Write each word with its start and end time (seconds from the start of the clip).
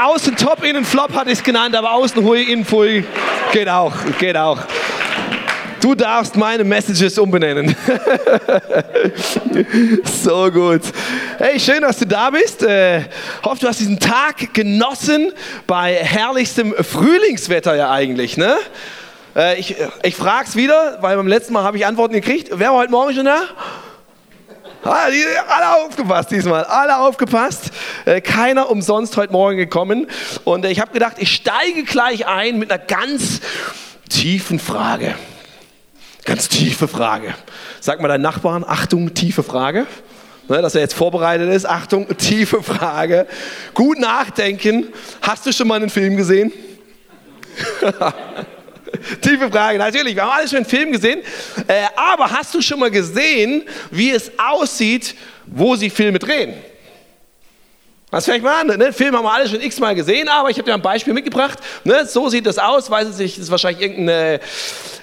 Außen 0.00 0.36
top, 0.36 0.64
innen 0.64 0.84
flop 0.84 1.12
hatte 1.12 1.30
ich 1.30 1.38
es 1.38 1.44
genannt, 1.44 1.74
aber 1.74 1.92
außen 1.92 2.22
hui, 2.22 2.42
innen 2.42 2.64
pfui. 2.64 3.04
Geht 3.52 3.68
auch, 3.68 3.92
geht 4.18 4.36
auch. 4.36 4.60
Du 5.80 5.94
darfst 5.94 6.36
meine 6.36 6.62
Messages 6.62 7.18
umbenennen. 7.18 7.74
so 10.04 10.50
gut. 10.50 10.82
Hey, 11.38 11.58
schön, 11.58 11.82
dass 11.82 11.98
du 11.98 12.06
da 12.06 12.30
bist. 12.30 12.62
Äh, 12.62 13.02
hoffe, 13.44 13.60
du 13.60 13.68
hast 13.68 13.80
diesen 13.80 13.98
Tag 13.98 14.54
genossen 14.54 15.32
bei 15.66 15.94
herrlichstem 15.94 16.74
Frühlingswetter 16.74 17.74
ja 17.74 17.90
eigentlich, 17.90 18.36
ne? 18.36 18.56
Äh, 19.34 19.58
ich 19.58 19.76
ich 20.02 20.14
frage 20.14 20.48
es 20.48 20.56
wieder, 20.56 20.98
weil 21.00 21.16
beim 21.16 21.28
letzten 21.28 21.52
Mal 21.52 21.64
habe 21.64 21.76
ich 21.76 21.86
Antworten 21.86 22.14
gekriegt. 22.14 22.50
Wer 22.52 22.70
war 22.70 22.78
heute 22.78 22.90
Morgen 22.90 23.14
schon 23.14 23.24
da? 23.24 23.40
Ah, 24.84 25.06
alle 25.48 25.84
aufgepasst 25.84 26.30
diesmal, 26.30 26.64
alle 26.64 26.98
aufgepasst. 26.98 27.70
Äh, 28.04 28.20
keiner 28.20 28.70
umsonst 28.70 29.16
heute 29.16 29.32
Morgen 29.32 29.56
gekommen. 29.56 30.06
Und 30.44 30.64
äh, 30.64 30.70
ich 30.70 30.80
habe 30.80 30.92
gedacht, 30.92 31.16
ich 31.18 31.34
steige 31.34 31.82
gleich 31.82 32.26
ein 32.26 32.58
mit 32.58 32.70
einer 32.70 32.82
ganz 32.82 33.40
tiefen 34.08 34.58
Frage. 34.58 35.14
Ganz 36.24 36.48
tiefe 36.48 36.86
Frage. 36.86 37.34
Sag 37.80 38.00
mal 38.00 38.08
deinen 38.08 38.22
Nachbarn, 38.22 38.64
Achtung, 38.66 39.14
tiefe 39.14 39.42
Frage. 39.42 39.86
Ne, 40.48 40.62
dass 40.62 40.74
er 40.74 40.80
jetzt 40.80 40.94
vorbereitet 40.94 41.50
ist. 41.50 41.66
Achtung, 41.66 42.06
tiefe 42.16 42.62
Frage. 42.62 43.26
Gut 43.74 43.98
nachdenken. 43.98 44.86
Hast 45.20 45.44
du 45.44 45.52
schon 45.52 45.68
mal 45.68 45.76
einen 45.76 45.90
Film 45.90 46.16
gesehen? 46.16 46.52
Tiefe 49.20 49.50
Frage, 49.50 49.78
natürlich. 49.78 50.14
Wir 50.14 50.22
haben 50.22 50.32
alles 50.38 50.50
schon 50.50 50.58
einen 50.58 50.66
Film 50.66 50.92
gesehen. 50.92 51.20
Äh, 51.66 51.86
aber 51.96 52.30
hast 52.30 52.54
du 52.54 52.60
schon 52.60 52.78
mal 52.78 52.90
gesehen, 52.90 53.64
wie 53.90 54.10
es 54.10 54.30
aussieht, 54.38 55.14
wo 55.46 55.76
sie 55.76 55.90
Filme 55.90 56.18
drehen? 56.18 56.54
Das 58.10 58.24
vielleicht 58.24 58.42
mal 58.42 58.62
an. 58.62 58.78
Ne? 58.78 58.90
Film 58.94 59.14
haben 59.14 59.24
wir 59.24 59.32
alle 59.32 59.46
schon 59.46 59.60
x-mal 59.60 59.94
gesehen, 59.94 60.28
aber 60.28 60.48
ich 60.48 60.56
habe 60.56 60.64
dir 60.64 60.72
ein 60.72 60.80
Beispiel 60.80 61.12
mitgebracht. 61.12 61.58
Ne? 61.84 62.06
So 62.06 62.30
sieht 62.30 62.46
das 62.46 62.58
aus. 62.58 62.90
Weiß 62.90 63.06
es 63.06 63.18
nicht, 63.18 63.36
das 63.36 63.44
ist 63.44 63.50
wahrscheinlich 63.50 63.82
irgendein 63.82 64.40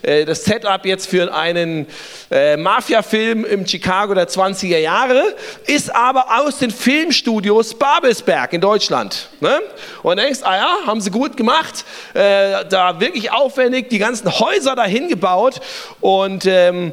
äh, 0.02 0.25
das 0.25 0.44
Setup 0.44 0.84
jetzt 0.86 1.08
für 1.08 1.31
einen 1.31 1.86
äh, 2.31 2.58
Mafia-Film 2.58 3.45
im 3.45 3.67
Chicago 3.67 4.16
der 4.16 4.28
20er 4.28 4.80
Jahre, 4.80 5.36
ist 5.67 5.94
aber 5.94 6.39
aus 6.39 6.58
den 6.58 6.72
Filmstudios 6.72 7.76
Babelsberg 7.76 8.53
in 8.53 8.61
Deutschland. 8.61 9.30
Ne? 9.39 9.61
Und 10.02 10.17
denkst, 10.17 10.39
ah 10.42 10.56
ja, 10.56 10.78
haben 10.88 11.00
sie 11.00 11.11
gut 11.11 11.38
gemacht, 11.38 11.86
äh, 12.16 12.66
da 12.70 13.00
wirklich 13.00 13.31
aufwendig 13.31 13.89
die 13.89 14.00
ganzen 14.00 14.31
Häuser 14.39 14.76
dahin 14.76 15.09
gebaut 15.09 15.61
und 16.02 16.45
ähm, 16.48 16.92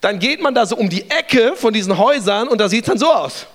dann 0.00 0.18
geht 0.18 0.42
man 0.42 0.54
da 0.54 0.66
so 0.66 0.76
um 0.76 0.90
die 0.90 1.08
Ecke 1.10 1.54
von 1.56 1.72
diesen 1.72 1.96
Häusern 1.96 2.48
und 2.48 2.60
da 2.60 2.68
sieht 2.68 2.82
es 2.82 2.88
dann 2.88 2.98
so 2.98 3.10
aus. 3.12 3.46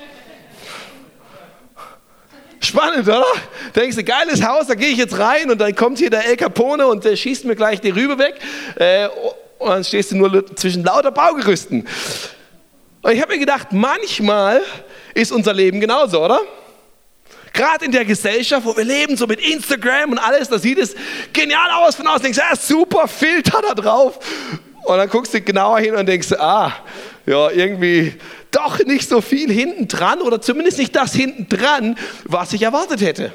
Spannend, 2.59 3.07
oder? 3.07 3.25
Denkst 3.75 3.95
du, 3.95 4.03
geiles 4.03 4.43
Haus, 4.45 4.67
da 4.67 4.75
gehe 4.75 4.89
ich 4.89 4.97
jetzt 4.97 5.17
rein 5.17 5.49
und 5.49 5.59
dann 5.59 5.73
kommt 5.75 5.97
hier 5.97 6.09
der 6.09 6.25
El 6.25 6.35
Capone 6.35 6.87
und 6.87 7.05
der 7.05 7.15
schießt 7.15 7.45
mir 7.45 7.55
gleich 7.55 7.79
die 7.79 7.89
Rübe 7.89 8.17
weg. 8.17 8.35
Äh, 8.75 9.07
und 9.59 9.69
dann 9.69 9.83
stehst 9.83 10.11
du 10.11 10.17
nur 10.17 10.55
zwischen 10.55 10.83
lauter 10.83 11.11
Baugerüsten. 11.11 11.87
Und 13.01 13.11
ich 13.11 13.21
habe 13.21 13.33
mir 13.33 13.39
gedacht, 13.39 13.67
manchmal 13.71 14.61
ist 15.13 15.31
unser 15.31 15.53
Leben 15.53 15.79
genauso, 15.79 16.23
oder? 16.23 16.39
Gerade 17.53 17.85
in 17.85 17.91
der 17.91 18.05
Gesellschaft, 18.05 18.65
wo 18.65 18.75
wir 18.75 18.83
leben, 18.83 19.17
so 19.17 19.25
mit 19.25 19.39
Instagram 19.39 20.11
und 20.11 20.17
alles, 20.17 20.49
da 20.49 20.59
sieht 20.59 20.77
es 20.77 20.95
genial 21.33 21.71
aus 21.71 21.95
von 21.95 22.07
außen. 22.07 22.23
Denkst, 22.23 22.37
ja, 22.37 22.55
super 22.55 23.07
Filter 23.07 23.61
da 23.61 23.73
drauf. 23.73 24.19
Und 24.83 24.97
dann 24.97 25.09
guckst 25.09 25.33
du 25.33 25.41
genauer 25.41 25.79
hin 25.79 25.95
und 25.95 26.05
denkst, 26.05 26.33
ah, 26.33 26.71
ja, 27.25 27.49
irgendwie 27.51 28.13
doch 28.51 28.79
nicht 28.85 29.07
so 29.07 29.21
viel 29.21 29.51
hinten 29.51 29.87
dran 29.87 30.21
oder 30.21 30.41
zumindest 30.41 30.77
nicht 30.77 30.95
das 30.95 31.13
hinten 31.13 31.47
dran, 31.49 31.97
was 32.23 32.53
ich 32.53 32.61
erwartet 32.61 33.01
hätte. 33.01 33.33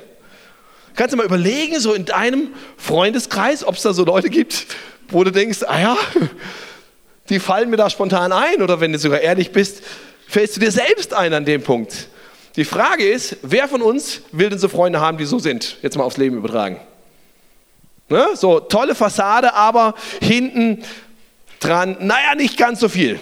Kannst 0.97 1.13
du 1.13 1.17
mal 1.17 1.27
überlegen, 1.27 1.81
so 1.81 1.93
in 1.93 2.05
deinem 2.05 2.49
Freundeskreis, 2.77 3.65
ob 3.65 3.77
es 3.77 3.83
da 3.83 3.93
so 3.93 4.05
Leute 4.05 4.31
gibt, 4.31 4.67
wo 5.09 5.25
du 5.25 5.33
denkst, 5.33 5.65
ah 5.67 5.81
ja, 5.81 5.97
die 7.29 7.41
fallen 7.41 7.71
mir 7.71 7.77
da 7.77 7.91
spontan 7.91 8.33
ein 8.33 8.63
oder 8.63 8.81
wenn 8.81 8.93
du 8.93 8.99
sogar 8.99 9.21
ehrlich 9.21 9.51
bist, 9.51 9.83
fällst 10.29 10.57
du 10.57 10.61
dir 10.61 10.71
selbst 10.71 11.13
ein 11.15 11.33
an 11.35 11.45
dem 11.45 11.63
Punkt. 11.63 12.09
Die 12.57 12.65
Frage 12.65 13.05
ist, 13.09 13.37
wer 13.43 13.67
von 13.67 13.83
uns 13.83 14.21
will 14.31 14.51
denn 14.51 14.59
so 14.59 14.69
Freunde 14.69 15.01
haben, 15.01 15.19
die 15.19 15.25
so 15.25 15.41
sind? 15.41 15.79
Jetzt 15.83 15.97
mal 15.97 16.05
aufs 16.05 16.17
Leben 16.17 16.37
übertragen. 16.37 16.79
Ne? 18.09 18.29
So 18.35 18.61
tolle 18.61 18.95
Fassade, 18.95 19.55
aber 19.55 19.95
hinten 20.21 20.85
dran, 21.59 21.97
naja, 22.01 22.37
nicht 22.37 22.57
ganz 22.57 22.79
so 22.79 22.89
viel. 22.89 23.19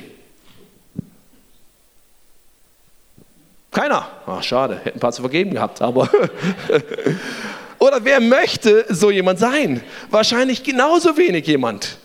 Keiner. 3.72 4.06
Ach, 4.26 4.42
schade, 4.42 4.80
hätten 4.84 4.98
ein 4.98 5.00
paar 5.00 5.12
zu 5.12 5.22
vergeben 5.22 5.52
gehabt, 5.52 5.82
aber. 5.82 6.08
Oder 7.78 8.04
wer 8.04 8.20
möchte 8.20 8.84
so 8.90 9.10
jemand 9.10 9.40
sein? 9.40 9.82
Wahrscheinlich 10.10 10.62
genauso 10.62 11.16
wenig 11.16 11.46
jemand. 11.46 11.98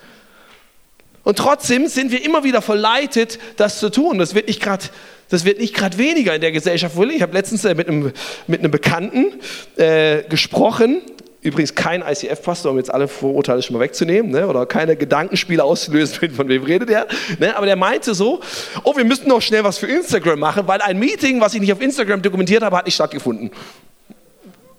Und 1.24 1.38
trotzdem 1.38 1.88
sind 1.88 2.12
wir 2.12 2.24
immer 2.26 2.44
wieder 2.44 2.62
verleitet, 2.62 3.38
das 3.58 3.80
zu 3.80 3.92
tun. 3.92 4.18
Das 4.18 4.34
wird 4.34 4.48
nicht 4.48 4.62
gerade 4.62 4.86
das 5.30 5.44
wird 5.44 5.60
nicht 5.60 5.74
gerade 5.74 5.98
weniger 5.98 6.34
in 6.34 6.42
der 6.42 6.52
Gesellschaft. 6.52 6.96
Ich 6.98 7.22
habe 7.22 7.34
letztens 7.34 7.66
äh, 7.66 7.76
mit 7.76 7.88
einem, 7.88 8.14
mit 8.48 8.62
einem 8.62 8.72
Bekannten 8.72 9.34
äh, 9.76 10.24
gesprochen, 10.24 11.02
Übrigens 11.48 11.76
kein 11.76 12.02
ICF-Pastor, 12.02 12.74
um 12.74 12.78
jetzt 12.78 12.94
alle 12.94 13.08
Vorurteile 13.08 13.62
schon 13.62 13.78
mal 13.78 13.80
wegzunehmen, 13.80 14.32
ne? 14.32 14.48
oder 14.48 14.66
keine 14.66 14.98
Gedankenspiele 14.98 15.64
auszulösen, 15.64 16.30
von 16.36 16.50
wem 16.50 16.64
redet 16.64 16.90
er. 16.90 17.08
Ne? 17.40 17.56
Aber 17.56 17.66
der 17.66 17.78
meinte 17.78 18.14
so, 18.14 18.42
oh, 18.84 18.98
wir 18.98 19.06
müssten 19.06 19.30
noch 19.30 19.42
schnell 19.42 19.64
was 19.64 19.78
für 19.78 19.88
Instagram 19.88 20.40
machen, 20.40 20.68
weil 20.68 20.82
ein 20.82 21.00
Meeting, 21.00 21.40
was 21.40 21.54
ich 21.54 21.62
nicht 21.62 21.72
auf 21.72 21.80
Instagram 21.80 22.22
dokumentiert 22.22 22.64
habe, 22.64 22.76
hat 22.76 22.86
nicht 22.86 22.96
stattgefunden. 22.96 23.52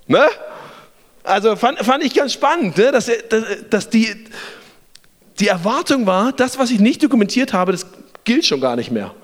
Ne? 0.08 0.26
Also 1.24 1.56
fand, 1.56 1.78
fand 1.78 2.04
ich 2.04 2.12
ganz 2.12 2.34
spannend, 2.34 2.76
ne? 2.76 2.92
dass, 2.92 3.10
dass, 3.30 3.44
dass 3.70 3.88
die, 3.88 4.14
die 5.40 5.48
Erwartung 5.48 6.04
war, 6.04 6.32
das, 6.32 6.58
was 6.58 6.70
ich 6.70 6.80
nicht 6.80 7.02
dokumentiert 7.02 7.54
habe, 7.54 7.72
das 7.72 7.86
gilt 8.24 8.44
schon 8.44 8.60
gar 8.60 8.76
nicht 8.76 8.90
mehr. 8.90 9.14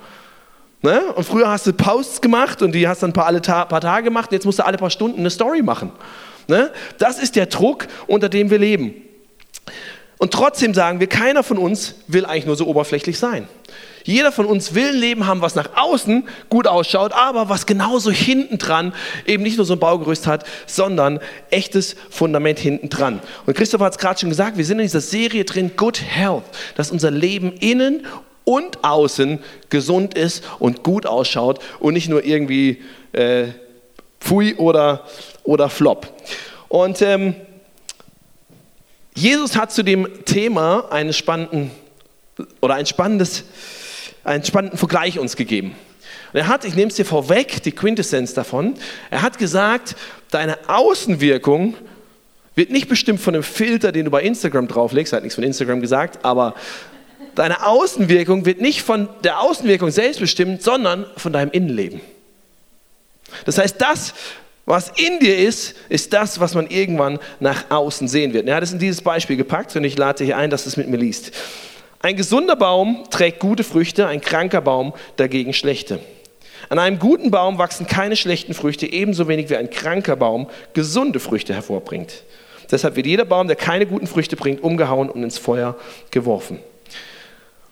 Ne? 0.80 1.12
Und 1.14 1.24
früher 1.24 1.50
hast 1.50 1.66
du 1.66 1.74
Posts 1.74 2.22
gemacht 2.22 2.62
und 2.62 2.72
die 2.72 2.88
hast 2.88 3.02
dann 3.02 3.10
ein 3.10 3.12
paar, 3.12 3.26
alle 3.26 3.42
paar 3.42 3.80
Tage 3.82 4.04
gemacht, 4.04 4.32
jetzt 4.32 4.46
musst 4.46 4.60
du 4.60 4.64
alle 4.64 4.78
paar 4.78 4.88
Stunden 4.88 5.20
eine 5.20 5.28
Story 5.28 5.60
machen. 5.60 5.92
Ne? 6.48 6.70
Das 6.98 7.18
ist 7.18 7.36
der 7.36 7.46
Druck, 7.46 7.86
unter 8.06 8.28
dem 8.28 8.50
wir 8.50 8.58
leben. 8.58 8.94
Und 10.18 10.32
trotzdem 10.32 10.74
sagen 10.74 11.00
wir, 11.00 11.06
keiner 11.06 11.42
von 11.42 11.58
uns 11.58 11.96
will 12.06 12.24
eigentlich 12.24 12.46
nur 12.46 12.56
so 12.56 12.66
oberflächlich 12.66 13.18
sein. 13.18 13.48
Jeder 14.04 14.32
von 14.32 14.44
uns 14.44 14.74
will 14.74 14.88
ein 14.88 14.96
Leben 14.96 15.26
haben, 15.26 15.40
was 15.40 15.54
nach 15.54 15.70
außen 15.76 16.28
gut 16.50 16.66
ausschaut, 16.66 17.12
aber 17.12 17.48
was 17.48 17.64
genauso 17.64 18.10
hinten 18.10 18.58
dran 18.58 18.92
eben 19.26 19.42
nicht 19.42 19.56
nur 19.56 19.64
so 19.64 19.72
ein 19.72 19.78
Baugerüst 19.78 20.26
hat, 20.26 20.44
sondern 20.66 21.20
echtes 21.50 21.96
Fundament 22.10 22.58
hinten 22.58 22.90
dran. 22.90 23.20
Und 23.46 23.56
Christoph 23.56 23.80
hat 23.80 23.92
es 23.92 23.98
gerade 23.98 24.20
schon 24.20 24.28
gesagt, 24.28 24.58
wir 24.58 24.64
sind 24.64 24.78
in 24.78 24.84
dieser 24.84 25.00
Serie 25.00 25.44
drin, 25.44 25.72
Good 25.76 26.02
Health, 26.02 26.44
dass 26.76 26.90
unser 26.90 27.10
Leben 27.10 27.52
innen 27.54 28.06
und 28.44 28.84
außen 28.84 29.38
gesund 29.70 30.14
ist 30.14 30.44
und 30.58 30.82
gut 30.82 31.06
ausschaut 31.06 31.60
und 31.80 31.94
nicht 31.94 32.10
nur 32.10 32.24
irgendwie 32.24 32.82
äh, 33.12 33.46
Pfui 34.24 34.54
oder, 34.54 35.04
oder 35.44 35.68
Flop. 35.68 36.08
Und 36.68 37.02
ähm, 37.02 37.34
Jesus 39.14 39.54
hat 39.56 39.70
zu 39.70 39.84
dem 39.84 40.08
Thema 40.24 40.90
einen 40.90 41.12
spannenden 41.12 41.70
oder 42.60 42.74
ein 42.74 42.86
spannendes, 42.86 43.44
einen 44.24 44.42
spannenden 44.42 44.78
Vergleich 44.78 45.18
uns 45.18 45.36
gegeben. 45.36 45.76
Und 46.32 46.40
er 46.40 46.48
hat, 46.48 46.64
ich 46.64 46.74
nehme 46.74 46.88
es 46.88 46.96
dir 46.96 47.04
vorweg, 47.04 47.62
die 47.62 47.70
Quintessenz 47.70 48.34
davon, 48.34 48.74
er 49.10 49.22
hat 49.22 49.38
gesagt, 49.38 49.94
deine 50.30 50.58
Außenwirkung 50.66 51.74
wird 52.56 52.70
nicht 52.70 52.88
bestimmt 52.88 53.20
von 53.20 53.34
dem 53.34 53.42
Filter, 53.42 53.92
den 53.92 54.06
du 54.06 54.10
bei 54.10 54.22
Instagram 54.22 54.66
drauflegst, 54.66 55.12
er 55.12 55.18
hat 55.18 55.22
nichts 55.22 55.34
von 55.34 55.44
Instagram 55.44 55.80
gesagt, 55.80 56.24
aber 56.24 56.54
deine 57.34 57.66
Außenwirkung 57.66 58.46
wird 58.46 58.60
nicht 58.60 58.82
von 58.82 59.08
der 59.22 59.40
Außenwirkung 59.40 59.90
selbst 59.90 60.18
bestimmt, 60.18 60.62
sondern 60.62 61.06
von 61.16 61.32
deinem 61.32 61.50
Innenleben. 61.50 62.00
Das 63.44 63.58
heißt, 63.58 63.80
das, 63.80 64.14
was 64.66 64.92
in 64.96 65.18
dir 65.18 65.36
ist, 65.36 65.74
ist 65.88 66.12
das, 66.12 66.40
was 66.40 66.54
man 66.54 66.68
irgendwann 66.68 67.18
nach 67.40 67.70
außen 67.70 68.08
sehen 68.08 68.32
wird. 68.32 68.48
Er 68.48 68.56
hat 68.56 68.62
es 68.62 68.72
in 68.72 68.78
dieses 68.78 69.02
Beispiel 69.02 69.36
gepackt 69.36 69.76
und 69.76 69.84
ich 69.84 69.98
lade 69.98 70.24
hier 70.24 70.38
ein, 70.38 70.50
dass 70.50 70.64
du 70.64 70.70
es 70.70 70.76
mit 70.76 70.88
mir 70.88 70.96
liest. 70.96 71.32
Ein 72.00 72.16
gesunder 72.16 72.56
Baum 72.56 73.04
trägt 73.10 73.40
gute 73.40 73.64
Früchte, 73.64 74.06
ein 74.06 74.20
kranker 74.20 74.60
Baum 74.60 74.94
dagegen 75.16 75.52
schlechte. 75.52 76.00
An 76.68 76.78
einem 76.78 76.98
guten 76.98 77.30
Baum 77.30 77.58
wachsen 77.58 77.86
keine 77.86 78.16
schlechten 78.16 78.54
Früchte, 78.54 78.86
ebenso 78.86 79.28
wenig 79.28 79.50
wie 79.50 79.56
ein 79.56 79.70
kranker 79.70 80.16
Baum 80.16 80.48
gesunde 80.72 81.20
Früchte 81.20 81.54
hervorbringt. 81.54 82.24
Deshalb 82.70 82.96
wird 82.96 83.06
jeder 83.06 83.24
Baum, 83.26 83.46
der 83.46 83.56
keine 83.56 83.86
guten 83.86 84.06
Früchte 84.06 84.36
bringt, 84.36 84.62
umgehauen 84.62 85.10
und 85.10 85.22
ins 85.22 85.38
Feuer 85.38 85.76
geworfen. 86.10 86.58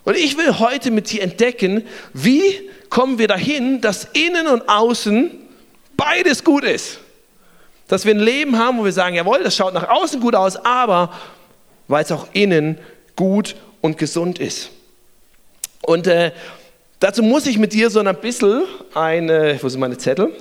Und 0.04 0.16
ich 0.16 0.36
will 0.36 0.58
heute 0.58 0.90
mit 0.90 1.10
dir 1.10 1.22
entdecken, 1.22 1.84
wie 2.12 2.42
kommen 2.90 3.18
wir 3.18 3.28
dahin, 3.28 3.80
dass 3.80 4.08
innen 4.12 4.46
und 4.48 4.68
außen 4.68 5.30
beides 5.96 6.44
gut 6.44 6.64
ist. 6.64 6.98
Dass 7.88 8.04
wir 8.04 8.14
ein 8.14 8.20
Leben 8.20 8.58
haben, 8.58 8.78
wo 8.78 8.84
wir 8.84 8.92
sagen, 8.92 9.16
jawohl, 9.16 9.42
das 9.42 9.56
schaut 9.56 9.74
nach 9.74 9.88
außen 9.88 10.20
gut 10.20 10.34
aus, 10.34 10.56
aber 10.56 11.12
weil 11.88 12.04
es 12.04 12.12
auch 12.12 12.26
innen 12.32 12.78
gut 13.16 13.54
und 13.80 13.98
gesund 13.98 14.38
ist. 14.38 14.70
Und 15.82 16.06
äh, 16.06 16.32
dazu 17.00 17.22
muss 17.22 17.46
ich 17.46 17.58
mit 17.58 17.72
dir 17.72 17.90
so 17.90 18.00
ein 18.00 18.16
bisschen 18.16 18.62
eine, 18.94 19.58
wo 19.60 19.68
sind 19.68 19.80
meine 19.80 19.98
Zettel? 19.98 20.32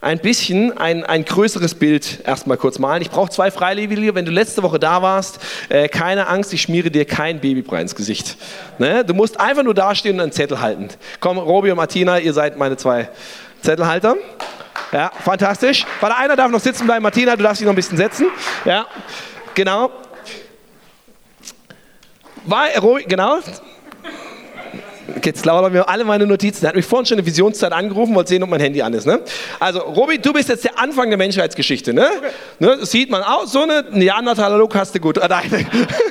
ein 0.00 0.18
bisschen 0.20 0.76
ein, 0.76 1.04
ein 1.04 1.24
größeres 1.24 1.74
Bild 1.74 2.20
erstmal 2.24 2.56
kurz 2.56 2.78
malen. 2.78 3.02
Ich 3.02 3.10
brauche 3.10 3.30
zwei 3.30 3.50
Freiwillige. 3.50 4.14
Wenn 4.14 4.24
du 4.24 4.30
letzte 4.30 4.62
Woche 4.62 4.78
da 4.78 5.02
warst, 5.02 5.40
äh, 5.68 5.88
keine 5.88 6.28
Angst, 6.28 6.52
ich 6.52 6.62
schmiere 6.62 6.90
dir 6.90 7.04
kein 7.04 7.40
Babybrei 7.40 7.80
ins 7.80 7.94
Gesicht. 7.94 8.36
Ne? 8.78 9.04
Du 9.04 9.14
musst 9.14 9.40
einfach 9.40 9.62
nur 9.62 9.74
dastehen 9.74 10.16
und 10.16 10.20
einen 10.20 10.32
Zettel 10.32 10.60
halten. 10.60 10.90
Komm, 11.18 11.38
Robi 11.38 11.70
und 11.70 11.76
Martina, 11.76 12.18
ihr 12.18 12.32
seid 12.32 12.56
meine 12.56 12.76
zwei 12.76 13.08
Zettelhalter. 13.62 14.16
Ja, 14.92 15.10
fantastisch. 15.24 15.84
Warte, 16.00 16.16
einer 16.16 16.36
darf 16.36 16.50
noch 16.50 16.60
sitzen 16.60 16.86
bleiben. 16.86 17.02
Martina, 17.02 17.36
du 17.36 17.42
darfst 17.42 17.60
dich 17.60 17.66
noch 17.66 17.72
ein 17.72 17.76
bisschen 17.76 17.96
setzen. 17.96 18.26
Ja, 18.64 18.86
genau. 19.54 19.90
War, 22.44 22.68
Robi, 22.80 23.04
genau 23.04 23.40
geht's 25.26 25.44
lauter, 25.44 25.72
wir 25.72 25.80
haben 25.80 25.88
alle 25.88 26.04
meine 26.04 26.26
Notizen. 26.26 26.64
Er 26.64 26.68
hat 26.68 26.76
mich 26.76 26.86
vorhin 26.86 27.06
schon 27.06 27.18
eine 27.18 27.26
Visionszeit 27.26 27.72
angerufen, 27.72 28.14
wollte 28.14 28.28
sehen, 28.28 28.42
ob 28.42 28.50
mein 28.50 28.60
Handy 28.60 28.82
an 28.82 28.92
ist. 28.94 29.06
Ne? 29.06 29.20
Also, 29.58 29.80
Robi, 29.80 30.18
du 30.18 30.32
bist 30.32 30.48
jetzt 30.48 30.64
der 30.64 30.78
Anfang 30.78 31.08
der 31.08 31.18
Menschheitsgeschichte. 31.18 31.92
Ne? 31.92 32.08
Okay. 32.16 32.30
ne? 32.60 32.86
Sieht 32.86 33.10
man 33.10 33.22
auch, 33.22 33.46
so 33.46 33.62
eine 33.62 33.84
Neandertaler 33.90 34.56
Look 34.56 34.74
hast 34.74 34.94
du 34.94 35.00
gut. 35.00 35.20
Ah, 35.20 35.28
nein. 35.28 35.66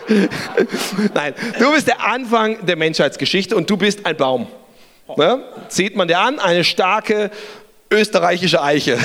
nein, 1.14 1.34
du 1.60 1.72
bist 1.72 1.88
der 1.88 2.04
Anfang 2.06 2.66
der 2.66 2.76
Menschheitsgeschichte 2.76 3.56
und 3.56 3.70
du 3.70 3.78
bist 3.78 4.06
ein 4.06 4.18
Baum. 4.18 4.48
Ne? 5.18 5.44
Sieht 5.70 5.96
man 5.96 6.08
dir 6.08 6.20
an, 6.20 6.40
eine 6.40 6.64
starke 6.64 7.32
österreichische 7.92 8.62
Eiche. 8.62 8.98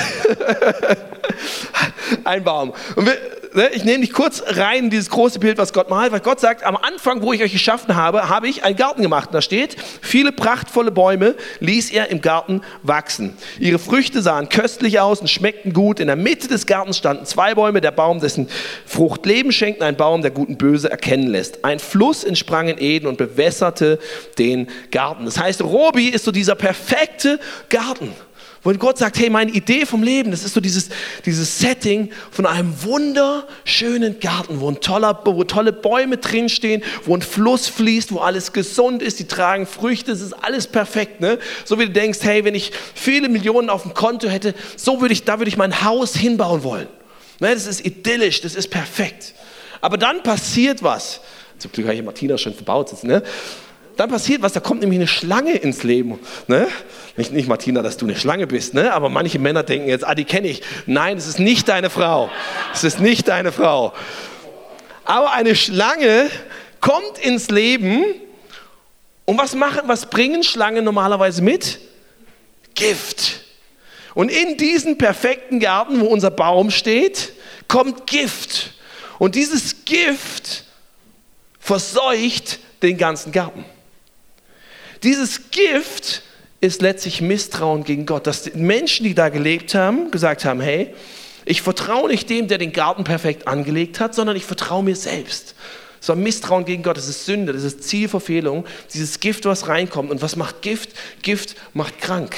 ein 2.23 2.43
Baum. 2.43 2.73
Und 2.95 3.05
wir, 3.05 3.17
Ne, 3.53 3.69
ich 3.73 3.83
nehme 3.83 3.99
dich 3.99 4.13
kurz 4.13 4.41
rein 4.47 4.85
in 4.85 4.89
dieses 4.89 5.09
große 5.09 5.37
Bild, 5.37 5.57
was 5.57 5.73
Gott 5.73 5.89
malt, 5.89 6.13
weil 6.13 6.21
Gott 6.21 6.39
sagt, 6.39 6.63
am 6.63 6.77
Anfang, 6.77 7.21
wo 7.21 7.33
ich 7.33 7.43
euch 7.43 7.51
geschaffen 7.51 7.97
habe, 7.97 8.29
habe 8.29 8.47
ich 8.47 8.63
einen 8.63 8.77
Garten 8.77 9.01
gemacht. 9.01 9.27
Und 9.27 9.33
da 9.33 9.41
steht, 9.41 9.75
viele 10.01 10.31
prachtvolle 10.31 10.89
Bäume 10.89 11.35
ließ 11.59 11.91
er 11.91 12.09
im 12.11 12.21
Garten 12.21 12.61
wachsen. 12.81 13.35
Ihre 13.59 13.77
Früchte 13.77 14.21
sahen 14.21 14.47
köstlich 14.47 15.01
aus 15.01 15.19
und 15.19 15.29
schmeckten 15.29 15.73
gut. 15.73 15.99
In 15.99 16.07
der 16.07 16.15
Mitte 16.15 16.47
des 16.47 16.65
Gartens 16.65 16.97
standen 16.97 17.25
zwei 17.25 17.53
Bäume, 17.53 17.81
der 17.81 17.91
Baum, 17.91 18.21
dessen 18.21 18.47
Frucht 18.85 19.25
Leben 19.25 19.51
schenkt, 19.51 19.81
ein 19.81 19.97
Baum, 19.97 20.21
der 20.21 20.31
guten 20.31 20.55
Böse 20.55 20.89
erkennen 20.89 21.27
lässt. 21.27 21.65
Ein 21.65 21.79
Fluss 21.79 22.23
entsprang 22.23 22.69
in 22.69 22.77
Eden 22.77 23.07
und 23.07 23.17
bewässerte 23.17 23.99
den 24.37 24.69
Garten. 24.91 25.25
Das 25.25 25.37
heißt, 25.37 25.61
Robi 25.61 26.07
ist 26.07 26.23
so 26.23 26.31
dieser 26.31 26.55
perfekte 26.55 27.37
Garten. 27.67 28.13
Wo 28.63 28.71
Gott 28.73 28.99
sagt, 28.99 29.17
hey, 29.17 29.31
meine 29.31 29.51
Idee 29.51 29.87
vom 29.87 30.03
Leben, 30.03 30.29
das 30.29 30.43
ist 30.43 30.53
so 30.53 30.61
dieses, 30.61 30.89
dieses 31.25 31.57
Setting 31.57 32.11
von 32.29 32.45
einem 32.45 32.83
wunderschönen 32.83 34.19
Garten, 34.19 34.59
wo, 34.59 34.69
ein 34.69 34.79
toller, 34.79 35.19
wo 35.25 35.43
tolle 35.43 35.73
Bäume 35.73 36.17
drinstehen, 36.17 36.83
wo 37.05 37.15
ein 37.15 37.23
Fluss 37.23 37.67
fließt, 37.67 38.11
wo 38.11 38.19
alles 38.19 38.53
gesund 38.53 39.01
ist, 39.01 39.17
die 39.17 39.25
tragen 39.25 39.65
Früchte, 39.65 40.11
es 40.11 40.21
ist 40.21 40.33
alles 40.33 40.67
perfekt. 40.67 41.21
Ne? 41.21 41.39
So 41.65 41.79
wie 41.79 41.85
du 41.85 41.91
denkst, 41.91 42.19
hey, 42.21 42.45
wenn 42.45 42.53
ich 42.53 42.71
viele 42.93 43.29
Millionen 43.29 43.71
auf 43.71 43.81
dem 43.81 43.95
Konto 43.95 44.29
hätte, 44.29 44.53
so 44.75 45.01
würde 45.01 45.13
ich, 45.13 45.23
da 45.23 45.39
würde 45.39 45.49
ich 45.49 45.57
mein 45.57 45.83
Haus 45.83 46.15
hinbauen 46.15 46.63
wollen. 46.63 46.87
Ne? 47.39 47.53
Das 47.55 47.65
ist 47.65 47.83
idyllisch, 47.83 48.41
das 48.41 48.53
ist 48.53 48.69
perfekt. 48.69 49.33
Aber 49.81 49.97
dann 49.97 50.21
passiert 50.21 50.83
was. 50.83 51.21
Zum 51.57 51.71
Glück 51.71 51.87
habe 51.87 51.95
ich 51.95 52.03
Martina 52.03 52.37
schon 52.37 52.53
verbaut. 52.53 53.03
Ne? 53.03 53.23
dann 54.01 54.09
passiert 54.09 54.41
was, 54.41 54.53
da 54.53 54.59
kommt 54.59 54.81
nämlich 54.81 54.99
eine 54.99 55.07
Schlange 55.07 55.55
ins 55.55 55.83
Leben. 55.83 56.19
Ne? 56.47 56.67
Nicht, 57.21 57.33
nicht, 57.33 57.47
Martina, 57.47 57.83
dass 57.83 57.97
du 57.97 58.07
eine 58.07 58.15
Schlange 58.15 58.47
bist, 58.47 58.73
ne? 58.73 58.91
aber 58.91 59.07
manche 59.07 59.37
Männer 59.37 59.61
denken 59.61 59.87
jetzt, 59.87 60.03
ah, 60.03 60.15
die 60.15 60.25
kenne 60.25 60.47
ich. 60.47 60.63
Nein, 60.87 61.17
es 61.17 61.27
ist 61.27 61.37
nicht 61.37 61.67
deine 61.67 61.91
Frau. 61.91 62.31
Es 62.73 62.83
ist 62.83 62.99
nicht 62.99 63.27
deine 63.27 63.51
Frau. 63.51 63.93
Aber 65.05 65.31
eine 65.31 65.55
Schlange 65.55 66.31
kommt 66.79 67.19
ins 67.19 67.51
Leben 67.51 68.03
und 69.25 69.37
was, 69.37 69.53
machen, 69.53 69.81
was 69.85 70.07
bringen 70.07 70.41
Schlangen 70.41 70.83
normalerweise 70.83 71.43
mit? 71.43 71.77
Gift. 72.73 73.41
Und 74.15 74.31
in 74.31 74.57
diesen 74.57 74.97
perfekten 74.97 75.59
Garten, 75.59 76.01
wo 76.01 76.07
unser 76.07 76.31
Baum 76.31 76.71
steht, 76.71 77.33
kommt 77.67 78.07
Gift. 78.07 78.71
Und 79.19 79.35
dieses 79.35 79.85
Gift 79.85 80.63
verseucht 81.59 82.57
den 82.81 82.97
ganzen 82.97 83.31
Garten. 83.31 83.63
Dieses 85.03 85.51
Gift 85.51 86.23
ist 86.61 86.81
letztlich 86.81 87.21
Misstrauen 87.21 87.83
gegen 87.83 88.05
Gott, 88.05 88.27
dass 88.27 88.43
die 88.43 88.51
Menschen, 88.51 89.03
die 89.03 89.15
da 89.15 89.29
gelebt 89.29 89.73
haben, 89.73 90.11
gesagt 90.11 90.45
haben, 90.45 90.61
hey, 90.61 90.93
ich 91.43 91.63
vertraue 91.63 92.07
nicht 92.07 92.29
dem, 92.29 92.47
der 92.47 92.59
den 92.59 92.71
Garten 92.71 93.03
perfekt 93.03 93.47
angelegt 93.47 93.99
hat, 93.99 94.13
sondern 94.13 94.35
ich 94.35 94.45
vertraue 94.45 94.83
mir 94.83 94.95
selbst. 94.95 95.55
Das 95.99 96.09
war 96.09 96.15
Misstrauen 96.15 96.65
gegen 96.65 96.83
Gott, 96.83 96.97
das 96.97 97.07
ist 97.07 97.25
Sünde, 97.25 97.51
das 97.53 97.63
ist 97.63 97.83
Zielverfehlung, 97.83 98.65
dieses 98.93 99.19
Gift, 99.19 99.45
was 99.45 99.67
reinkommt. 99.67 100.11
Und 100.11 100.21
was 100.21 100.35
macht 100.35 100.61
Gift? 100.61 100.91
Gift 101.23 101.55
macht 101.73 101.99
krank. 101.99 102.35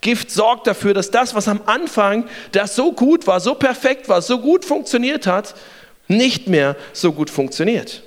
Gift 0.00 0.30
sorgt 0.30 0.66
dafür, 0.66 0.94
dass 0.94 1.10
das, 1.10 1.34
was 1.34 1.46
am 1.46 1.60
Anfang, 1.66 2.24
das 2.52 2.74
so 2.74 2.92
gut 2.92 3.26
war, 3.26 3.40
so 3.40 3.54
perfekt 3.54 4.08
war, 4.08 4.22
so 4.22 4.38
gut 4.40 4.64
funktioniert 4.64 5.26
hat, 5.26 5.54
nicht 6.08 6.48
mehr 6.48 6.76
so 6.92 7.12
gut 7.12 7.30
funktioniert. 7.30 8.02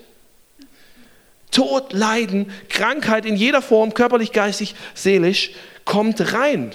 Tod, 1.56 1.94
Leiden, 1.94 2.52
Krankheit 2.68 3.26
in 3.26 3.38
jeder 3.38 3.62
Form, 3.62 3.94
körperlich, 3.94 4.34
geistig, 4.34 4.76
seelisch, 4.94 5.52
kommt 5.86 6.34
rein. 6.34 6.74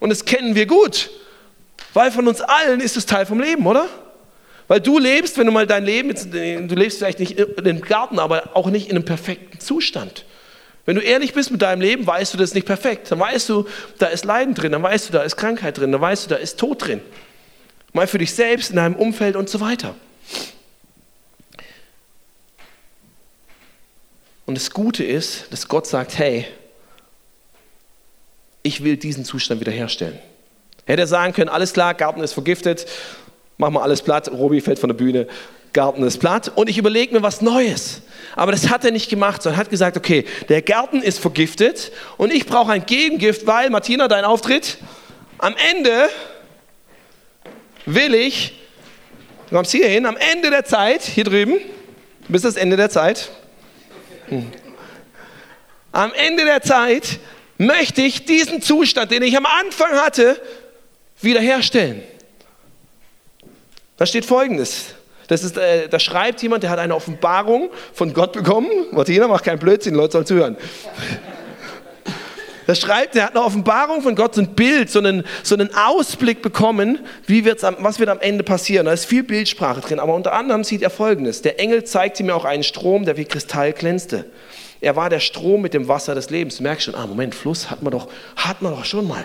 Und 0.00 0.10
das 0.10 0.26
kennen 0.26 0.54
wir 0.54 0.66
gut, 0.66 1.08
weil 1.94 2.10
von 2.10 2.28
uns 2.28 2.42
allen 2.42 2.80
ist 2.80 2.98
es 2.98 3.06
Teil 3.06 3.24
vom 3.24 3.40
Leben, 3.40 3.66
oder? 3.66 3.88
Weil 4.68 4.80
du 4.80 4.98
lebst, 4.98 5.38
wenn 5.38 5.46
du 5.46 5.52
mal 5.52 5.66
dein 5.66 5.86
Leben, 5.86 6.14
du 6.68 6.74
lebst 6.74 6.98
vielleicht 6.98 7.20
nicht 7.20 7.38
in 7.38 7.64
dem 7.64 7.80
Garten, 7.80 8.18
aber 8.18 8.50
auch 8.52 8.68
nicht 8.68 8.90
in 8.90 8.96
einem 8.96 9.06
perfekten 9.06 9.58
Zustand. 9.60 10.26
Wenn 10.84 10.96
du 10.96 11.02
ehrlich 11.02 11.32
bist 11.32 11.50
mit 11.50 11.62
deinem 11.62 11.80
Leben, 11.80 12.06
weißt 12.06 12.34
du, 12.34 12.38
das 12.38 12.50
ist 12.50 12.54
nicht 12.54 12.66
perfekt. 12.66 13.10
Dann 13.10 13.18
weißt 13.18 13.48
du, 13.48 13.66
da 13.96 14.08
ist 14.08 14.26
Leiden 14.26 14.54
drin, 14.54 14.72
dann 14.72 14.82
weißt 14.82 15.08
du, 15.08 15.12
da 15.14 15.22
ist 15.22 15.36
Krankheit 15.36 15.78
drin, 15.78 15.90
dann 15.90 16.02
weißt 16.02 16.26
du, 16.26 16.28
da 16.28 16.36
ist 16.36 16.58
Tod 16.58 16.86
drin. 16.86 17.00
Mal 17.94 18.06
für 18.06 18.18
dich 18.18 18.34
selbst, 18.34 18.68
in 18.68 18.76
deinem 18.76 18.96
Umfeld 18.96 19.36
und 19.36 19.48
so 19.48 19.60
weiter. 19.60 19.94
Und 24.46 24.56
das 24.56 24.70
Gute 24.70 25.04
ist, 25.04 25.52
dass 25.52 25.68
Gott 25.68 25.86
sagt, 25.86 26.18
hey, 26.18 26.46
ich 28.62 28.82
will 28.82 28.96
diesen 28.96 29.24
Zustand 29.24 29.60
wiederherstellen. 29.60 30.18
Hätte 30.86 31.02
er 31.02 31.06
sagen 31.06 31.32
können, 31.32 31.48
alles 31.48 31.72
klar, 31.72 31.94
Garten 31.94 32.20
ist 32.20 32.32
vergiftet, 32.32 32.86
machen 33.56 33.74
wir 33.74 33.82
alles 33.82 34.02
platt, 34.02 34.30
Robi 34.30 34.60
fällt 34.60 34.78
von 34.78 34.88
der 34.88 34.96
Bühne, 34.96 35.26
Garten 35.72 36.02
ist 36.02 36.18
platt 36.18 36.52
und 36.54 36.68
ich 36.68 36.78
überlege 36.78 37.14
mir 37.14 37.22
was 37.22 37.40
Neues. 37.40 38.02
Aber 38.36 38.52
das 38.52 38.68
hat 38.70 38.84
er 38.84 38.90
nicht 38.90 39.08
gemacht, 39.08 39.42
sondern 39.42 39.60
hat 39.60 39.70
gesagt, 39.70 39.96
okay, 39.96 40.24
der 40.48 40.62
Garten 40.62 41.00
ist 41.02 41.18
vergiftet 41.18 41.90
und 42.16 42.32
ich 42.32 42.46
brauche 42.46 42.72
ein 42.72 42.86
Gegengift, 42.86 43.46
weil, 43.46 43.70
Martina, 43.70 44.08
dein 44.08 44.24
Auftritt, 44.24 44.78
am 45.38 45.54
Ende 45.72 46.08
will 47.86 48.14
ich, 48.14 48.54
du 49.48 49.56
kommst 49.56 49.72
hier 49.72 49.88
hin, 49.88 50.06
am 50.06 50.16
Ende 50.16 50.50
der 50.50 50.64
Zeit, 50.64 51.02
hier 51.02 51.24
drüben, 51.24 51.58
bis 52.28 52.42
das 52.42 52.56
Ende 52.56 52.76
der 52.76 52.90
Zeit, 52.90 53.30
am 55.92 56.12
Ende 56.14 56.44
der 56.44 56.62
Zeit 56.62 57.18
möchte 57.58 58.02
ich 58.02 58.24
diesen 58.24 58.62
Zustand, 58.62 59.10
den 59.10 59.22
ich 59.22 59.36
am 59.36 59.46
Anfang 59.46 59.92
hatte, 59.92 60.40
wiederherstellen. 61.20 62.02
Da 63.96 64.06
steht 64.06 64.24
folgendes. 64.24 64.94
Das 65.28 65.42
ist, 65.42 65.56
äh, 65.56 65.88
da 65.88 65.98
schreibt 65.98 66.42
jemand, 66.42 66.62
der 66.62 66.70
hat 66.70 66.78
eine 66.78 66.94
Offenbarung 66.94 67.70
von 67.92 68.12
Gott 68.12 68.32
bekommen. 68.32 68.68
Martina, 68.90 69.26
macht 69.28 69.44
keinen 69.44 69.58
Blödsinn, 69.58 69.94
Leute 69.94 70.12
sollen 70.12 70.26
zuhören. 70.26 70.56
Da 72.66 72.74
schreibt, 72.74 73.16
er 73.16 73.24
hat 73.24 73.36
eine 73.36 73.44
Offenbarung 73.44 74.02
von 74.02 74.14
Gott, 74.14 74.34
so 74.34 74.40
ein 74.40 74.54
Bild, 74.54 74.90
so 74.90 74.98
einen, 74.98 75.24
so 75.42 75.54
einen 75.54 75.74
Ausblick 75.74 76.40
bekommen, 76.40 77.00
wie 77.26 77.44
wird's 77.44 77.62
was 77.62 77.98
wird 77.98 78.08
am 78.08 78.20
Ende 78.20 78.44
passieren. 78.44 78.86
Da 78.86 78.92
ist 78.92 79.04
viel 79.04 79.22
Bildsprache 79.22 79.80
drin, 79.80 80.00
aber 80.00 80.14
unter 80.14 80.32
anderem 80.32 80.64
sieht 80.64 80.82
er 80.82 80.90
folgendes. 80.90 81.42
Der 81.42 81.60
Engel 81.60 81.84
zeigte 81.84 82.22
mir 82.24 82.34
auch 82.34 82.44
einen 82.44 82.62
Strom, 82.62 83.04
der 83.04 83.16
wie 83.16 83.24
Kristall 83.24 83.72
glänzte. 83.72 84.24
Er 84.80 84.96
war 84.96 85.10
der 85.10 85.20
Strom 85.20 85.62
mit 85.62 85.74
dem 85.74 85.88
Wasser 85.88 86.14
des 86.14 86.30
Lebens. 86.30 86.60
Merkst 86.60 86.84
schon, 86.84 86.94
ah, 86.94 87.06
Moment, 87.06 87.34
Fluss 87.34 87.70
hat 87.70 87.82
man 87.82 87.90
doch, 87.90 88.08
hat 88.36 88.62
man 88.62 88.72
doch 88.72 88.84
schon 88.84 89.08
mal. 89.08 89.24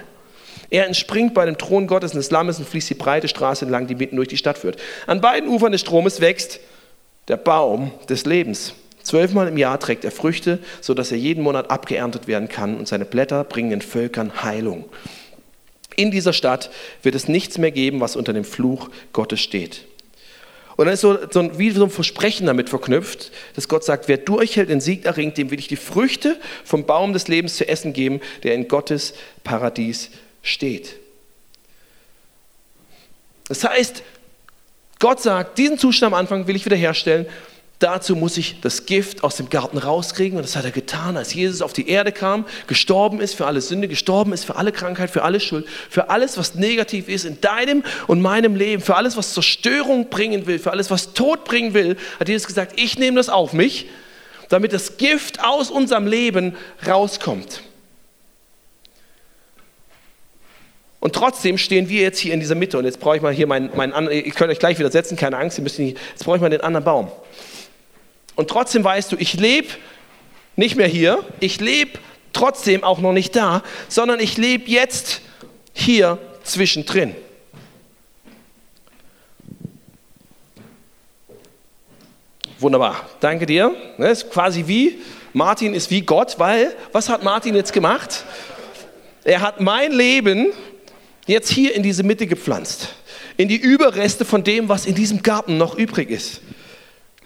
Er 0.69 0.86
entspringt 0.86 1.34
bei 1.34 1.46
dem 1.46 1.58
Thron 1.58 1.88
Gottes 1.88 2.12
und 2.12 2.17
des 2.17 2.31
Lammes 2.31 2.60
und 2.60 2.67
fließt 2.67 2.89
die 2.89 2.96
breite 2.96 3.27
Straße 3.27 3.65
entlang, 3.65 3.88
die 3.88 3.96
mitten 3.96 4.15
durch 4.15 4.27
die 4.27 4.38
Stadt 4.38 4.58
führt. 4.58 4.79
An 5.08 5.22
beiden 5.22 5.50
Ufern 5.50 5.72
des 5.72 5.81
Stromes 5.81 6.22
wächst 6.22 6.60
der 7.27 7.38
Baum 7.38 7.91
des 8.08 8.25
Lebens. 8.25 8.74
Zwölfmal 9.03 9.48
im 9.48 9.58
Jahr 9.58 9.79
trägt 9.79 10.06
er 10.06 10.12
Früchte, 10.12 10.60
sodass 10.82 11.12
er 11.12 11.18
jeden 11.18 11.44
Monat 11.44 11.72
abgeerntet 11.72 12.27
werden 12.27 12.50
kann 12.50 12.77
und 12.77 12.88
seine 12.88 13.06
Blätter 13.06 13.44
bringen 13.44 13.70
den 13.70 13.82
Völkern 13.82 14.44
Heilung. 14.44 14.86
In 15.96 16.12
dieser 16.12 16.34
Stadt 16.34 16.70
wird 17.03 17.15
es 17.15 17.27
nichts 17.27 17.58
mehr 17.58 17.72
geben, 17.72 18.00
was 18.00 18.15
unter 18.15 18.34
dem 18.34 18.46
Fluch 18.46 18.89
Gottes 19.13 19.41
steht. 19.41 19.86
Und 20.77 20.86
dann 20.86 20.94
ist 20.94 21.01
so, 21.01 21.18
so 21.29 21.41
ein, 21.41 21.60
wie 21.60 21.72
so 21.72 21.84
ein 21.84 21.89
Versprechen 21.89 22.48
damit 22.48 22.70
verknüpft, 22.70 23.32
dass 23.56 23.68
Gott 23.68 23.84
sagt, 23.84 24.08
wer 24.08 24.15
durchhält, 24.15 24.70
den 24.70 24.79
Sieg 24.79 25.03
erringt, 25.03 25.38
dem 25.38 25.51
will 25.51 25.60
ich 25.60 25.68
die 25.68 25.75
Früchte 25.75 26.39
vom 26.63 26.86
Baum 26.86 27.12
des 27.12 27.27
Lebens 27.27 27.58
zu 27.58 27.68
essen 27.68 27.91
geben, 27.91 28.22
der 28.44 28.56
in 28.56 28.70
Gottes 28.70 29.13
Paradies 29.44 30.10
steht. 30.41 30.96
Das 33.50 33.65
heißt, 33.65 34.03
Gott 35.00 35.22
sagt, 35.22 35.58
diesen 35.58 35.77
Zustand 35.77 36.13
am 36.13 36.20
Anfang 36.20 36.48
will 36.48 36.56
ich 36.56 36.63
wiederherstellen 36.63 37.25
Dazu 37.79 38.17
muss 38.17 38.36
ich 38.36 38.59
das 38.59 38.86
Gift 38.86 39.24
aus 39.24 39.38
dem 39.38 39.50
Garten 39.50 39.77
rauskriegen 39.77 40.38
und 40.38 40.43
das 40.43 40.57
hat 40.57 40.65
er 40.65 40.71
getan, 40.71 41.15
als 41.15 41.33
Jesus 41.33 41.62
auf 41.62 41.71
die 41.71 41.88
Erde 41.88 42.12
kam, 42.12 42.45
gestorben 42.67 43.21
ist 43.21 43.36
für 43.36 43.45
alle 43.45 43.62
Sünde, 43.62 43.88
gestorben 43.88 44.33
ist 44.33 44.43
für 44.43 44.57
alle 44.57 44.74
Krankheit, 44.74 45.09
für 45.09 45.24
alle 45.24 45.39
Schuld, 45.39 45.65
für 45.89 46.09
alles, 46.09 46.38
was 46.38 46.55
negativ 46.55 47.07
ist 47.07 47.24
in 47.24 47.39
deinem 47.39 47.83
und 48.07 48.21
meinem 48.21 48.57
Leben, 48.57 48.83
für 48.83 48.98
alles, 48.98 49.15
was 49.15 49.33
Zerstörung 49.33 50.09
bringen 50.09 50.45
will, 50.45 50.59
für 50.59 50.71
alles, 50.71 50.91
was 50.91 51.13
Tod 51.13 51.45
bringen 51.45 51.74
will, 51.74 51.95
hat 52.19 52.27
Jesus 52.27 52.48
gesagt, 52.48 52.74
ich 52.75 53.00
nehme 53.00 53.15
das 53.15 53.29
auf 53.29 53.53
mich, 53.53 53.86
damit 54.50 54.74
das 54.74 54.98
Gift 54.98 55.41
aus 55.41 55.71
unserem 55.71 56.05
Leben 56.05 56.57
rauskommt. 56.86 57.62
Und 61.00 61.15
trotzdem 61.15 61.57
stehen 61.57 61.88
wir 61.88 62.01
jetzt 62.01 62.19
hier 62.19 62.33
in 62.33 62.41
dieser 62.41 62.55
Mitte 62.55 62.77
und 62.77 62.83
jetzt 62.83 63.00
brauche 63.00 63.15
ich 63.15 63.21
mal 63.21 63.31
hier 63.31 63.48
meinen, 63.48 63.74
meinen 63.74 64.12
ich 64.12 64.36
könnte 64.36 64.51
euch 64.51 64.59
gleich 64.59 64.77
wieder 64.79 64.91
setzen, 64.91 65.15
keine 65.15 65.38
Angst, 65.38 65.57
ihr 65.57 65.63
müsst 65.63 65.79
nicht, 65.79 65.98
jetzt 66.12 66.25
brauche 66.25 66.36
ich 66.36 66.41
mal 66.41 66.50
den 66.50 66.59
anderen 66.59 66.83
Baum. 66.83 67.09
Und 68.39 68.50
trotzdem 68.50 68.86
weißt 68.86 69.12
du, 69.12 69.17
ich 69.19 69.34
lebe 69.34 69.67
nicht 70.55 70.77
mehr 70.77 70.88
hier, 70.88 71.25
ich 71.41 71.60
lebe 71.60 72.00
trotzdem 72.31 72.86
auch 72.86 73.00
noch 73.00 73.12
nicht 73.12 73.36
da, 73.36 73.63
sondern 73.89 74.22
ich 74.22 74.38
lebe 74.38 74.72
jetzt 74.72 75.19
hier 75.74 76.17
zwischendrin. 76.46 77.13
Wunderbar, 82.60 83.10
danke 83.19 83.46
dir. 83.46 83.75
Das 83.98 84.24
ist 84.24 84.31
quasi 84.31 84.67
wie, 84.67 85.01
Martin 85.34 85.74
ist 85.74 85.91
wie 85.91 86.00
Gott, 86.00 86.39
weil, 86.39 86.74
was 86.93 87.10
hat 87.10 87.24
Martin 87.24 87.55
jetzt 87.55 87.74
gemacht? 87.74 88.24
Er 89.25 89.41
hat 89.41 89.60
mein 89.60 89.91
Leben 89.91 90.53
jetzt 91.27 91.50
hier 91.50 91.75
in 91.75 91.84
diese 91.84 92.03
Mitte 92.03 92.25
gepflanzt, 92.25 92.96
in 93.36 93.50
die 93.50 93.58
Überreste 93.58 94.24
von 94.24 94.46
dem, 94.46 94.69
was 94.69 94.86
in 94.86 94.96
diesem 94.96 95.24
Garten 95.24 95.58
noch 95.58 95.75
übrig 95.75 96.10
ist. 96.10 96.39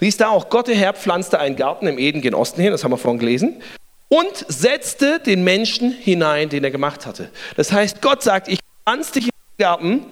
Lies 0.04 0.18
da 0.18 0.28
auch, 0.28 0.50
Gott 0.50 0.68
der 0.68 0.76
Herr 0.76 0.92
pflanzte 0.92 1.40
einen 1.40 1.56
Garten 1.56 1.88
im 1.88 1.98
Eden 1.98 2.22
gen 2.22 2.34
Osten 2.34 2.62
hin, 2.62 2.72
das 2.72 2.84
haben 2.84 2.92
wir 2.92 2.98
vorhin 2.98 3.20
gelesen, 3.20 3.62
und 4.10 4.46
setzte 4.50 5.22
den 5.22 5.46
Menschen 5.46 5.94
hinein, 5.94 6.50
den 6.50 6.62
er 6.62 6.72
gemacht 6.72 7.06
hatte. 7.06 7.30
Das 7.56 7.72
heißt, 7.72 8.02
Gott 8.02 8.22
sagt, 8.22 8.50
ich 8.50 8.60
pflanze 8.84 9.14
dich 9.14 9.24
in 9.24 9.30
den 9.30 9.64
Garten, 9.64 10.06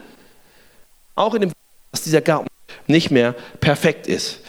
auch 1.13 1.33
in 1.33 1.41
dem, 1.41 1.51
dass 1.91 2.03
dieser 2.03 2.21
Garten 2.21 2.47
nicht 2.87 3.11
mehr 3.11 3.35
perfekt 3.59 4.07
ist. 4.07 4.39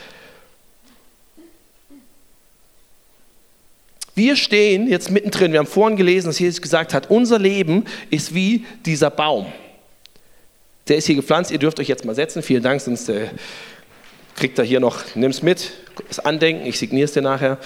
Wir 4.14 4.37
stehen 4.37 4.87
jetzt 4.87 5.11
mittendrin, 5.11 5.50
wir 5.50 5.58
haben 5.58 5.66
vorhin 5.66 5.96
gelesen, 5.96 6.28
dass 6.28 6.38
Jesus 6.38 6.62
gesagt 6.62 6.94
hat, 6.94 7.11
unser 7.11 7.40
Leben 7.40 7.87
ist 8.11 8.32
wie 8.32 8.64
dieser 8.87 9.11
Baum. 9.11 9.52
Der 10.87 10.99
ist 10.99 11.06
hier 11.06 11.16
gepflanzt, 11.16 11.50
ihr 11.50 11.58
dürft 11.58 11.80
euch 11.80 11.88
jetzt 11.88 12.04
mal 12.04 12.14
setzen, 12.14 12.44
vielen 12.44 12.62
Dank, 12.62 12.80
sonst 12.80 13.08
äh, 13.08 13.30
kriegt 14.37 14.59
er 14.59 14.65
hier 14.65 14.81
noch, 14.81 15.03
nimm 15.15 15.31
es 15.31 15.43
mit, 15.43 15.73
das 16.09 16.19
Andenken, 16.19 16.67
ich 16.67 16.79
signiere 16.79 17.05
es 17.05 17.12
dir 17.12 17.23
nachher. 17.23 17.59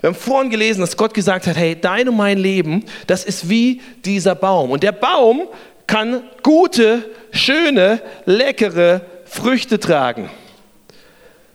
Wir 0.00 0.08
haben 0.08 0.16
vorhin 0.16 0.50
gelesen, 0.50 0.80
dass 0.80 0.96
Gott 0.96 1.12
gesagt 1.12 1.46
hat, 1.46 1.56
hey, 1.56 1.78
dein 1.78 2.08
und 2.08 2.16
mein 2.16 2.38
Leben, 2.38 2.86
das 3.06 3.24
ist 3.24 3.50
wie 3.50 3.82
dieser 4.04 4.34
Baum. 4.34 4.70
Und 4.70 4.82
der 4.82 4.92
Baum 4.92 5.42
kann 5.86 6.22
gute, 6.42 7.10
schöne, 7.32 8.00
leckere 8.24 9.02
Früchte 9.26 9.78
tragen. 9.78 10.30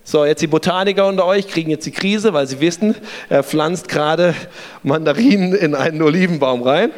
So, 0.03 0.23
jetzt 0.23 0.43
die 0.43 0.47
Botaniker 0.47 1.07
unter 1.07 1.25
euch 1.25 1.47
kriegen 1.47 1.71
jetzt 1.71 1.87
die 1.87 1.91
Krise, 1.91 2.33
weil 2.33 2.45
sie 2.45 2.59
wissen, 2.59 2.95
er 3.27 3.43
pflanzt 3.43 3.89
gerade 3.89 4.35
Mandarinen 4.83 5.55
in 5.55 5.73
einen 5.73 5.99
Olivenbaum 6.03 6.61
rein. 6.61 6.91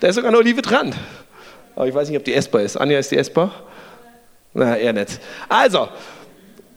Da 0.00 0.08
ist 0.08 0.16
sogar 0.16 0.28
eine 0.28 0.38
Olive 0.38 0.62
dran. 0.62 0.94
Aber 1.74 1.86
ich 1.86 1.94
weiß 1.94 2.08
nicht, 2.08 2.18
ob 2.18 2.24
die 2.24 2.34
essbar 2.34 2.62
ist. 2.62 2.76
Anja, 2.76 2.98
ist 2.98 3.10
die 3.10 3.18
essbar? 3.18 3.50
Na, 4.54 4.76
eher 4.76 4.92
nicht. 4.92 5.20
Also, 5.48 5.88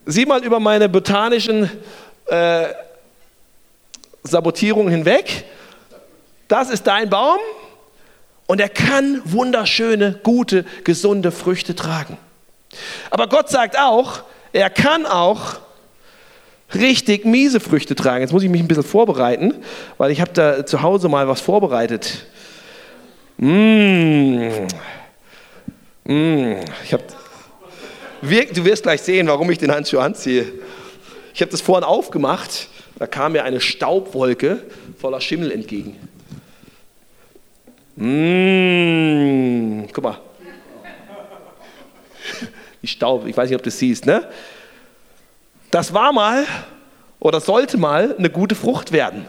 sieh 0.06 0.26
mal 0.26 0.44
über 0.44 0.60
meine 0.60 0.90
botanischen 0.90 1.70
äh, 2.26 2.68
Sabotierungen 4.24 4.92
hinweg. 4.92 5.46
Das 6.48 6.70
ist 6.70 6.88
dein 6.88 7.10
Baum 7.10 7.40
und 8.48 8.60
er 8.60 8.70
kann 8.70 9.22
wunderschöne, 9.26 10.20
gute, 10.24 10.66
gesunde 10.84 11.32
Früchte 11.32 11.76
tragen. 11.76 12.18
Aber 13.12 13.28
Gott 13.28 13.50
sagt 13.50 13.78
auch, 13.78 14.24
er 14.52 14.70
kann 14.70 15.06
auch 15.06 15.58
richtig 16.74 17.26
miese 17.26 17.60
Früchte 17.60 17.96
tragen. 17.96 18.22
Jetzt 18.22 18.32
muss 18.32 18.44
ich 18.44 18.50
mich 18.50 18.62
ein 18.62 18.68
bisschen 18.68 18.84
vorbereiten, 18.84 19.54
weil 19.98 20.12
ich 20.12 20.22
habe 20.22 20.32
da 20.34 20.66
zu 20.66 20.82
Hause 20.82 21.10
mal 21.10 21.28
was 21.28 21.42
vorbereitet. 21.42 22.26
Mmh. 23.42 24.68
Mmh. 26.04 26.66
Ich 26.84 26.94
hab, 26.94 27.02
du 28.22 28.66
wirst 28.66 28.84
gleich 28.84 29.02
sehen, 29.02 29.28
warum 29.28 29.50
ich 29.50 29.58
den 29.58 29.72
Handschuh 29.72 30.00
anziehe. 30.00 30.52
Ich 31.34 31.42
habe 31.42 31.50
das 31.50 31.62
vorhin 31.62 31.86
aufgemacht, 31.86 32.68
da 32.98 33.08
kam 33.08 33.32
mir 33.32 33.46
eine 33.46 33.62
Staubwolke 33.62 34.62
voller 35.00 35.22
Schimmel 35.22 35.54
entgegen. 35.54 35.96
Mmh. 37.96 39.88
Guck 39.94 40.04
mal. 40.04 40.20
Die 42.82 42.88
Staub, 42.88 43.26
ich 43.26 43.38
weiß 43.38 43.50
nicht, 43.50 43.56
ob 43.56 43.64
du 43.64 43.70
das 43.70 43.80
siehst, 43.80 44.06
ne? 44.06 44.28
Das 45.72 45.94
war 45.94 46.12
mal 46.12 46.46
oder 47.20 47.40
sollte 47.40 47.78
mal 47.78 48.16
eine 48.18 48.30
gute 48.30 48.56
Frucht 48.56 48.92
werden. 48.92 49.26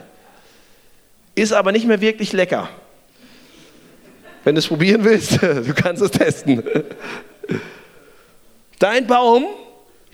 Ist 1.37 1.53
aber 1.53 1.71
nicht 1.71 1.87
mehr 1.87 2.01
wirklich 2.01 2.33
lecker. 2.33 2.69
Wenn 4.45 4.55
du 4.55 4.59
es 4.61 4.69
probieren 4.69 5.05
willst, 5.05 5.43
du 5.43 5.75
kannst 5.75 6.03
es 6.03 6.11
testen. 6.11 6.63
Dein 8.79 9.07
Baum 9.07 9.47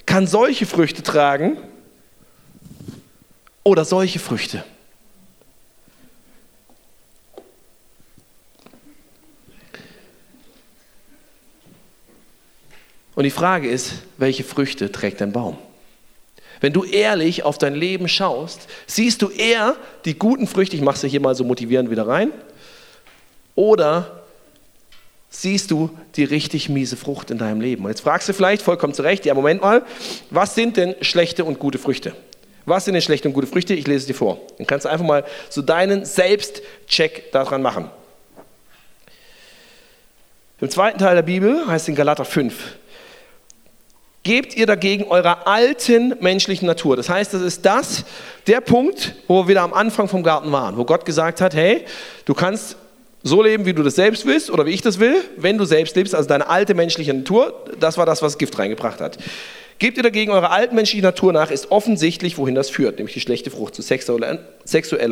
kann 0.04 0.26
solche 0.26 0.66
Früchte 0.66 1.02
tragen 1.02 1.56
oder 3.62 3.84
solche 3.84 4.18
Früchte. 4.18 4.64
Und 13.14 13.24
die 13.24 13.30
Frage 13.30 13.68
ist, 13.68 13.94
welche 14.18 14.44
Früchte 14.44 14.92
trägt 14.92 15.20
dein 15.20 15.32
Baum? 15.32 15.56
Wenn 16.60 16.72
du 16.72 16.84
ehrlich 16.84 17.42
auf 17.42 17.58
dein 17.58 17.74
Leben 17.74 18.08
schaust, 18.08 18.68
siehst 18.86 19.22
du 19.22 19.30
eher 19.30 19.76
die 20.04 20.18
guten 20.18 20.46
Früchte, 20.46 20.76
ich 20.76 20.82
mache 20.82 20.98
sie 20.98 21.08
hier 21.08 21.20
mal 21.20 21.34
so 21.34 21.44
motivierend 21.44 21.90
wieder 21.90 22.06
rein, 22.06 22.30
oder 23.56 24.22
siehst 25.28 25.72
du 25.72 25.90
die 26.14 26.24
richtig 26.24 26.68
miese 26.68 26.96
Frucht 26.96 27.32
in 27.32 27.38
deinem 27.38 27.60
Leben? 27.60 27.84
Und 27.84 27.90
jetzt 27.90 28.02
fragst 28.02 28.28
du 28.28 28.32
vielleicht 28.32 28.62
vollkommen 28.62 28.94
zu 28.94 29.02
Recht, 29.02 29.26
ja, 29.26 29.34
Moment 29.34 29.60
mal, 29.60 29.84
was 30.30 30.54
sind 30.54 30.76
denn 30.76 30.94
schlechte 31.00 31.44
und 31.44 31.58
gute 31.58 31.78
Früchte? 31.78 32.14
Was 32.64 32.84
sind 32.84 32.94
denn 32.94 33.02
schlechte 33.02 33.28
und 33.28 33.34
gute 33.34 33.46
Früchte? 33.46 33.74
Ich 33.74 33.86
lese 33.86 33.98
es 33.98 34.06
dir 34.06 34.14
vor. 34.14 34.38
Dann 34.58 34.66
kannst 34.66 34.84
du 34.84 34.88
einfach 34.88 35.04
mal 35.04 35.24
so 35.50 35.62
deinen 35.62 36.04
Selbstcheck 36.04 37.32
daran 37.32 37.62
machen. 37.62 37.90
Im 40.60 40.70
zweiten 40.70 40.98
Teil 40.98 41.14
der 41.14 41.22
Bibel 41.22 41.66
heißt 41.66 41.84
es 41.84 41.88
in 41.88 41.94
Galater 41.94 42.24
5, 42.24 42.76
gebt 44.22 44.56
ihr 44.56 44.66
dagegen 44.66 45.04
eurer 45.04 45.46
alten 45.46 46.16
menschlichen 46.20 46.66
Natur. 46.66 46.96
Das 46.96 47.08
heißt, 47.08 47.34
das 47.34 47.42
ist 47.42 47.64
das, 47.64 48.04
der 48.46 48.60
Punkt, 48.60 49.14
wo 49.28 49.42
wir 49.42 49.48
wieder 49.48 49.62
am 49.62 49.74
Anfang 49.74 50.08
vom 50.08 50.22
Garten 50.22 50.50
waren, 50.50 50.76
wo 50.76 50.84
Gott 50.84 51.04
gesagt 51.04 51.40
hat, 51.40 51.54
hey, 51.54 51.84
du 52.24 52.34
kannst 52.34 52.76
so 53.26 53.42
leben, 53.42 53.66
wie 53.66 53.72
du 53.72 53.82
das 53.82 53.96
selbst 53.96 54.24
willst 54.24 54.50
oder 54.50 54.66
wie 54.66 54.70
ich 54.70 54.82
das 54.82 55.00
will, 55.00 55.16
wenn 55.36 55.58
du 55.58 55.64
selbst 55.64 55.96
lebst, 55.96 56.14
also 56.14 56.28
deine 56.28 56.48
alte 56.48 56.74
menschliche 56.74 57.12
Natur, 57.12 57.64
das 57.80 57.98
war 57.98 58.06
das, 58.06 58.22
was 58.22 58.38
Gift 58.38 58.58
reingebracht 58.58 59.00
hat. 59.00 59.18
Gebt 59.78 59.96
ihr 59.96 60.02
dagegen 60.02 60.30
eure 60.30 60.50
altmenschliche 60.50 61.02
Natur 61.02 61.32
nach, 61.32 61.50
ist 61.50 61.70
offensichtlich, 61.70 62.38
wohin 62.38 62.54
das 62.54 62.70
führt, 62.70 62.96
nämlich 62.96 63.14
die 63.14 63.20
schlechte 63.20 63.50
Frucht 63.50 63.74
zu 63.74 63.82
sexueller 63.82 64.38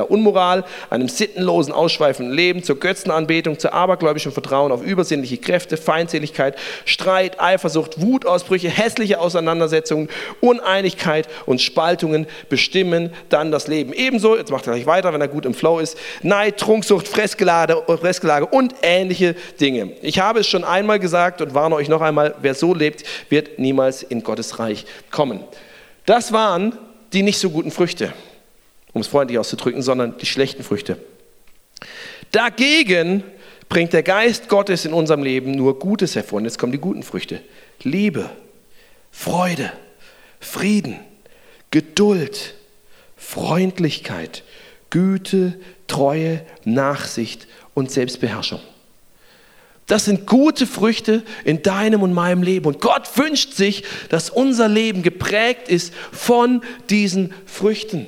Unmoral, 0.08 0.64
einem 0.90 1.08
sittenlosen, 1.08 1.72
ausschweifenden 1.72 2.34
Leben, 2.34 2.62
zur 2.62 2.78
Götzenanbetung, 2.78 3.58
zu 3.58 3.72
abergläubischem 3.72 4.32
Vertrauen 4.32 4.72
auf 4.72 4.82
übersinnliche 4.82 5.38
Kräfte, 5.38 5.76
Feindseligkeit, 5.76 6.56
Streit, 6.84 7.40
Eifersucht, 7.40 8.00
Wutausbrüche, 8.00 8.68
hässliche 8.68 9.20
Auseinandersetzungen, 9.20 10.08
Uneinigkeit 10.40 11.28
und 11.46 11.60
Spaltungen 11.60 12.26
bestimmen 12.48 13.12
dann 13.28 13.50
das 13.50 13.68
Leben. 13.68 13.92
Ebenso, 13.92 14.36
jetzt 14.36 14.50
macht 14.50 14.66
er 14.66 14.74
gleich 14.74 14.86
weiter, 14.86 15.12
wenn 15.12 15.20
er 15.20 15.28
gut 15.28 15.46
im 15.46 15.54
Flow 15.54 15.78
ist, 15.78 15.96
Neid, 16.22 16.58
Trunksucht, 16.58 17.08
Fressgelage, 17.08 17.82
Fressgelage 17.86 18.46
und 18.46 18.74
ähnliche 18.82 19.34
Dinge. 19.60 19.92
Ich 20.02 20.18
habe 20.18 20.40
es 20.40 20.46
schon 20.46 20.64
einmal 20.64 20.98
gesagt 20.98 21.40
und 21.40 21.54
warne 21.54 21.74
euch 21.74 21.88
noch 21.88 22.00
einmal, 22.00 22.34
wer 22.40 22.54
so 22.54 22.74
lebt, 22.74 23.04
wird 23.28 23.58
niemals 23.58 24.02
in 24.02 24.22
Gottes 24.22 24.58
Reich 24.58 24.86
kommen. 25.10 25.40
Das 26.06 26.32
waren 26.32 26.76
die 27.12 27.22
nicht 27.22 27.38
so 27.38 27.50
guten 27.50 27.70
Früchte, 27.70 28.12
um 28.94 29.02
es 29.02 29.08
freundlich 29.08 29.38
auszudrücken, 29.38 29.82
sondern 29.82 30.16
die 30.16 30.26
schlechten 30.26 30.64
Früchte. 30.64 30.96
Dagegen 32.32 33.22
bringt 33.68 33.92
der 33.92 34.02
Geist 34.02 34.48
Gottes 34.48 34.84
in 34.84 34.92
unserem 34.92 35.22
Leben 35.22 35.52
nur 35.52 35.78
Gutes 35.78 36.14
hervor. 36.14 36.38
Und 36.38 36.44
jetzt 36.44 36.58
kommen 36.58 36.72
die 36.72 36.78
guten 36.78 37.02
Früchte. 37.02 37.40
Liebe, 37.82 38.30
Freude, 39.10 39.72
Frieden, 40.40 40.98
Geduld, 41.70 42.54
Freundlichkeit, 43.16 44.44
Güte, 44.90 45.58
Treue, 45.86 46.44
Nachsicht 46.64 47.46
und 47.74 47.90
Selbstbeherrschung. 47.90 48.60
Das 49.86 50.06
sind 50.06 50.26
gute 50.26 50.66
Früchte 50.66 51.22
in 51.44 51.62
deinem 51.62 52.02
und 52.02 52.12
meinem 52.12 52.42
Leben. 52.42 52.66
Und 52.66 52.80
Gott 52.80 53.16
wünscht 53.16 53.54
sich, 53.54 53.84
dass 54.08 54.30
unser 54.30 54.68
Leben 54.68 55.02
geprägt 55.02 55.68
ist 55.68 55.92
von 56.12 56.62
diesen 56.88 57.34
Früchten. 57.44 58.06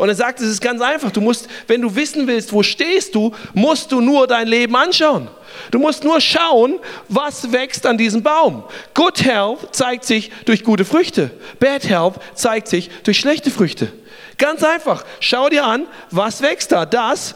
Und 0.00 0.08
er 0.08 0.14
sagt, 0.14 0.40
es 0.40 0.48
ist 0.48 0.62
ganz 0.62 0.80
einfach. 0.80 1.10
Du 1.10 1.20
musst, 1.20 1.46
wenn 1.66 1.82
du 1.82 1.94
wissen 1.94 2.26
willst, 2.26 2.54
wo 2.54 2.62
stehst 2.62 3.14
du, 3.14 3.34
musst 3.52 3.92
du 3.92 4.00
nur 4.00 4.26
dein 4.26 4.48
Leben 4.48 4.74
anschauen. 4.74 5.28
Du 5.70 5.78
musst 5.78 6.04
nur 6.04 6.22
schauen, 6.22 6.78
was 7.08 7.52
wächst 7.52 7.84
an 7.84 7.98
diesem 7.98 8.22
Baum. 8.22 8.64
Good 8.94 9.22
Health 9.22 9.58
zeigt 9.72 10.06
sich 10.06 10.30
durch 10.46 10.64
gute 10.64 10.86
Früchte. 10.86 11.30
Bad 11.58 11.86
Health 11.86 12.14
zeigt 12.32 12.68
sich 12.68 12.88
durch 13.04 13.18
schlechte 13.18 13.50
Früchte. 13.50 13.92
Ganz 14.38 14.62
einfach. 14.62 15.04
Schau 15.20 15.50
dir 15.50 15.66
an, 15.66 15.86
was 16.10 16.40
wächst 16.40 16.72
da. 16.72 16.86
Das 16.86 17.34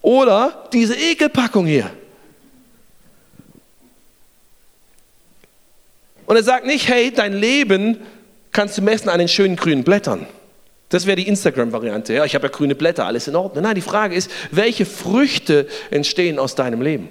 oder 0.00 0.68
diese 0.72 0.94
Ekelpackung 0.94 1.66
hier. 1.66 1.90
Und 6.26 6.36
er 6.36 6.44
sagt 6.44 6.64
nicht, 6.64 6.86
hey, 6.86 7.10
dein 7.10 7.32
Leben 7.32 7.98
kannst 8.52 8.78
du 8.78 8.82
messen 8.82 9.08
an 9.08 9.18
den 9.18 9.26
schönen 9.26 9.56
grünen 9.56 9.82
Blättern. 9.82 10.28
Das 10.88 11.04
wäre 11.04 11.16
die 11.16 11.28
Instagram-Variante. 11.28 12.14
Ja, 12.14 12.24
ich 12.24 12.34
habe 12.34 12.46
ja 12.46 12.52
grüne 12.52 12.74
Blätter, 12.74 13.04
alles 13.04 13.28
in 13.28 13.36
Ordnung. 13.36 13.62
Nein, 13.62 13.74
die 13.74 13.82
Frage 13.82 14.14
ist, 14.14 14.30
welche 14.50 14.86
Früchte 14.86 15.66
entstehen 15.90 16.38
aus 16.38 16.54
deinem 16.54 16.80
Leben? 16.80 17.10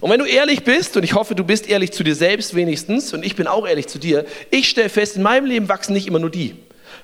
Und 0.00 0.10
wenn 0.10 0.18
du 0.18 0.26
ehrlich 0.26 0.64
bist, 0.64 0.96
und 0.96 1.04
ich 1.04 1.14
hoffe, 1.14 1.34
du 1.34 1.44
bist 1.44 1.68
ehrlich 1.68 1.92
zu 1.92 2.02
dir 2.02 2.14
selbst 2.14 2.54
wenigstens, 2.54 3.14
und 3.14 3.24
ich 3.24 3.36
bin 3.36 3.46
auch 3.46 3.66
ehrlich 3.66 3.86
zu 3.88 3.98
dir, 3.98 4.24
ich 4.50 4.68
stelle 4.68 4.88
fest, 4.88 5.16
in 5.16 5.22
meinem 5.22 5.46
Leben 5.46 5.68
wachsen 5.68 5.92
nicht 5.92 6.06
immer 6.06 6.18
nur 6.18 6.30
die, 6.30 6.56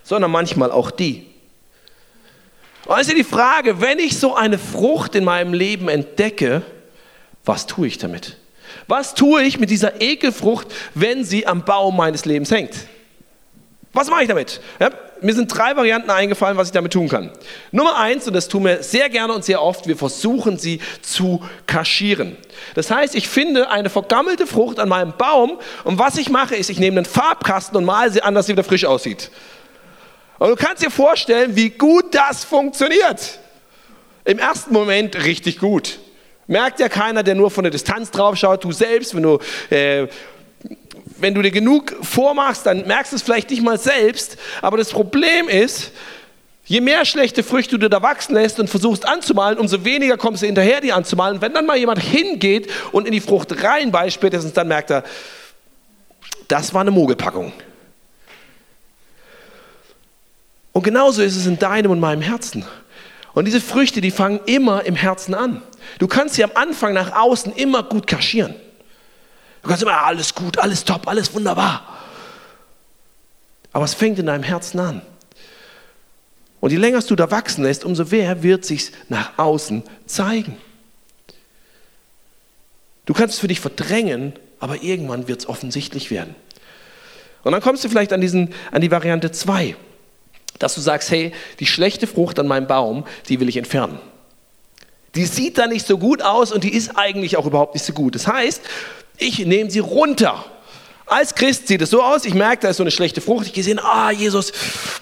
sondern 0.03 0.31
manchmal 0.31 0.71
auch 0.71 0.91
die. 0.91 1.27
Und 2.87 2.95
also 2.95 3.15
die 3.15 3.25
Frage, 3.25 3.81
wenn 3.81 3.99
ich 3.99 4.19
so 4.19 4.35
eine 4.35 4.59
Frucht 4.59 5.15
in 5.15 5.25
meinem 5.25 5.53
Leben 5.55 5.89
entdecke, 5.89 6.63
was 7.45 7.67
tue 7.67 7.87
ich 7.87 7.99
damit? 7.99 8.37
Was 8.87 9.15
tue 9.15 9.43
ich 9.43 9.59
mit 9.59 9.71
dieser 9.71 10.01
Ekelfrucht, 10.01 10.69
wenn 10.95 11.25
sie 11.25 11.47
am 11.47 11.65
Baum 11.65 11.97
meines 11.97 12.25
Lebens 12.25 12.51
hängt? 12.51 12.75
Was 13.93 14.11
mache 14.11 14.23
ich 14.23 14.29
damit? 14.29 14.61
Ja, 14.79 14.91
mir 15.21 15.35
sind 15.35 15.49
drei 15.49 15.75
Varianten 15.75 16.11
eingefallen, 16.11 16.57
was 16.57 16.69
ich 16.69 16.73
damit 16.73 16.93
tun 16.93 17.09
kann. 17.09 17.31
Nummer 17.73 17.97
eins, 17.97 18.27
und 18.27 18.35
das 18.35 18.49
tun 18.49 18.65
wir 18.65 18.83
sehr 18.83 19.09
gerne 19.09 19.33
und 19.33 19.45
sehr 19.45 19.63
oft, 19.63 19.87
wir 19.89 19.97
versuchen 19.97 20.59
sie 20.59 20.81
zu 21.03 21.43
kaschieren. 21.67 22.37
Das 22.75 22.91
heißt, 22.91 23.15
ich 23.15 23.29
finde 23.29 23.71
eine 23.71 23.91
vergammelte 23.91 24.47
Frucht 24.47 24.79
an 24.79 24.89
meinem 24.89 25.15
Baum 25.17 25.59
und 25.85 25.99
was 25.99 26.19
ich 26.19 26.29
mache, 26.29 26.55
ist, 26.55 26.71
ich 26.71 26.79
nehme 26.79 26.99
einen 26.99 27.07
Farbkasten 27.07 27.77
und 27.77 27.85
male 27.85 28.11
sie 28.11 28.23
an, 28.23 28.35
dass 28.35 28.47
sie 28.47 28.53
wieder 28.53 28.65
frisch 28.65 28.85
aussieht. 28.85 29.31
Und 30.39 30.51
du 30.51 30.57
kannst 30.57 30.85
dir 30.85 30.91
vorstellen, 30.91 31.57
wie 31.57 31.71
gut 31.71 32.15
das 32.15 32.45
funktioniert. 32.45 33.39
Im 34.25 34.39
ersten 34.39 34.73
Moment 34.73 35.25
richtig 35.25 35.59
gut. 35.59 35.99
Merkt 36.47 36.81
ja 36.81 36.89
keiner, 36.89 37.23
der 37.23 37.35
nur 37.35 37.51
von 37.51 37.65
der 37.65 37.71
Distanz 37.71 38.11
drauf 38.11 38.37
schaut. 38.37 38.63
Du 38.63 38.73
selbst, 38.73 39.15
wenn 39.15 39.23
du, 39.23 39.39
äh, 39.71 40.07
wenn 41.21 41.35
du 41.35 41.43
dir 41.43 41.51
genug 41.51 41.95
vormachst, 42.03 42.67
dann 42.67 42.87
merkst 42.87 43.13
du 43.13 43.17
es 43.17 43.23
vielleicht 43.23 43.51
nicht 43.51 43.63
mal 43.63 43.79
selbst. 43.79 44.37
Aber 44.63 44.77
das 44.77 44.91
Problem 44.91 45.49
ist, 45.49 45.93
je 46.65 46.81
mehr 46.81 47.05
schlechte 47.05 47.43
Früchte 47.43 47.79
du 47.79 47.89
da 47.89 48.03
wachsen 48.03 48.35
lässt 48.35 48.61
und 48.61 48.69
versuchst 48.69 49.07
anzumalen, 49.07 49.59
umso 49.59 49.85
weniger 49.85 50.17
kommst 50.17 50.43
du 50.43 50.47
hinterher, 50.47 50.81
die 50.81 50.93
anzumalen. 50.93 51.41
Wenn 51.41 51.55
dann 51.55 51.67
mal 51.67 51.77
jemand 51.77 52.01
hingeht 52.01 52.71
und 52.93 53.07
in 53.07 53.13
die 53.13 53.21
Frucht 53.21 53.63
reinbeißt, 53.63 54.15
spätestens 54.15 54.53
dann 54.53 54.69
merkt 54.69 54.91
er, 54.91 55.05
das 56.47 56.73
war 56.73 56.81
eine 56.81 56.91
Mogelpackung. 56.91 57.53
Und 60.73 60.83
genauso 60.83 61.23
ist 61.23 61.37
es 61.37 61.47
in 61.47 61.59
deinem 61.59 61.91
und 61.91 62.01
meinem 62.01 62.23
Herzen. 62.23 62.65
Und 63.35 63.45
diese 63.45 63.61
Früchte, 63.61 64.01
die 64.01 64.11
fangen 64.11 64.41
immer 64.47 64.85
im 64.85 64.95
Herzen 64.95 65.35
an. 65.35 65.63
Du 65.99 66.07
kannst 66.07 66.37
sie 66.37 66.45
am 66.45 66.53
Anfang 66.55 66.93
nach 66.93 67.13
außen 67.13 67.53
immer 67.57 67.83
gut 67.83 68.07
kaschieren. 68.07 68.55
Du 69.69 69.73
kannst 69.73 69.83
immer, 69.83 69.99
ah, 69.99 70.07
alles 70.07 70.35
gut, 70.35 70.57
alles 70.57 70.83
top, 70.83 71.07
alles 71.07 71.35
wunderbar. 71.35 71.87
Aber 73.71 73.85
es 73.85 73.93
fängt 73.93 74.19
in 74.19 74.25
deinem 74.25 74.43
Herzen 74.43 74.81
an. 74.81 75.03
Und 76.61 76.71
je 76.71 76.79
länger 76.79 77.03
du 77.03 77.15
da 77.15 77.31
wachsen 77.31 77.65
lässt, 77.65 77.85
umso 77.85 78.07
mehr 78.07 78.43
wird 78.43 78.65
sich 78.65 78.93
nach 79.11 79.39
außen 79.39 79.83
zeigen. 80.07 80.57
Du 83.05 83.13
kannst 83.13 83.35
es 83.35 83.41
für 83.41 83.49
dich 83.49 83.61
verdrängen, 83.61 84.33
aber 84.59 84.83
irgendwann 84.83 85.29
wird 85.29 85.41
es 85.41 85.47
offensichtlich 85.47 86.11
werden. 86.11 86.35
Und 87.45 87.53
dann 87.53 87.61
kommst 87.61 87.85
du 87.85 87.91
vielleicht 87.91 88.15
an, 88.15 88.23
diesen, 88.23 88.55
an 88.73 88.81
die 88.81 88.91
Variante 88.91 89.33
2, 89.33 89.77
dass 90.59 90.77
du 90.77 90.81
sagst, 90.81 91.11
hey, 91.11 91.35
die 91.61 91.67
schlechte 91.67 92.07
Frucht 92.07 92.39
an 92.39 92.47
meinem 92.47 92.69
Baum, 92.69 93.05
die 93.29 93.39
will 93.39 93.51
ich 93.51 93.59
entfernen. 93.59 94.01
Die 95.15 95.27
sieht 95.27 95.59
da 95.59 95.67
nicht 95.67 95.87
so 95.87 95.99
gut 95.99 96.23
aus 96.23 96.53
und 96.53 96.65
die 96.65 96.73
ist 96.73 96.97
eigentlich 96.97 97.37
auch 97.37 97.47
überhaupt 97.47 97.75
nicht 97.75 97.85
so 97.85 97.93
gut. 97.93 98.15
Das 98.15 98.27
heißt, 98.27 98.63
ich 99.17 99.39
nehme 99.47 99.71
sie 99.71 99.81
runter. 99.81 100.45
Als 101.09 101.35
Christ 101.35 101.69
sieht 101.69 101.81
es 101.81 101.89
so 101.89 102.03
aus, 102.03 102.27
ich 102.27 102.35
merke, 102.35 102.63
da 102.63 102.69
ist 102.69 102.77
so 102.77 102.83
eine 102.83 102.91
schlechte 102.91 103.23
Frucht. 103.23 103.47
Ich 103.47 103.55
gesehen, 103.55 103.79
ah, 103.79 104.11
Jesus, 104.11 104.53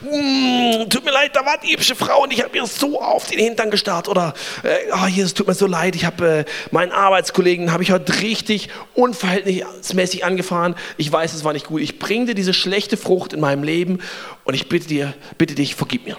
mm, 0.02 0.88
tut 0.88 1.04
mir 1.04 1.10
leid, 1.10 1.34
da 1.34 1.44
war 1.44 1.58
die 1.58 1.72
hübsche 1.72 1.96
Frau 1.96 2.22
und 2.22 2.32
ich 2.32 2.40
habe 2.42 2.52
mir 2.56 2.64
so 2.66 3.00
auf 3.00 3.26
den 3.26 3.40
Hintern 3.40 3.72
gestarrt. 3.72 4.08
Oder, 4.08 4.34
äh, 4.62 4.92
ah, 4.92 5.08
Jesus, 5.08 5.34
tut 5.34 5.48
mir 5.48 5.54
so 5.54 5.66
leid, 5.66 5.96
ich 5.96 6.04
habe 6.04 6.28
äh, 6.28 6.44
meinen 6.70 6.92
Arbeitskollegen, 6.92 7.72
habe 7.72 7.82
ich 7.82 7.90
heute 7.90 8.20
richtig 8.20 8.68
unverhältnismäßig 8.94 10.24
angefahren. 10.24 10.76
Ich 10.96 11.10
weiß, 11.10 11.34
es 11.34 11.42
war 11.42 11.52
nicht 11.52 11.66
gut. 11.66 11.80
Ich 11.80 11.98
bringe 11.98 12.26
dir 12.26 12.34
diese 12.36 12.54
schlechte 12.54 12.96
Frucht 12.96 13.32
in 13.32 13.40
meinem 13.40 13.64
Leben 13.64 13.98
und 14.44 14.54
ich 14.54 14.68
bitte, 14.68 14.86
dir, 14.86 15.14
bitte 15.38 15.56
dich, 15.56 15.74
vergib 15.74 16.06
mir. 16.06 16.16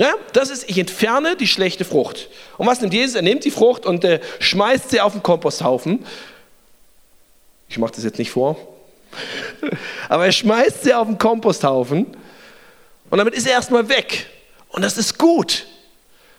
Ja, 0.00 0.14
das 0.32 0.50
ist, 0.50 0.70
ich 0.70 0.78
entferne 0.78 1.36
die 1.36 1.48
schlechte 1.48 1.84
Frucht. 1.84 2.28
Und 2.56 2.66
was 2.66 2.80
nimmt 2.80 2.94
Jesus? 2.94 3.16
Er 3.16 3.22
nimmt 3.22 3.44
die 3.44 3.50
Frucht 3.50 3.84
und 3.84 4.04
äh, 4.04 4.20
schmeißt 4.38 4.90
sie 4.90 5.00
auf 5.00 5.12
den 5.12 5.22
Komposthaufen. 5.22 6.04
Ich 7.68 7.78
mache 7.78 7.92
das 7.92 8.04
jetzt 8.04 8.18
nicht 8.18 8.30
vor. 8.30 8.56
Aber 10.08 10.26
er 10.26 10.32
schmeißt 10.32 10.84
sie 10.84 10.94
auf 10.94 11.08
den 11.08 11.18
Komposthaufen 11.18 12.06
und 13.10 13.18
damit 13.18 13.34
ist 13.34 13.46
er 13.46 13.52
erstmal 13.52 13.88
weg. 13.88 14.26
Und 14.68 14.82
das 14.82 14.98
ist 14.98 15.18
gut. 15.18 15.66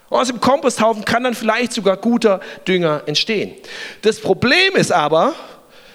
Und 0.09 0.19
aus 0.19 0.27
dem 0.27 0.39
Komposthaufen 0.39 1.03
kann 1.03 1.23
dann 1.23 1.35
vielleicht 1.35 1.73
sogar 1.73 1.97
guter 1.97 2.39
Dünger 2.67 3.03
entstehen. 3.05 3.55
Das 4.01 4.19
Problem 4.19 4.75
ist 4.75 4.91
aber, 4.91 5.33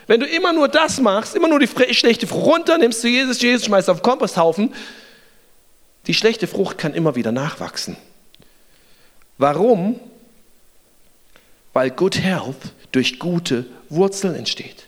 wenn 0.07 0.21
du 0.21 0.27
immer 0.27 0.53
nur 0.53 0.69
das 0.69 1.01
machst, 1.01 1.35
immer 1.35 1.49
nur 1.49 1.59
die 1.59 1.95
schlechte 1.95 2.27
Frucht 2.27 2.47
runter, 2.47 2.79
nimmst 2.79 3.03
du 3.03 3.09
Jesus, 3.09 3.41
Jesus, 3.41 3.65
schmeißt 3.65 3.89
auf 3.89 3.99
den 4.01 4.03
Komposthaufen, 4.03 4.75
die 6.07 6.15
schlechte 6.15 6.47
Frucht 6.47 6.79
kann 6.79 6.95
immer 6.95 7.17
wieder 7.17 7.33
nachwachsen. 7.33 7.97
Warum? 9.39 9.99
Weil 11.73 11.91
Good 11.91 12.19
Health 12.19 12.73
durch 12.93 13.19
gute 13.19 13.67
Wurzeln 13.89 14.35
entsteht. 14.35 14.87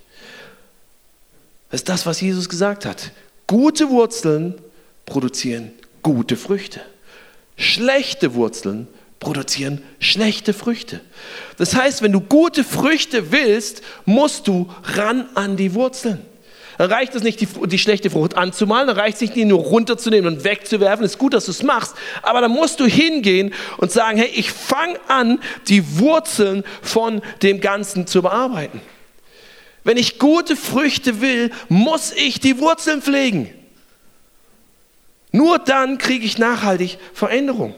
Das 1.71 1.81
ist 1.81 1.89
das, 1.89 2.07
was 2.07 2.21
Jesus 2.21 2.49
gesagt 2.49 2.85
hat. 2.85 3.11
Gute 3.47 3.91
Wurzeln 3.91 4.55
produzieren 5.05 5.73
gute 6.03 6.37
Früchte. 6.37 6.81
Schlechte 7.57 8.35
Wurzeln 8.35 8.87
produzieren 9.19 9.83
schlechte 9.99 10.53
Früchte. 10.53 11.01
Das 11.57 11.75
heißt, 11.75 12.03
wenn 12.03 12.13
du 12.13 12.21
gute 12.21 12.63
Früchte 12.63 13.33
willst, 13.33 13.83
musst 14.05 14.47
du 14.47 14.71
ran 14.85 15.29
an 15.35 15.57
die 15.57 15.75
Wurzeln. 15.75 16.21
Dann 16.79 16.93
reicht 16.93 17.15
es 17.15 17.23
nicht, 17.23 17.41
die, 17.41 17.47
die 17.47 17.79
schlechte 17.79 18.11
Frucht 18.11 18.37
anzumalen, 18.37 18.89
dann 18.89 18.99
reicht 18.99 19.17
es 19.17 19.21
nicht, 19.23 19.37
die 19.37 19.45
nur 19.45 19.61
runterzunehmen 19.61 20.35
und 20.35 20.45
wegzuwerfen. 20.45 21.05
Ist 21.05 21.19
gut, 21.19 21.35
dass 21.35 21.47
du 21.47 21.51
es 21.51 21.63
machst, 21.63 21.95
aber 22.23 22.41
dann 22.41 22.51
musst 22.51 22.81
du 22.81 22.87
hingehen 22.87 23.55
und 23.79 23.91
sagen, 23.91 24.19
hey, 24.19 24.31
ich 24.35 24.51
fange 24.51 24.99
an, 25.09 25.41
die 25.69 25.99
Wurzeln 25.99 26.65
von 26.83 27.23
dem 27.43 27.61
Ganzen 27.61 28.07
zu 28.07 28.23
bearbeiten. 28.23 28.81
Wenn 29.85 29.97
ich 29.97 30.19
gute 30.19 30.57
Früchte 30.57 31.21
will, 31.21 31.51
muss 31.69 32.13
ich 32.13 32.41
die 32.41 32.59
Wurzeln 32.59 33.01
pflegen. 33.01 33.51
Nur 35.33 35.59
dann 35.59 35.99
kriege 35.99 36.27
ich 36.27 36.39
nachhaltig 36.39 36.99
Veränderung. 37.15 37.75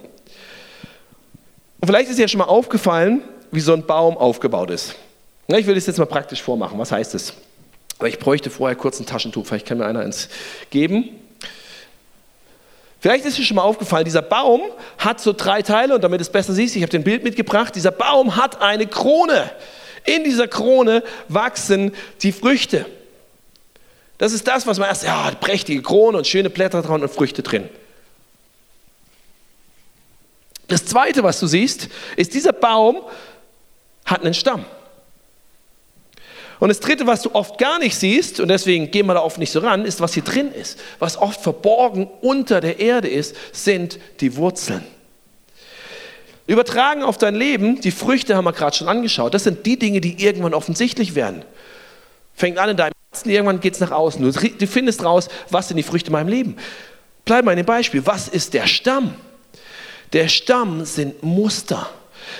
Und 1.80 1.86
vielleicht 1.86 2.10
ist 2.10 2.18
dir 2.18 2.28
schon 2.28 2.38
mal 2.38 2.44
aufgefallen, 2.44 3.22
wie 3.50 3.60
so 3.60 3.72
ein 3.72 3.84
Baum 3.86 4.16
aufgebaut 4.16 4.70
ist. 4.70 4.94
Ich 5.48 5.66
will 5.66 5.74
das 5.74 5.86
jetzt 5.86 5.98
mal 5.98 6.06
praktisch 6.06 6.42
vormachen. 6.42 6.78
Was 6.78 6.92
heißt 6.92 7.14
das? 7.14 7.34
Aber 7.98 8.08
ich 8.08 8.18
bräuchte 8.18 8.50
vorher 8.50 8.76
kurz 8.76 9.00
ein 9.00 9.06
Taschentuch, 9.06 9.46
vielleicht 9.46 9.66
kann 9.66 9.78
mir 9.78 9.86
einer 9.86 10.00
eins 10.00 10.28
geben. 10.70 11.10
Vielleicht 13.00 13.24
ist 13.24 13.38
dir 13.38 13.44
schon 13.44 13.56
mal 13.56 13.62
aufgefallen, 13.62 14.04
dieser 14.04 14.22
Baum 14.22 14.62
hat 14.98 15.20
so 15.20 15.32
drei 15.32 15.62
Teile 15.62 15.94
und 15.94 16.02
damit 16.02 16.20
es 16.20 16.30
besser 16.30 16.52
siehst, 16.52 16.74
ich 16.74 16.82
habe 16.82 16.90
den 16.90 17.04
Bild 17.04 17.22
mitgebracht, 17.22 17.74
dieser 17.74 17.92
Baum 17.92 18.36
hat 18.36 18.60
eine 18.60 18.86
Krone. 18.86 19.50
In 20.04 20.24
dieser 20.24 20.48
Krone 20.48 21.02
wachsen 21.28 21.92
die 22.22 22.32
Früchte. 22.32 22.86
Das 24.16 24.32
ist 24.32 24.48
das, 24.48 24.66
was 24.66 24.78
man 24.78 24.88
erst, 24.88 25.04
ja, 25.04 25.30
prächtige 25.40 25.80
Krone 25.82 26.18
und 26.18 26.26
schöne 26.26 26.50
Blätter 26.50 26.82
dran 26.82 27.02
und 27.02 27.08
Früchte 27.08 27.42
drin. 27.42 27.68
Das 30.66 30.84
zweite, 30.84 31.22
was 31.22 31.38
du 31.40 31.46
siehst, 31.46 31.88
ist, 32.16 32.34
dieser 32.34 32.52
Baum 32.52 33.00
hat 34.04 34.22
einen 34.22 34.34
Stamm. 34.34 34.64
Und 36.60 36.68
das 36.68 36.80
Dritte, 36.80 37.06
was 37.06 37.22
du 37.22 37.34
oft 37.34 37.58
gar 37.58 37.78
nicht 37.78 37.96
siehst, 37.96 38.40
und 38.40 38.48
deswegen 38.48 38.90
gehen 38.90 39.06
wir 39.06 39.14
da 39.14 39.20
oft 39.20 39.38
nicht 39.38 39.52
so 39.52 39.60
ran, 39.60 39.84
ist, 39.84 40.00
was 40.00 40.14
hier 40.14 40.24
drin 40.24 40.52
ist. 40.52 40.78
Was 40.98 41.16
oft 41.16 41.40
verborgen 41.40 42.08
unter 42.20 42.60
der 42.60 42.80
Erde 42.80 43.08
ist, 43.08 43.36
sind 43.52 43.98
die 44.20 44.36
Wurzeln. 44.36 44.84
Übertragen 46.46 47.02
auf 47.02 47.18
dein 47.18 47.34
Leben, 47.34 47.80
die 47.80 47.90
Früchte 47.90 48.34
haben 48.34 48.44
wir 48.44 48.52
gerade 48.52 48.76
schon 48.76 48.88
angeschaut. 48.88 49.34
Das 49.34 49.44
sind 49.44 49.66
die 49.66 49.78
Dinge, 49.78 50.00
die 50.00 50.22
irgendwann 50.24 50.54
offensichtlich 50.54 51.14
werden. 51.14 51.44
Fängt 52.34 52.58
an 52.58 52.70
in 52.70 52.76
deinem 52.76 52.94
Herzen, 53.12 53.30
irgendwann 53.30 53.60
geht 53.60 53.74
es 53.74 53.80
nach 53.80 53.90
außen. 53.90 54.22
Du, 54.22 54.32
du 54.32 54.66
findest 54.66 55.04
raus, 55.04 55.28
was 55.50 55.68
sind 55.68 55.76
die 55.76 55.82
Früchte 55.82 56.08
in 56.08 56.12
meinem 56.12 56.28
Leben. 56.28 56.56
Bleib 57.24 57.44
mal 57.44 57.52
in 57.52 57.58
dem 57.58 57.66
Beispiel. 57.66 58.04
Was 58.06 58.28
ist 58.28 58.54
der 58.54 58.66
Stamm? 58.66 59.14
Der 60.14 60.28
Stamm 60.28 60.86
sind 60.86 61.22
Muster 61.22 61.90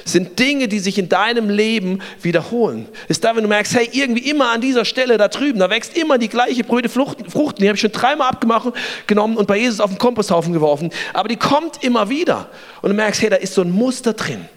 sind 0.05 0.39
Dinge, 0.39 0.69
die 0.69 0.79
sich 0.79 0.99
in 0.99 1.09
deinem 1.09 1.51
Leben 1.51 2.01
wiederholen. 2.23 2.87
Ist 3.09 3.25
da, 3.25 3.35
wenn 3.37 3.43
du 3.43 3.49
merkst, 3.49 3.75
hey, 3.75 3.89
irgendwie 3.93 4.29
immer 4.29 4.51
an 4.51 4.61
dieser 4.61 4.85
Stelle 4.85 5.17
da 5.19 5.29
drüben, 5.29 5.59
da 5.59 5.71
wächst 5.71 5.97
immer 5.97 6.19
die 6.19 6.29
gleiche 6.29 6.65
Brüde 6.65 6.89
Fruchten. 6.89 7.27
Die 7.61 7.69
habe 7.69 7.75
ich 7.75 7.81
schon 7.81 7.93
dreimal 7.93 8.29
abgemacht, 8.29 8.73
genommen 9.07 9.37
und 9.37 9.47
bei 9.47 9.59
Jesus 9.59 9.81
auf 9.81 9.91
den 9.91 9.99
Komposthaufen 9.99 10.53
geworfen. 10.53 10.91
Aber 11.13 11.29
die 11.29 11.37
kommt 11.37 11.83
immer 11.83 12.09
wieder. 12.09 12.49
Und 12.83 12.91
du 12.91 12.95
merkst, 12.95 13.23
hey, 13.23 13.31
da 13.31 13.37
ist 13.37 13.55
so 13.55 13.63
ein 13.63 13.71
Muster 13.71 14.13
drin. 14.13 14.49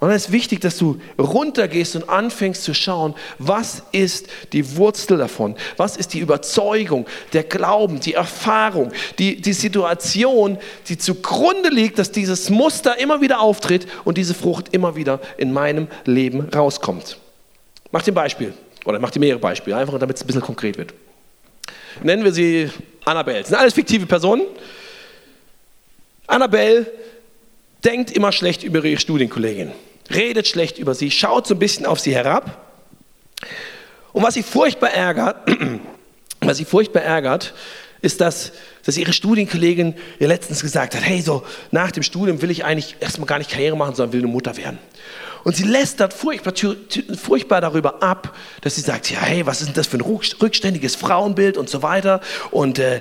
Und 0.00 0.08
dann 0.08 0.16
ist 0.16 0.32
wichtig, 0.32 0.60
dass 0.60 0.78
du 0.78 0.98
runtergehst 1.18 1.94
und 1.94 2.08
anfängst 2.08 2.64
zu 2.64 2.72
schauen, 2.72 3.14
was 3.38 3.82
ist 3.92 4.28
die 4.54 4.76
Wurzel 4.76 5.18
davon? 5.18 5.56
Was 5.76 5.98
ist 5.98 6.14
die 6.14 6.20
Überzeugung, 6.20 7.06
der 7.34 7.44
Glauben, 7.44 8.00
die 8.00 8.14
Erfahrung, 8.14 8.92
die, 9.18 9.42
die 9.42 9.52
Situation, 9.52 10.56
die 10.88 10.96
zugrunde 10.96 11.68
liegt, 11.68 11.98
dass 11.98 12.12
dieses 12.12 12.48
Muster 12.48 12.98
immer 12.98 13.20
wieder 13.20 13.40
auftritt 13.40 13.86
und 14.04 14.16
diese 14.16 14.32
Frucht 14.32 14.68
immer 14.72 14.96
wieder 14.96 15.20
in 15.36 15.52
meinem 15.52 15.86
Leben 16.06 16.48
rauskommt. 16.48 17.18
Mach 17.92 18.00
dir 18.00 18.12
ein 18.12 18.14
Beispiel 18.14 18.54
oder 18.86 18.98
mach 19.00 19.10
dir 19.10 19.20
mehrere 19.20 19.38
Beispiele, 19.38 19.76
einfach 19.76 19.98
damit 19.98 20.16
es 20.16 20.24
ein 20.24 20.26
bisschen 20.26 20.40
konkret 20.40 20.78
wird. 20.78 20.94
Nennen 22.02 22.24
wir 22.24 22.32
sie 22.32 22.70
Annabelle. 23.04 23.40
Das 23.40 23.48
sind 23.48 23.58
alles 23.58 23.74
fiktive 23.74 24.06
Personen. 24.06 24.44
Annabelle 26.26 26.90
denkt 27.84 28.12
immer 28.12 28.32
schlecht 28.32 28.62
über 28.62 28.82
ihre 28.82 28.98
Studienkollegin 28.98 29.72
redet 30.14 30.48
schlecht 30.48 30.78
über 30.78 30.94
sie, 30.94 31.10
schaut 31.10 31.46
so 31.46 31.54
ein 31.54 31.58
bisschen 31.58 31.86
auf 31.86 32.00
sie 32.00 32.14
herab. 32.14 32.66
Und 34.12 34.22
was 34.22 34.34
sie 34.34 34.42
furchtbar 34.42 34.90
ärgert, 34.90 35.36
was 36.40 36.56
sie 36.56 36.64
furchtbar 36.64 37.02
ärgert, 37.02 37.54
ist, 38.02 38.20
dass, 38.20 38.52
dass 38.84 38.96
ihre 38.96 39.12
Studienkollegin 39.12 39.94
ihr 40.18 40.28
letztens 40.28 40.62
gesagt 40.62 40.94
hat, 40.94 41.02
hey, 41.02 41.20
so 41.20 41.44
nach 41.70 41.90
dem 41.92 42.02
Studium 42.02 42.40
will 42.42 42.50
ich 42.50 42.64
eigentlich 42.64 42.96
erstmal 43.00 43.26
gar 43.26 43.38
nicht 43.38 43.50
Karriere 43.50 43.76
machen, 43.76 43.94
sondern 43.94 44.12
will 44.12 44.20
eine 44.20 44.28
Mutter 44.28 44.56
werden. 44.56 44.78
Und 45.44 45.56
sie 45.56 45.64
lästert 45.64 46.12
furchtbar, 46.12 46.52
furchtbar 47.16 47.60
darüber 47.60 48.02
ab, 48.02 48.36
dass 48.60 48.74
sie 48.74 48.82
sagt, 48.82 49.10
ja, 49.10 49.20
hey, 49.20 49.46
was 49.46 49.60
ist 49.60 49.68
denn 49.68 49.74
das 49.74 49.86
für 49.86 49.96
ein 49.96 50.02
rückständiges 50.02 50.96
Frauenbild 50.96 51.56
und 51.56 51.70
so 51.70 51.82
weiter. 51.82 52.20
Und 52.50 52.78
äh, 52.78 53.00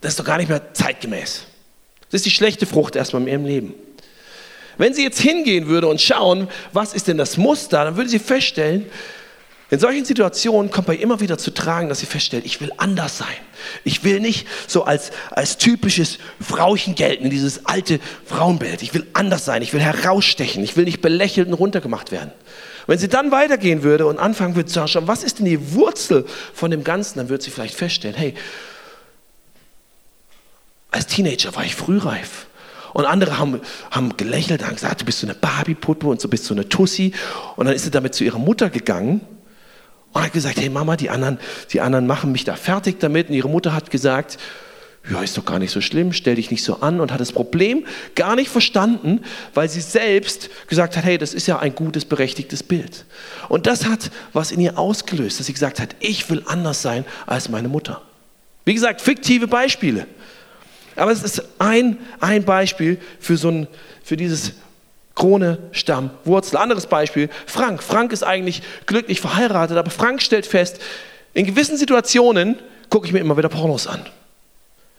das 0.00 0.12
ist 0.12 0.20
doch 0.20 0.24
gar 0.24 0.38
nicht 0.38 0.48
mehr 0.48 0.72
zeitgemäß. 0.72 1.44
Das 2.10 2.18
ist 2.18 2.26
die 2.26 2.30
schlechte 2.30 2.66
Frucht 2.66 2.96
erstmal 2.96 3.22
in 3.22 3.28
ihrem 3.28 3.44
Leben. 3.44 3.74
Wenn 4.78 4.94
sie 4.94 5.02
jetzt 5.02 5.20
hingehen 5.20 5.66
würde 5.66 5.86
und 5.86 6.00
schauen, 6.00 6.48
was 6.72 6.94
ist 6.94 7.08
denn 7.08 7.18
das 7.18 7.36
Muster, 7.36 7.84
dann 7.84 7.96
würde 7.96 8.10
sie 8.10 8.18
feststellen, 8.18 8.86
in 9.72 9.78
solchen 9.78 10.04
Situationen 10.04 10.70
kommt 10.70 10.86
bei 10.86 10.96
immer 10.96 11.20
wieder 11.20 11.38
zu 11.38 11.50
tragen, 11.50 11.88
dass 11.88 12.00
sie 12.00 12.06
feststellt, 12.06 12.44
ich 12.44 12.60
will 12.60 12.70
anders 12.76 13.16
sein. 13.16 13.34
Ich 13.84 14.04
will 14.04 14.20
nicht 14.20 14.46
so 14.66 14.84
als, 14.84 15.12
als 15.30 15.56
typisches 15.56 16.18
Frauchen 16.42 16.94
gelten, 16.94 17.30
dieses 17.30 17.64
alte 17.64 17.98
Frauenbild. 18.26 18.82
Ich 18.82 18.92
will 18.92 19.06
anders 19.14 19.46
sein, 19.46 19.62
ich 19.62 19.72
will 19.72 19.80
herausstechen, 19.80 20.62
ich 20.62 20.76
will 20.76 20.84
nicht 20.84 21.00
belächelt 21.00 21.48
und 21.48 21.54
runtergemacht 21.54 22.12
werden. 22.12 22.32
Wenn 22.86 22.98
sie 22.98 23.08
dann 23.08 23.30
weitergehen 23.30 23.82
würde 23.82 24.04
und 24.06 24.18
anfangen 24.18 24.56
würde 24.56 24.68
zu 24.68 24.86
schauen, 24.86 25.08
was 25.08 25.22
ist 25.22 25.38
denn 25.38 25.46
die 25.46 25.72
Wurzel 25.72 26.26
von 26.52 26.70
dem 26.70 26.84
Ganzen, 26.84 27.18
dann 27.18 27.30
würde 27.30 27.42
sie 27.42 27.50
vielleicht 27.50 27.74
feststellen, 27.74 28.14
hey, 28.14 28.34
als 30.90 31.06
Teenager 31.06 31.56
war 31.56 31.64
ich 31.64 31.74
frühreif. 31.74 32.46
Und 32.92 33.06
andere 33.06 33.38
haben, 33.38 33.60
haben 33.90 34.16
gelächelt, 34.16 34.64
haben 34.64 34.74
gesagt, 34.74 35.00
du 35.00 35.04
bist 35.04 35.20
so 35.20 35.26
eine 35.26 35.34
Barbie-Puppe 35.34 36.06
und 36.06 36.20
so 36.20 36.28
bist 36.28 36.44
so 36.44 36.54
eine 36.54 36.68
Tussi. 36.68 37.12
Und 37.56 37.66
dann 37.66 37.74
ist 37.74 37.84
sie 37.84 37.90
damit 37.90 38.14
zu 38.14 38.24
ihrer 38.24 38.38
Mutter 38.38 38.70
gegangen 38.70 39.20
und 40.12 40.22
hat 40.22 40.32
gesagt, 40.32 40.60
hey 40.60 40.68
Mama, 40.68 40.96
die 40.96 41.10
anderen, 41.10 41.38
die 41.72 41.80
anderen 41.80 42.06
machen 42.06 42.32
mich 42.32 42.44
da 42.44 42.54
fertig 42.54 43.00
damit. 43.00 43.28
Und 43.28 43.34
ihre 43.34 43.48
Mutter 43.48 43.74
hat 43.74 43.90
gesagt, 43.90 44.38
ja, 45.10 45.20
ist 45.20 45.36
doch 45.36 45.44
gar 45.44 45.58
nicht 45.58 45.72
so 45.72 45.80
schlimm, 45.80 46.12
stell 46.12 46.36
dich 46.36 46.50
nicht 46.50 46.62
so 46.62 46.80
an 46.80 47.00
und 47.00 47.10
hat 47.10 47.20
das 47.20 47.32
Problem 47.32 47.86
gar 48.14 48.36
nicht 48.36 48.50
verstanden, 48.50 49.22
weil 49.52 49.68
sie 49.68 49.80
selbst 49.80 50.48
gesagt 50.68 50.96
hat, 50.96 51.04
hey, 51.04 51.18
das 51.18 51.34
ist 51.34 51.48
ja 51.48 51.58
ein 51.58 51.74
gutes, 51.74 52.04
berechtigtes 52.04 52.62
Bild. 52.62 53.04
Und 53.48 53.66
das 53.66 53.86
hat 53.86 54.10
was 54.32 54.52
in 54.52 54.60
ihr 54.60 54.78
ausgelöst, 54.78 55.40
dass 55.40 55.46
sie 55.46 55.52
gesagt 55.52 55.80
hat, 55.80 55.96
ich 55.98 56.30
will 56.30 56.44
anders 56.46 56.82
sein 56.82 57.04
als 57.26 57.48
meine 57.48 57.68
Mutter. 57.68 58.02
Wie 58.64 58.74
gesagt, 58.74 59.00
fiktive 59.00 59.48
Beispiele. 59.48 60.06
Aber 60.96 61.10
es 61.10 61.22
ist 61.22 61.42
ein, 61.58 61.98
ein 62.20 62.44
Beispiel 62.44 63.00
für, 63.20 63.36
so 63.36 63.48
ein, 63.48 63.66
für 64.04 64.16
dieses 64.16 64.52
Krone, 65.14 65.58
Stamm, 65.72 66.10
Wurzel. 66.24 66.56
Anderes 66.56 66.86
Beispiel, 66.86 67.28
Frank. 67.46 67.82
Frank 67.82 68.12
ist 68.12 68.22
eigentlich 68.22 68.62
glücklich 68.86 69.20
verheiratet, 69.20 69.76
aber 69.76 69.90
Frank 69.90 70.22
stellt 70.22 70.46
fest, 70.46 70.80
in 71.34 71.46
gewissen 71.46 71.76
Situationen 71.76 72.58
gucke 72.90 73.06
ich 73.06 73.12
mir 73.12 73.20
immer 73.20 73.36
wieder 73.36 73.48
Pornos 73.48 73.86
an. 73.86 74.04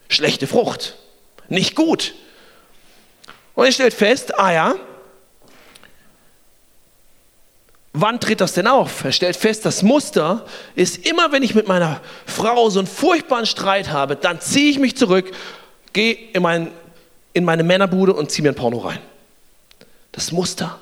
Schlechte 0.10 0.47
Frucht. 0.47 0.95
Nicht 1.49 1.75
gut. 1.75 2.13
Und 3.56 3.65
er 3.65 3.71
stellt 3.71 3.93
fest, 3.93 4.38
ah 4.38 4.51
ja, 4.51 4.75
wann 7.93 8.19
tritt 8.19 8.41
das 8.41 8.53
denn 8.53 8.67
auf? 8.67 9.03
Er 9.03 9.12
stellt 9.12 9.36
fest, 9.36 9.65
das 9.65 9.84
Muster 9.84 10.45
ist 10.75 11.06
immer, 11.06 11.32
wenn 11.32 11.43
ich 11.43 11.53
mit 11.56 11.67
meiner 11.67 12.01
Frau 12.25 12.69
so 12.69 12.79
einen 12.79 12.88
furchtbaren 12.88 13.45
Streit 13.45 13.89
habe, 13.91 14.15
dann 14.15 14.41
ziehe 14.41 14.71
ich 14.71 14.79
mich 14.79 14.97
zurück 14.97 15.32
Geh 15.93 16.12
in, 16.34 16.41
mein, 16.41 16.71
in 17.34 17.45
meine 17.45 17.63
Männerbude 17.63 18.13
und 18.13 18.32
zieh 18.32 18.41
mir 18.41 18.49
ein 18.49 18.56
Porno 18.56 18.79
rein. 18.79 18.99
Das 20.12 20.32
Muster. 20.32 20.79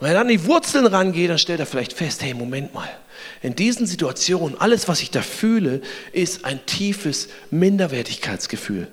Wenn 0.00 0.08
er 0.08 0.14
dann 0.14 0.22
an 0.22 0.32
die 0.32 0.44
Wurzeln 0.46 0.86
rangeht, 0.86 1.28
dann 1.28 1.38
stellt 1.38 1.60
er 1.60 1.66
vielleicht 1.66 1.92
fest, 1.92 2.22
hey, 2.22 2.32
Moment 2.32 2.72
mal. 2.72 2.88
In 3.42 3.54
diesen 3.54 3.86
Situationen, 3.86 4.58
alles, 4.60 4.88
was 4.88 5.02
ich 5.02 5.10
da 5.10 5.22
fühle, 5.22 5.82
ist 6.12 6.44
ein 6.44 6.64
tiefes 6.66 7.28
Minderwertigkeitsgefühl. 7.50 8.88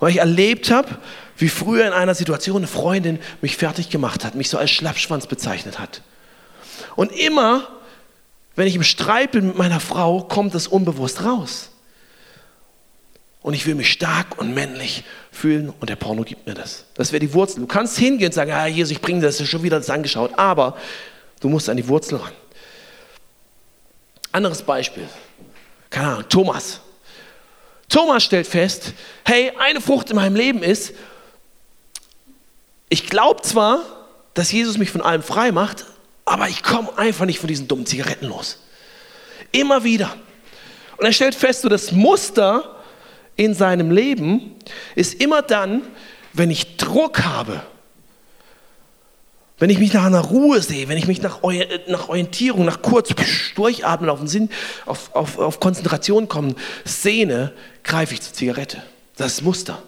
Weil 0.00 0.10
ich 0.10 0.18
erlebt 0.18 0.70
habe, 0.70 0.98
wie 1.36 1.48
früher 1.48 1.86
in 1.86 1.92
einer 1.92 2.14
Situation 2.14 2.58
eine 2.58 2.66
Freundin 2.66 3.18
mich 3.42 3.56
fertig 3.56 3.90
gemacht 3.90 4.24
hat, 4.24 4.34
mich 4.34 4.48
so 4.48 4.56
als 4.56 4.70
Schlappschwanz 4.70 5.26
bezeichnet 5.26 5.78
hat. 5.78 6.02
Und 6.96 7.12
immer, 7.12 7.68
wenn 8.56 8.66
ich 8.66 8.76
im 8.76 8.82
Streit 8.82 9.32
bin 9.32 9.48
mit 9.48 9.58
meiner 9.58 9.80
Frau, 9.80 10.22
kommt 10.22 10.54
das 10.54 10.68
unbewusst 10.68 11.24
raus 11.24 11.70
und 13.44 13.52
ich 13.52 13.66
will 13.66 13.74
mich 13.74 13.92
stark 13.92 14.38
und 14.38 14.54
männlich 14.54 15.04
fühlen 15.30 15.68
und 15.78 15.90
der 15.90 15.96
Porno 15.96 16.22
gibt 16.22 16.46
mir 16.46 16.54
das. 16.54 16.86
Das 16.94 17.12
wäre 17.12 17.20
die 17.20 17.34
Wurzel. 17.34 17.60
Du 17.60 17.66
kannst 17.66 17.98
hingehen 17.98 18.28
und 18.28 18.32
sagen, 18.32 18.50
ah, 18.52 18.66
Jesus, 18.66 18.90
ich 18.92 19.02
bringe 19.02 19.20
das, 19.20 19.46
schon 19.46 19.62
wieder 19.62 19.76
das 19.76 19.90
angeschaut, 19.90 20.30
aber 20.38 20.78
du 21.40 21.50
musst 21.50 21.68
an 21.68 21.76
die 21.76 21.86
Wurzel 21.86 22.16
ran. 22.16 22.32
Anderes 24.32 24.62
Beispiel, 24.62 25.06
keine 25.90 26.08
Ahnung, 26.08 26.24
Thomas. 26.30 26.80
Thomas 27.90 28.24
stellt 28.24 28.46
fest, 28.46 28.94
hey, 29.26 29.52
eine 29.58 29.82
Frucht 29.82 30.08
in 30.08 30.16
meinem 30.16 30.36
Leben 30.36 30.62
ist, 30.62 30.94
ich 32.88 33.10
glaube 33.10 33.42
zwar, 33.42 33.80
dass 34.32 34.52
Jesus 34.52 34.78
mich 34.78 34.90
von 34.90 35.02
allem 35.02 35.22
frei 35.22 35.52
macht, 35.52 35.84
aber 36.24 36.48
ich 36.48 36.62
komme 36.62 36.96
einfach 36.96 37.26
nicht 37.26 37.40
von 37.40 37.48
diesen 37.48 37.68
dummen 37.68 37.84
Zigaretten 37.84 38.26
los. 38.26 38.58
Immer 39.52 39.84
wieder. 39.84 40.16
Und 40.96 41.04
er 41.04 41.12
stellt 41.12 41.34
fest, 41.34 41.60
so 41.60 41.68
das 41.68 41.92
Muster, 41.92 42.73
in 43.36 43.54
seinem 43.54 43.90
Leben 43.90 44.56
ist 44.94 45.20
immer 45.20 45.42
dann, 45.42 45.82
wenn 46.32 46.50
ich 46.50 46.76
Druck 46.76 47.24
habe, 47.24 47.62
wenn 49.58 49.70
ich 49.70 49.78
mich 49.78 49.92
nach 49.92 50.04
einer 50.04 50.20
Ruhe 50.20 50.60
sehe, 50.60 50.88
wenn 50.88 50.98
ich 50.98 51.06
mich 51.06 51.22
nach, 51.22 51.40
nach 51.86 52.08
Orientierung, 52.08 52.64
nach 52.64 52.82
kurz 52.82 53.10
durchatmen, 53.54 54.10
auf 54.10 54.18
den 54.18 54.28
Sinn, 54.28 54.50
auf, 54.84 55.14
auf, 55.14 55.38
auf 55.38 55.60
Konzentration 55.60 56.28
kommen, 56.28 56.56
sehne, 56.84 57.52
greife 57.82 58.14
ich 58.14 58.20
zur 58.20 58.34
Zigarette. 58.34 58.82
Das 59.16 59.34
ist 59.34 59.42
Muster. 59.42 59.82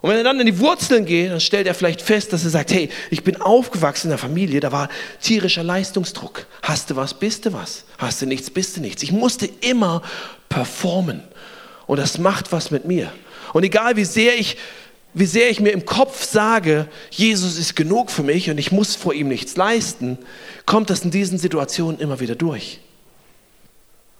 Und 0.00 0.10
wenn 0.10 0.18
er 0.18 0.24
dann 0.24 0.40
in 0.40 0.46
die 0.46 0.58
Wurzeln 0.58 1.06
geht, 1.06 1.30
dann 1.30 1.40
stellt 1.40 1.66
er 1.66 1.74
vielleicht 1.74 2.02
fest, 2.02 2.32
dass 2.32 2.44
er 2.44 2.50
sagt, 2.50 2.72
hey, 2.72 2.90
ich 3.10 3.24
bin 3.24 3.40
aufgewachsen 3.40 4.08
in 4.08 4.12
einer 4.12 4.18
Familie, 4.18 4.60
da 4.60 4.70
war 4.72 4.88
tierischer 5.20 5.62
Leistungsdruck. 5.62 6.46
Hast 6.62 6.90
du 6.90 6.96
was, 6.96 7.14
bist 7.14 7.46
du 7.46 7.52
was. 7.52 7.84
Hast 7.98 8.20
du 8.20 8.26
nichts, 8.26 8.50
bist 8.50 8.76
du 8.76 8.80
nichts. 8.80 9.02
Ich 9.02 9.12
musste 9.12 9.48
immer 9.62 10.02
performen. 10.48 11.22
Und 11.86 11.98
das 11.98 12.18
macht 12.18 12.52
was 12.52 12.70
mit 12.70 12.84
mir. 12.84 13.12
Und 13.52 13.62
egal 13.62 13.96
wie 13.96 14.04
sehr 14.04 14.38
ich, 14.38 14.56
wie 15.14 15.26
sehr 15.26 15.48
ich 15.50 15.60
mir 15.60 15.70
im 15.70 15.86
Kopf 15.86 16.24
sage, 16.24 16.88
Jesus 17.10 17.56
ist 17.56 17.74
genug 17.76 18.10
für 18.10 18.22
mich 18.22 18.50
und 18.50 18.58
ich 18.58 18.72
muss 18.72 18.96
vor 18.96 19.14
ihm 19.14 19.28
nichts 19.28 19.56
leisten, 19.56 20.18
kommt 20.66 20.90
das 20.90 21.00
in 21.00 21.10
diesen 21.10 21.38
Situationen 21.38 22.00
immer 22.00 22.20
wieder 22.20 22.34
durch. 22.34 22.80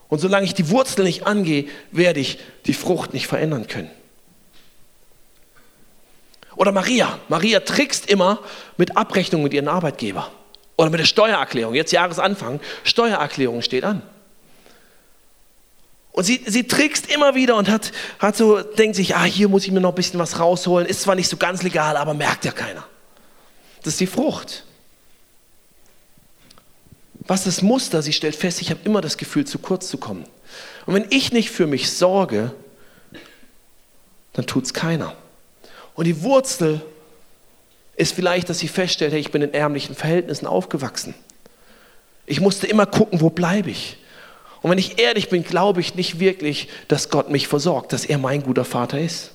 Und 0.08 0.20
solange 0.20 0.46
ich 0.46 0.54
die 0.54 0.70
Wurzel 0.70 1.04
nicht 1.04 1.26
angehe, 1.26 1.66
werde 1.90 2.20
ich 2.20 2.38
die 2.66 2.74
Frucht 2.74 3.12
nicht 3.12 3.26
verändern 3.26 3.66
können. 3.66 3.90
Oder 6.54 6.72
Maria. 6.72 7.18
Maria 7.28 7.60
trickst 7.60 8.08
immer 8.08 8.38
mit 8.76 8.96
Abrechnung 8.96 9.42
mit 9.42 9.52
ihrem 9.52 9.68
Arbeitgeber. 9.68 10.30
Oder 10.76 10.90
mit 10.90 11.00
der 11.00 11.06
Steuererklärung. 11.06 11.74
Jetzt 11.74 11.92
Jahresanfang. 11.92 12.60
Steuererklärung 12.84 13.62
steht 13.62 13.84
an. 13.84 14.02
Und 16.16 16.24
sie, 16.24 16.42
sie 16.46 16.66
trickst 16.66 17.12
immer 17.12 17.34
wieder 17.34 17.56
und 17.56 17.68
hat, 17.68 17.92
hat 18.18 18.38
so, 18.38 18.62
denkt 18.62 18.96
sich, 18.96 19.14
ah, 19.14 19.24
hier 19.24 19.50
muss 19.50 19.66
ich 19.66 19.70
mir 19.70 19.82
noch 19.82 19.90
ein 19.90 19.94
bisschen 19.94 20.18
was 20.18 20.38
rausholen. 20.38 20.88
Ist 20.88 21.02
zwar 21.02 21.14
nicht 21.14 21.28
so 21.28 21.36
ganz 21.36 21.62
legal, 21.62 21.98
aber 21.98 22.14
merkt 22.14 22.46
ja 22.46 22.52
keiner. 22.52 22.86
Das 23.82 23.92
ist 23.92 24.00
die 24.00 24.06
Frucht. 24.06 24.64
Was 27.26 27.40
ist 27.40 27.58
das 27.58 27.62
Muster? 27.62 28.00
Sie 28.00 28.14
stellt 28.14 28.34
fest, 28.34 28.62
ich 28.62 28.70
habe 28.70 28.80
immer 28.84 29.02
das 29.02 29.18
Gefühl, 29.18 29.44
zu 29.44 29.58
kurz 29.58 29.88
zu 29.88 29.98
kommen. 29.98 30.24
Und 30.86 30.94
wenn 30.94 31.04
ich 31.10 31.32
nicht 31.32 31.50
für 31.50 31.66
mich 31.66 31.92
sorge, 31.92 32.50
dann 34.32 34.46
tut 34.46 34.64
es 34.64 34.72
keiner. 34.72 35.14
Und 35.94 36.06
die 36.06 36.22
Wurzel 36.22 36.80
ist 37.94 38.14
vielleicht, 38.14 38.48
dass 38.48 38.60
sie 38.60 38.68
feststellt, 38.68 39.12
hey, 39.12 39.20
ich 39.20 39.32
bin 39.32 39.42
in 39.42 39.52
ärmlichen 39.52 39.94
Verhältnissen 39.94 40.46
aufgewachsen. 40.46 41.14
Ich 42.24 42.40
musste 42.40 42.66
immer 42.66 42.86
gucken, 42.86 43.20
wo 43.20 43.28
bleibe 43.28 43.68
ich. 43.68 43.98
Und 44.66 44.72
wenn 44.72 44.78
ich 44.78 44.98
ehrlich 44.98 45.28
bin, 45.28 45.44
glaube 45.44 45.80
ich 45.80 45.94
nicht 45.94 46.18
wirklich, 46.18 46.66
dass 46.88 47.08
Gott 47.08 47.30
mich 47.30 47.46
versorgt, 47.46 47.92
dass 47.92 48.04
er 48.04 48.18
mein 48.18 48.42
guter 48.42 48.64
Vater 48.64 48.98
ist. 48.98 49.30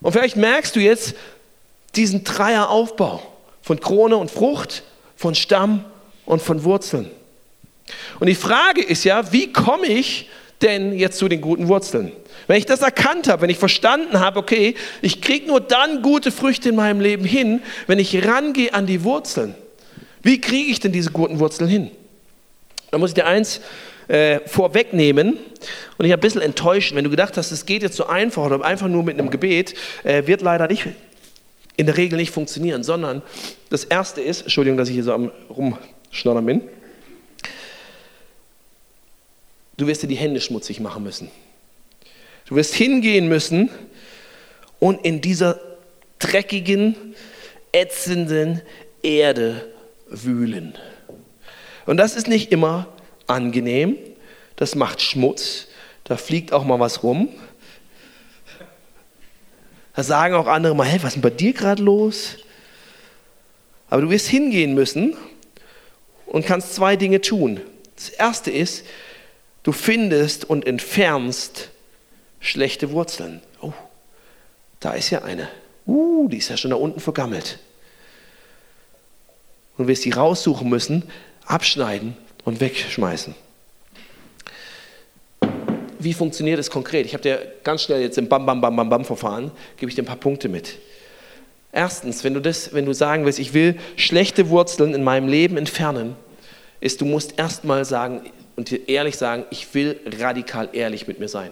Und 0.00 0.12
vielleicht 0.12 0.36
merkst 0.36 0.74
du 0.74 0.80
jetzt 0.80 1.14
diesen 1.94 2.24
Dreieraufbau 2.24 3.22
von 3.60 3.78
Krone 3.78 4.16
und 4.16 4.30
Frucht, 4.30 4.82
von 5.14 5.34
Stamm 5.34 5.84
und 6.24 6.40
von 6.40 6.64
Wurzeln. 6.64 7.10
Und 8.18 8.28
die 8.28 8.34
Frage 8.34 8.82
ist 8.82 9.04
ja, 9.04 9.30
wie 9.30 9.52
komme 9.52 9.88
ich 9.88 10.30
denn 10.62 10.98
jetzt 10.98 11.18
zu 11.18 11.28
den 11.28 11.42
guten 11.42 11.68
Wurzeln? 11.68 12.12
Wenn 12.46 12.56
ich 12.56 12.64
das 12.64 12.80
erkannt 12.80 13.28
habe, 13.28 13.42
wenn 13.42 13.50
ich 13.50 13.58
verstanden 13.58 14.20
habe, 14.20 14.38
okay, 14.38 14.74
ich 15.02 15.20
kriege 15.20 15.46
nur 15.46 15.60
dann 15.60 16.00
gute 16.00 16.30
Früchte 16.30 16.70
in 16.70 16.76
meinem 16.76 17.02
Leben 17.02 17.26
hin, 17.26 17.62
wenn 17.86 17.98
ich 17.98 18.26
rangehe 18.26 18.72
an 18.72 18.86
die 18.86 19.04
Wurzeln. 19.04 19.54
Wie 20.22 20.40
kriege 20.40 20.70
ich 20.70 20.80
denn 20.80 20.92
diese 20.92 21.10
guten 21.10 21.40
Wurzeln 21.40 21.68
hin? 21.68 21.90
Da 22.90 22.98
muss 22.98 23.10
ich 23.10 23.14
dir 23.14 23.26
eins 23.26 23.60
äh, 24.08 24.40
vorwegnehmen 24.46 25.38
und 25.98 26.04
ich 26.04 26.12
ein 26.12 26.20
bisschen 26.20 26.42
enttäuschen. 26.42 26.96
Wenn 26.96 27.04
du 27.04 27.10
gedacht 27.10 27.36
hast, 27.36 27.52
es 27.52 27.66
geht 27.66 27.82
jetzt 27.82 27.96
so 27.96 28.06
einfach 28.06 28.44
oder 28.44 28.64
einfach 28.64 28.88
nur 28.88 29.04
mit 29.04 29.18
einem 29.18 29.30
Gebet, 29.30 29.74
äh, 30.02 30.26
wird 30.26 30.42
leider 30.42 30.66
nicht 30.66 30.88
in 31.76 31.86
der 31.86 31.96
Regel 31.96 32.18
nicht 32.18 32.32
funktionieren, 32.32 32.82
sondern 32.82 33.22
das 33.70 33.84
erste 33.84 34.20
ist, 34.20 34.42
Entschuldigung, 34.42 34.76
dass 34.76 34.88
ich 34.88 34.94
hier 34.94 35.04
so 35.04 35.12
am 35.12 35.30
rumschnoddern 35.48 36.44
bin, 36.44 36.62
du 39.76 39.86
wirst 39.86 40.02
dir 40.02 40.08
die 40.08 40.16
Hände 40.16 40.40
schmutzig 40.40 40.80
machen 40.80 41.04
müssen. 41.04 41.30
Du 42.46 42.56
wirst 42.56 42.74
hingehen 42.74 43.28
müssen 43.28 43.70
und 44.80 45.04
in 45.04 45.20
dieser 45.20 45.60
dreckigen, 46.18 46.96
ätzenden 47.72 48.60
Erde 49.02 49.68
wühlen. 50.08 50.74
Und 51.90 51.96
das 51.96 52.14
ist 52.14 52.28
nicht 52.28 52.52
immer 52.52 52.86
angenehm. 53.26 53.96
Das 54.54 54.76
macht 54.76 55.02
Schmutz. 55.02 55.66
Da 56.04 56.16
fliegt 56.16 56.52
auch 56.52 56.62
mal 56.62 56.78
was 56.78 57.02
rum. 57.02 57.28
Da 59.96 60.04
sagen 60.04 60.36
auch 60.36 60.46
andere 60.46 60.76
mal, 60.76 60.86
hey, 60.86 61.02
was 61.02 61.08
ist 61.08 61.14
denn 61.16 61.22
bei 61.22 61.30
dir 61.30 61.52
gerade 61.52 61.82
los? 61.82 62.36
Aber 63.88 64.02
du 64.02 64.10
wirst 64.10 64.28
hingehen 64.28 64.72
müssen 64.72 65.16
und 66.26 66.46
kannst 66.46 66.76
zwei 66.76 66.94
Dinge 66.94 67.22
tun. 67.22 67.60
Das 67.96 68.08
erste 68.10 68.52
ist, 68.52 68.84
du 69.64 69.72
findest 69.72 70.44
und 70.44 70.68
entfernst 70.68 71.70
schlechte 72.38 72.92
Wurzeln. 72.92 73.42
Oh, 73.62 73.72
da 74.78 74.92
ist 74.92 75.10
ja 75.10 75.22
eine. 75.22 75.48
Uh, 75.88 76.28
die 76.28 76.36
ist 76.36 76.50
ja 76.50 76.56
schon 76.56 76.70
da 76.70 76.76
unten 76.76 77.00
vergammelt. 77.00 77.58
Und 79.76 79.88
wirst 79.88 80.04
die 80.04 80.12
raussuchen 80.12 80.68
müssen, 80.68 81.10
abschneiden 81.50 82.16
und 82.44 82.60
wegschmeißen. 82.60 83.34
Wie 85.98 86.14
funktioniert 86.14 86.58
es 86.58 86.70
konkret? 86.70 87.04
Ich 87.04 87.12
habe 87.12 87.22
dir 87.22 87.52
ganz 87.62 87.82
schnell 87.82 88.00
jetzt 88.00 88.16
im 88.16 88.28
Bam, 88.28 88.46
Bam, 88.46 88.60
Bam, 88.60 88.74
Bam, 88.74 88.88
Bam 88.88 89.04
Verfahren, 89.04 89.50
gebe 89.76 89.90
ich 89.90 89.96
dir 89.96 90.02
ein 90.02 90.06
paar 90.06 90.16
Punkte 90.16 90.48
mit. 90.48 90.78
Erstens, 91.72 92.24
wenn 92.24 92.34
du, 92.34 92.40
das, 92.40 92.72
wenn 92.72 92.86
du 92.86 92.94
sagen 92.94 93.26
willst, 93.26 93.38
ich 93.38 93.52
will 93.52 93.78
schlechte 93.96 94.48
Wurzeln 94.48 94.94
in 94.94 95.04
meinem 95.04 95.28
Leben 95.28 95.56
entfernen, 95.56 96.16
ist, 96.80 97.00
du 97.00 97.04
musst 97.04 97.38
erstmal 97.38 97.84
sagen 97.84 98.22
und 98.56 98.70
dir 98.70 98.88
ehrlich 98.88 99.16
sagen, 99.16 99.44
ich 99.50 99.72
will 99.74 100.00
radikal 100.18 100.70
ehrlich 100.72 101.06
mit 101.06 101.20
mir 101.20 101.28
sein. 101.28 101.50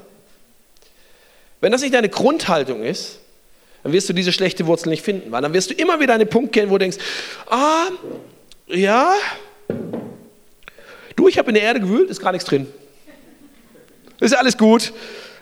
Wenn 1.61 1.73
das 1.73 1.83
nicht 1.83 1.95
deine 1.95 2.09
Grundhaltung 2.09 2.83
ist, 2.83 3.19
dann 3.83 3.93
wirst 3.93 4.09
du 4.09 4.13
diese 4.13 4.33
schlechte 4.33 4.67
Wurzel 4.67 4.89
nicht 4.89 5.05
finden, 5.05 5.31
weil 5.31 5.43
dann 5.43 5.53
wirst 5.53 5.71
du 5.71 5.75
immer 5.75 6.01
wieder 6.01 6.15
einen 6.15 6.29
Punkt 6.29 6.53
kennen, 6.53 6.71
wo 6.71 6.75
du 6.75 6.81
denkst, 6.81 6.99
ah, 7.49 7.89
ja, 8.67 9.15
Du, 11.17 11.29
ich 11.29 11.39
habe 11.39 11.49
in 11.49 11.55
der 11.55 11.65
Erde 11.65 11.81
gewühlt, 11.81 12.11
ist 12.11 12.21
gar 12.21 12.33
nichts 12.33 12.49
drin. 12.49 12.67
Ist 14.21 14.37
alles 14.37 14.57
gut. 14.57 14.93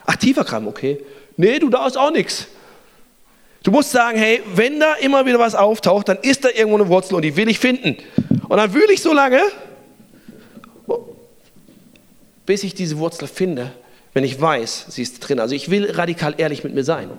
Ach, 0.06 0.16
tiefer 0.16 0.44
Kram, 0.44 0.68
okay. 0.68 1.00
Nee, 1.36 1.58
du, 1.58 1.68
da 1.68 1.86
ist 1.86 1.98
auch 1.98 2.10
nichts. 2.10 2.46
Du 3.62 3.70
musst 3.70 3.90
sagen, 3.90 4.16
hey, 4.16 4.42
wenn 4.54 4.78
da 4.78 4.94
immer 4.94 5.26
wieder 5.26 5.38
was 5.38 5.54
auftaucht, 5.54 6.08
dann 6.08 6.18
ist 6.18 6.44
da 6.44 6.50
irgendwo 6.50 6.76
eine 6.76 6.88
Wurzel 6.88 7.16
und 7.16 7.22
die 7.22 7.36
will 7.36 7.48
ich 7.48 7.58
finden. 7.58 7.96
Und 8.48 8.56
dann 8.56 8.72
wühle 8.72 8.92
ich 8.92 9.02
so 9.02 9.12
lange, 9.12 9.40
bis 12.46 12.62
ich 12.62 12.74
diese 12.74 12.98
Wurzel 12.98 13.26
finde, 13.26 13.72
wenn 14.14 14.24
ich 14.24 14.40
weiß, 14.40 14.86
sie 14.88 15.02
ist 15.02 15.18
drin. 15.18 15.40
Also 15.40 15.54
ich 15.54 15.68
will 15.70 15.90
radikal 15.90 16.34
ehrlich 16.38 16.64
mit 16.64 16.74
mir 16.74 16.84
sein. 16.84 17.10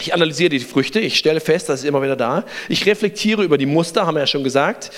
Ich 0.00 0.14
analysiere 0.14 0.48
die 0.48 0.58
Früchte, 0.58 0.98
ich 0.98 1.18
stelle 1.18 1.40
fest, 1.40 1.68
das 1.68 1.80
ist 1.80 1.86
immer 1.86 2.02
wieder 2.02 2.16
da. 2.16 2.44
Ich 2.68 2.86
reflektiere 2.86 3.44
über 3.44 3.58
die 3.58 3.66
Muster, 3.66 4.06
haben 4.06 4.16
wir 4.16 4.20
ja 4.20 4.26
schon 4.26 4.42
gesagt. 4.42 4.90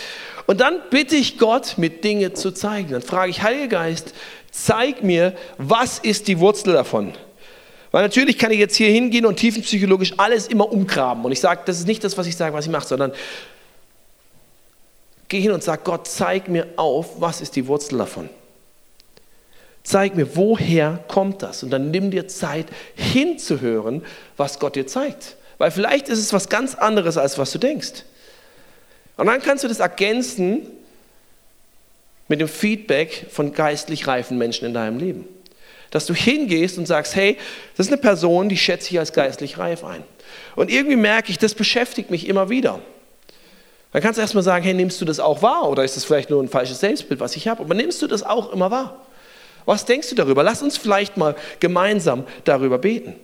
Und 0.47 0.61
dann 0.61 0.81
bitte 0.91 1.17
ich 1.17 1.39
Gott, 1.39 1.79
mir 1.79 1.91
Dinge 1.91 2.33
zu 2.35 2.51
zeigen. 2.51 2.91
Dann 2.91 3.03
frage 3.03 3.31
ich, 3.31 3.43
Heiliger 3.43 3.69
Geist, 3.69 4.15
zeig 4.51 5.03
mir, 5.03 5.35
was 5.59 5.99
ist 5.99 6.29
die 6.29 6.39
Wurzel 6.39 6.75
davon? 6.75 7.13
Weil 7.91 8.03
natürlich 8.03 8.39
kann 8.39 8.51
ich 8.51 8.59
jetzt 8.59 8.77
hier 8.77 8.89
hingehen 8.89 9.25
und 9.25 9.37
tiefenpsychologisch 9.37 10.15
alles 10.17 10.49
immer 10.49 10.71
umgraben. 10.71 11.25
Und 11.25 11.33
ich 11.33 11.41
sage, 11.41 11.63
das 11.65 11.79
ist 11.79 11.87
nicht 11.87 12.03
das, 12.05 12.19
was 12.19 12.27
ich 12.27 12.37
sage, 12.37 12.53
was 12.53 12.67
ich 12.67 12.71
mache, 12.73 12.89
sondern 12.89 13.13
gehe 15.29 15.41
hin 15.41 15.53
und 15.53 15.63
sage, 15.63 15.83
Gott, 15.85 16.09
zeig 16.09 16.49
mir 16.49 16.67
auf, 16.77 17.21
was 17.21 17.41
ist 17.41 17.57
die 17.57 17.67
Wurzel 17.67 17.99
davon? 17.99 18.29
Zeig 19.83 20.17
mir, 20.17 20.37
woher 20.37 21.05
kommt 21.09 21.43
das? 21.43 21.63
Und 21.63 21.71
dann 21.71 21.91
nimm 21.91 22.11
dir 22.11 22.27
Zeit, 22.27 22.67
hinzuhören, 22.95 24.03
was 24.37 24.59
Gott 24.59 24.77
dir 24.77 24.87
zeigt. 24.87 25.37
Weil 25.59 25.71
vielleicht 25.71 26.09
ist 26.09 26.19
es 26.19 26.33
was 26.33 26.49
ganz 26.49 26.75
anderes, 26.75 27.17
als 27.17 27.39
was 27.39 27.53
du 27.53 27.59
denkst. 27.59 28.05
Und 29.17 29.27
dann 29.27 29.41
kannst 29.43 29.65
du 29.65 29.69
das 29.69 29.81
ergänzen 29.81 30.67
mit 32.29 32.41
dem 32.41 32.49
Feedback 32.49 33.27
von 33.31 33.53
geistlich 33.53 34.07
reifen 34.07 34.39
Menschen 34.39 34.67
in 34.67 34.75
deinem 34.75 34.99
Leben. 34.99 35.29
Dass 35.91 36.07
du 36.07 36.15
hingehst 36.15 36.79
und 36.79 36.87
sagst, 36.87 37.15
hey, 37.15 37.37
das 37.77 37.87
ist 37.87 37.93
eine 37.93 38.01
Person, 38.01 38.49
die 38.49 38.57
schätze 38.57 38.91
ich 38.91 38.99
als 38.99 39.13
geistlich 39.13 39.59
reif 39.59 39.85
ein. 39.85 40.03
Und 40.57 40.71
irgendwie 40.71 40.97
merke 40.97 41.31
ich, 41.31 41.39
das 41.39 41.55
beschäftigt 41.55 42.11
mich 42.11 42.27
immer 42.29 42.49
wieder. 42.49 42.81
Dann 43.93 44.03
kannst 44.03 44.19
du 44.19 44.23
erstmal 44.23 44.43
sagen, 44.43 44.65
hey, 44.65 44.75
nimmst 44.75 45.01
du 45.01 45.05
das 45.05 45.21
auch 45.21 45.43
wahr? 45.43 45.69
Oder 45.69 45.85
ist 45.85 45.97
das 45.97 46.05
vielleicht 46.05 46.31
nur 46.31 46.43
ein 46.43 46.49
falsches 46.49 46.81
Selbstbild, 46.81 47.21
was 47.21 47.37
ich 47.37 47.47
habe? 47.47 47.63
Aber 47.63 47.75
nimmst 47.75 48.03
du 48.03 48.09
das 48.09 48.25
auch 48.25 48.53
immer 48.53 48.73
wahr? 48.73 49.07
Was 49.67 49.85
denkst 49.85 50.11
du 50.11 50.15
darüber? 50.17 50.43
Lass 50.43 50.63
uns 50.63 50.77
vielleicht 50.77 51.17
mal 51.17 51.37
gemeinsam 51.61 52.25
darüber 52.45 52.79
beten. 52.79 53.15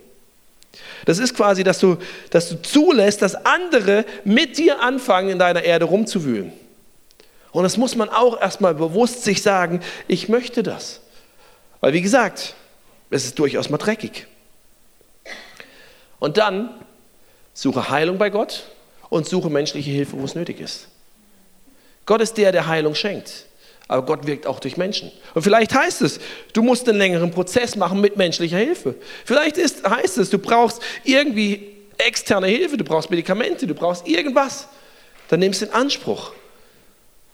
Das 1.05 1.19
ist 1.19 1.35
quasi, 1.35 1.65
dass 1.65 1.79
du, 1.79 1.97
dass 2.31 2.49
du 2.49 2.63
zulässt, 2.63 3.23
dass 3.23 3.35
andere 3.47 4.05
mit 4.25 4.59
dir 4.59 4.81
anfangen, 4.81 5.31
in 5.31 5.39
deiner 5.39 5.63
Erde 5.63 5.87
rumzuwühlen. 5.87 6.53
Und 7.53 7.65
das 7.65 7.77
muss 7.77 7.97
man 7.97 8.09
auch 8.09 8.41
erstmal 8.41 8.75
bewusst 8.75 9.25
sich 9.25 9.43
sagen, 9.43 9.81
ich 10.07 10.29
möchte 10.29 10.63
das. 10.63 11.01
Weil 11.81 11.93
wie 11.93 12.03
gesagt, 12.03 12.55
es 13.11 13.25
ist 13.25 13.39
durchaus 13.39 13.71
mal 13.71 13.79
dreckig. 13.79 14.27
Und 16.21 16.37
dann 16.37 16.71
suche 17.53 17.91
Heilung 17.91 18.19
bei 18.19 18.31
Gott 18.31 18.65
und 19.09 19.27
suche 19.27 19.51
menschliche 19.51 19.91
Hilfe, 19.91 20.19
wo 20.21 20.25
es 20.25 20.35
nötig 20.35 20.61
ist. 20.61 20.89
Gott 22.07 22.21
ist 22.21 22.35
der, 22.35 22.53
der 22.53 22.67
Heilung 22.67 22.95
schenkt 22.95 23.47
aber 23.91 24.07
Gott 24.07 24.25
wirkt 24.25 24.47
auch 24.47 24.61
durch 24.61 24.77
Menschen. 24.77 25.11
Und 25.35 25.43
vielleicht 25.43 25.75
heißt 25.75 26.03
es, 26.03 26.21
du 26.53 26.63
musst 26.63 26.89
einen 26.89 26.99
längeren 26.99 27.33
Prozess 27.33 27.75
machen 27.75 28.01
mit 28.01 28.17
menschlicher 28.17 28.59
Hilfe. 28.59 28.95
Vielleicht 29.25 29.59
ist, 29.59 29.83
heißt 29.83 30.17
es, 30.19 30.31
du 30.31 30.39
brauchst 30.39 30.81
irgendwie 31.03 31.73
externe 31.99 32.47
Hilfe, 32.47 32.77
du 32.77 32.85
brauchst 32.85 33.11
Medikamente, 33.11 33.67
du 33.67 33.75
brauchst 33.75 34.07
irgendwas. 34.07 34.69
Dann 35.27 35.41
nimmst 35.41 35.61
du 35.61 35.67
in 35.67 35.73
Anspruch. 35.73 36.31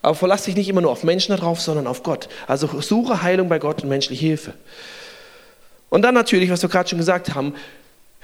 Aber 0.01 0.15
verlass 0.15 0.45
dich 0.45 0.57
nicht 0.57 0.71
immer 0.71 0.81
nur 0.81 0.93
auf 0.93 1.05
Menschen 1.05 1.37
darauf, 1.37 1.61
sondern 1.61 1.87
auf 1.87 2.03
Gott. 2.03 2.31
Also 2.47 2.81
suche 2.81 3.23
Heilung 3.23 3.51
bei 3.51 3.59
Gott 3.59 3.83
und 3.83 3.91
menschliche 3.91 4.25
Hilfe. 4.25 4.55
Und 5.91 6.01
dann 6.01 6.15
natürlich, 6.15 6.49
was 6.49 6.63
wir 6.63 6.71
gerade 6.71 6.89
schon 6.89 6.99
gesagt 6.99 7.35
haben, 7.35 7.55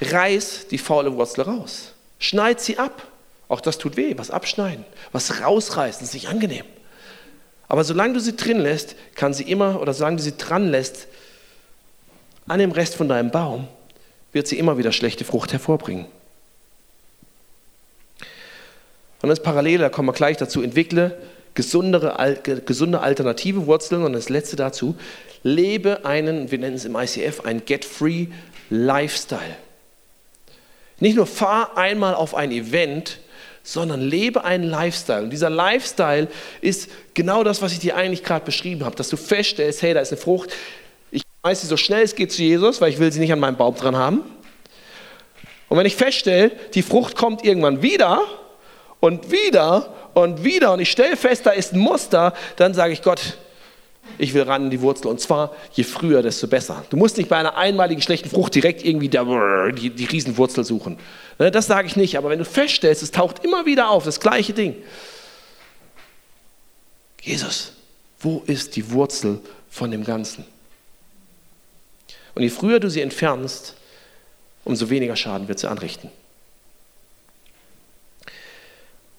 reiß 0.01 0.69
die 0.71 0.79
faule 0.79 1.13
Wurzel 1.13 1.43
raus. 1.43 1.93
Schneid 2.19 2.63
sie 2.63 2.79
ab. 2.79 3.07
Auch 3.49 3.61
das 3.61 3.77
tut 3.77 3.99
weh, 3.99 4.15
was 4.17 4.31
abschneiden. 4.31 4.87
Was 5.13 5.43
rausreißen, 5.43 6.03
ist 6.03 6.15
nicht 6.15 6.31
angenehm. 6.31 6.65
Aber 7.73 7.85
solange 7.85 8.13
du 8.13 8.21
sie 8.21 8.37
drin 8.37 8.61
lässt, 8.61 8.97
kann 9.15 9.33
sie 9.33 9.45
immer, 9.45 9.81
oder 9.81 9.95
solange 9.95 10.19
du 10.19 10.23
sie 10.23 10.37
dran 10.37 10.69
lässt, 10.69 11.07
an 12.47 12.59
dem 12.59 12.71
Rest 12.71 12.97
von 12.97 13.09
deinem 13.09 13.31
Baum, 13.31 13.67
wird 14.35 14.47
sie 14.47 14.59
immer 14.59 14.77
wieder 14.77 14.93
schlechte 14.93 15.25
Frucht 15.25 15.55
hervorbringen. 15.55 16.05
Und 19.23 19.31
das 19.31 19.43
Parallel, 19.43 19.79
da 19.79 19.89
kommen 19.89 20.07
wir 20.07 20.13
gleich 20.13 20.37
dazu, 20.37 20.61
entwickle 20.61 21.17
gesundere, 21.55 22.37
gesunde 22.43 23.01
alternative 23.01 23.67
Wurzeln. 23.67 24.03
Und 24.03 24.13
das 24.13 24.29
letzte 24.29 24.57
dazu, 24.57 24.95
lebe 25.43 26.05
einen, 26.05 26.51
wir 26.51 26.59
nennen 26.59 26.77
es 26.77 26.85
im 26.85 26.95
ICF, 26.95 27.41
einen 27.47 27.65
Get-Free 27.65 28.27
Lifestyle. 28.69 29.57
Nicht 31.01 31.17
nur 31.17 31.27
fahr 31.27 31.79
einmal 31.79 32.17
auf 32.17 32.35
ein 32.35 32.53
Event, 32.53 33.19
sondern 33.63 34.01
lebe 34.01 34.45
einen 34.45 34.65
Lifestyle. 34.65 35.23
Und 35.23 35.31
dieser 35.31 35.51
Lifestyle 35.51 36.29
ist 36.61 36.91
genau 37.15 37.45
das, 37.45 37.63
was 37.63 37.73
ich 37.73 37.79
dir 37.79 37.97
eigentlich 37.97 38.25
gerade 38.25 38.45
beschrieben 38.45 38.85
habe, 38.85 38.97
dass 38.97 39.09
du 39.09 39.17
feststellst, 39.17 39.83
hey, 39.83 39.95
da 39.95 40.01
ist 40.01 40.13
eine 40.13 40.21
Frucht, 40.21 40.51
ich 41.11 41.23
weiß 41.43 41.61
sie 41.61 41.67
so 41.67 41.77
schnell 41.77 42.03
es 42.03 42.15
geht 42.15 42.33
zu 42.33 42.43
Jesus, 42.43 42.81
weil 42.81 42.91
ich 42.91 42.99
will 42.99 43.13
sie 43.13 43.21
nicht 43.21 43.33
an 43.33 43.41
meinem 43.41 43.57
Baum 43.57 43.75
dran 43.75 43.97
haben. 43.97 44.23
Und 45.69 45.79
wenn 45.79 45.87
ich 45.87 45.97
feststelle, 45.97 46.51
die 46.75 46.83
Frucht 46.83 47.17
kommt 47.17 47.45
irgendwann 47.45 47.83
wieder 47.83 48.21
und 49.01 49.31
wieder 49.31 49.95
und 50.15 50.45
wieder 50.45 50.73
und 50.73 50.81
ich 50.81 50.91
stelle 50.91 51.17
fest, 51.17 51.47
da 51.47 51.51
ist 51.51 51.73
ein 51.73 51.79
Muster, 51.79 52.35
dann 52.57 52.75
sage 52.75 52.93
ich 52.93 53.03
Gott, 53.03 53.39
ich 54.19 54.35
will 54.35 54.43
ran 54.43 54.65
in 54.65 54.71
die 54.71 54.81
Wurzel. 54.81 55.09
Und 55.09 55.21
zwar 55.21 55.55
je 55.73 55.85
früher, 55.85 56.23
desto 56.23 56.47
besser. 56.47 56.85
Du 56.91 56.97
musst 56.97 57.17
nicht 57.17 57.29
bei 57.29 57.37
einer 57.37 57.57
einmaligen 57.57 58.03
schlechten 58.03 58.29
Frucht 58.29 58.55
direkt 58.55 58.85
irgendwie 58.85 59.09
der, 59.09 59.73
die, 59.73 59.91
die 59.91 60.05
Riesenwurzel 60.05 60.65
suchen. 60.65 60.99
Ne, 61.39 61.51
das 61.51 61.67
sage 61.67 61.87
ich 61.87 61.97
nicht. 61.97 62.19
Aber 62.19 62.31
wenn 62.31 62.39
du 62.39 62.45
feststellst, 62.45 63.03
es 63.03 63.11
taucht 63.11 63.45
immer 63.45 63.67
wieder 63.67 63.91
auf, 63.91 64.05
das 64.05 64.21
gleiche 64.21 64.53
Ding. 64.53 64.77
Jesus, 67.21 67.73
wo 68.21 68.43
ist 68.47 68.77
die 68.77 68.91
Wurzel 68.91 69.41
von 69.71 69.91
dem 69.91 70.05
Ganzen? 70.05 70.45
Und 72.35 72.43
je 72.43 72.49
früher 72.49 72.81
du 72.81 72.91
sie 72.91 73.01
entfernst, 73.01 73.75
umso 74.65 74.91
weniger 74.91 75.17
Schaden 75.17 75.49
wird 75.49 75.59
sie 75.59 75.71
anrichten. 75.71 76.11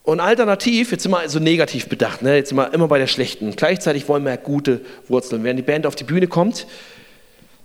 Und 0.03 0.19
alternativ, 0.19 0.91
jetzt 0.91 1.07
wir 1.07 1.29
so 1.29 1.39
negativ 1.39 1.87
bedacht, 1.87 2.21
ne? 2.21 2.35
jetzt 2.35 2.53
wir 2.53 2.73
immer 2.73 2.89
bei 2.89 2.99
der 2.99 3.07
schlechten. 3.07 3.55
Gleichzeitig 3.55 4.09
wollen 4.09 4.23
wir 4.23 4.31
ja 4.31 4.35
gute 4.35 4.81
Wurzeln. 5.07 5.45
Während 5.45 5.59
die 5.59 5.63
Band 5.63 5.87
auf 5.87 5.95
die 5.95 6.03
Bühne 6.03 6.27
kommt, 6.27 6.67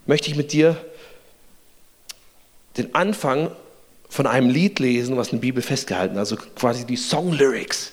möchte 0.07 0.31
ich 0.31 0.37
mit 0.37 0.53
dir 0.53 0.77
den 2.77 2.95
Anfang 2.95 3.51
von 4.09 4.27
einem 4.29 4.51
Lied 4.51 4.79
lesen, 4.79 5.17
was 5.17 5.29
in 5.29 5.39
der 5.39 5.43
Bibel 5.43 5.63
festgehalten 5.63 6.17
also 6.17 6.37
quasi 6.37 6.87
die 6.87 6.97
Song 6.97 7.33
Lyrics. 7.33 7.93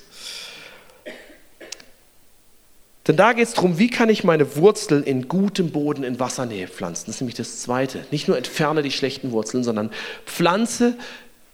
Denn 3.08 3.18
da 3.18 3.34
geht 3.34 3.48
es 3.48 3.54
darum, 3.54 3.78
wie 3.78 3.90
kann 3.90 4.10
ich 4.10 4.24
meine 4.24 4.56
Wurzeln 4.56 5.04
in 5.04 5.28
gutem 5.28 5.72
Boden 5.72 6.04
in 6.04 6.20
Wassernähe 6.20 6.68
pflanzen. 6.68 7.06
Das 7.06 7.16
ist 7.16 7.22
nämlich 7.22 7.36
das 7.36 7.62
Zweite. 7.62 8.06
Nicht 8.10 8.28
nur 8.28 8.38
entferne 8.38 8.82
die 8.82 8.92
schlechten 8.92 9.32
Wurzeln, 9.32 9.64
sondern 9.64 9.92
pflanze 10.26 10.96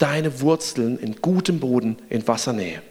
deine 0.02 0.42
Wurzeln 0.42 0.98
in 0.98 1.16
gutem 1.22 1.60
Boden 1.60 1.98
in 2.10 2.28
Wassernähe. 2.28 2.82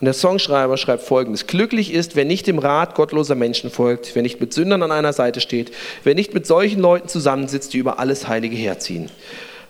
Und 0.00 0.06
der 0.06 0.14
Songschreiber 0.14 0.76
schreibt 0.76 1.02
folgendes: 1.02 1.46
Glücklich 1.46 1.92
ist, 1.92 2.16
wer 2.16 2.24
nicht 2.24 2.46
dem 2.46 2.58
Rat 2.58 2.94
gottloser 2.94 3.34
Menschen 3.34 3.70
folgt, 3.70 4.14
wer 4.14 4.22
nicht 4.22 4.40
mit 4.40 4.52
Sündern 4.52 4.82
an 4.82 4.92
einer 4.92 5.12
Seite 5.12 5.40
steht, 5.40 5.72
wer 6.02 6.14
nicht 6.14 6.34
mit 6.34 6.46
solchen 6.46 6.80
Leuten 6.80 7.08
zusammensitzt, 7.08 7.72
die 7.72 7.78
über 7.78 7.98
alles 7.98 8.28
Heilige 8.28 8.56
herziehen, 8.56 9.10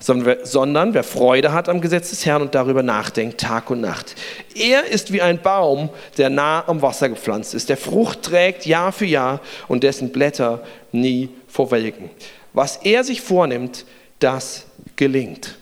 sondern 0.00 0.94
wer 0.94 1.04
Freude 1.04 1.52
hat 1.52 1.68
am 1.68 1.80
Gesetz 1.80 2.10
des 2.10 2.26
Herrn 2.26 2.42
und 2.42 2.54
darüber 2.54 2.82
nachdenkt, 2.82 3.40
Tag 3.40 3.70
und 3.70 3.80
Nacht. 3.80 4.16
Er 4.54 4.86
ist 4.86 5.12
wie 5.12 5.22
ein 5.22 5.40
Baum, 5.40 5.90
der 6.16 6.30
nah 6.30 6.66
am 6.66 6.82
Wasser 6.82 7.08
gepflanzt 7.08 7.54
ist, 7.54 7.68
der 7.68 7.76
Frucht 7.76 8.22
trägt 8.22 8.66
Jahr 8.66 8.92
für 8.92 9.06
Jahr 9.06 9.40
und 9.68 9.82
dessen 9.82 10.10
Blätter 10.10 10.64
nie 10.90 11.28
verwelken. 11.48 12.10
Was 12.54 12.76
er 12.76 13.04
sich 13.04 13.20
vornimmt, 13.20 13.84
das 14.20 14.64
gelingt. 14.96 15.56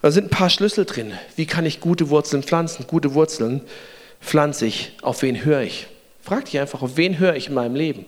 Da 0.00 0.12
sind 0.12 0.28
ein 0.28 0.30
paar 0.30 0.48
Schlüssel 0.48 0.84
drin. 0.84 1.12
Wie 1.34 1.44
kann 1.44 1.66
ich 1.66 1.80
gute 1.80 2.08
Wurzeln 2.08 2.44
pflanzen? 2.44 2.86
Gute 2.86 3.14
Wurzeln 3.14 3.60
pflanze 4.22 4.64
ich. 4.64 4.92
Auf 5.02 5.22
wen 5.22 5.44
höre 5.44 5.62
ich? 5.62 5.88
Frag 6.22 6.44
dich 6.44 6.58
einfach, 6.58 6.82
auf 6.82 6.96
wen 6.96 7.18
höre 7.18 7.34
ich 7.34 7.48
in 7.48 7.54
meinem 7.54 7.74
Leben? 7.74 8.06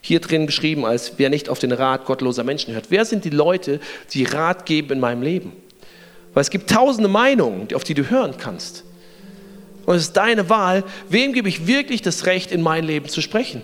Hier 0.00 0.20
drin 0.20 0.46
beschrieben 0.46 0.86
als 0.86 1.14
wer 1.18 1.28
nicht 1.28 1.50
auf 1.50 1.58
den 1.58 1.72
Rat 1.72 2.06
gottloser 2.06 2.42
Menschen 2.42 2.72
hört. 2.72 2.86
Wer 2.88 3.04
sind 3.04 3.26
die 3.26 3.30
Leute, 3.30 3.80
die 4.14 4.24
Rat 4.24 4.64
geben 4.64 4.92
in 4.92 5.00
meinem 5.00 5.20
Leben? 5.20 5.52
Weil 6.32 6.40
es 6.40 6.50
gibt 6.50 6.70
tausende 6.70 7.08
Meinungen, 7.08 7.68
auf 7.74 7.84
die 7.84 7.94
du 7.94 8.08
hören 8.08 8.36
kannst. 8.38 8.84
Und 9.84 9.96
es 9.96 10.02
ist 10.02 10.16
deine 10.16 10.48
Wahl, 10.48 10.84
wem 11.10 11.34
gebe 11.34 11.50
ich 11.50 11.66
wirklich 11.66 12.00
das 12.00 12.24
Recht, 12.24 12.50
in 12.50 12.62
mein 12.62 12.84
Leben 12.84 13.08
zu 13.08 13.20
sprechen? 13.20 13.62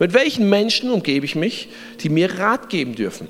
Mit 0.00 0.14
welchen 0.14 0.48
Menschen 0.48 0.90
umgebe 0.90 1.26
ich 1.26 1.36
mich, 1.36 1.68
die 2.00 2.08
mir 2.08 2.38
Rat 2.38 2.70
geben 2.70 2.94
dürfen? 2.94 3.28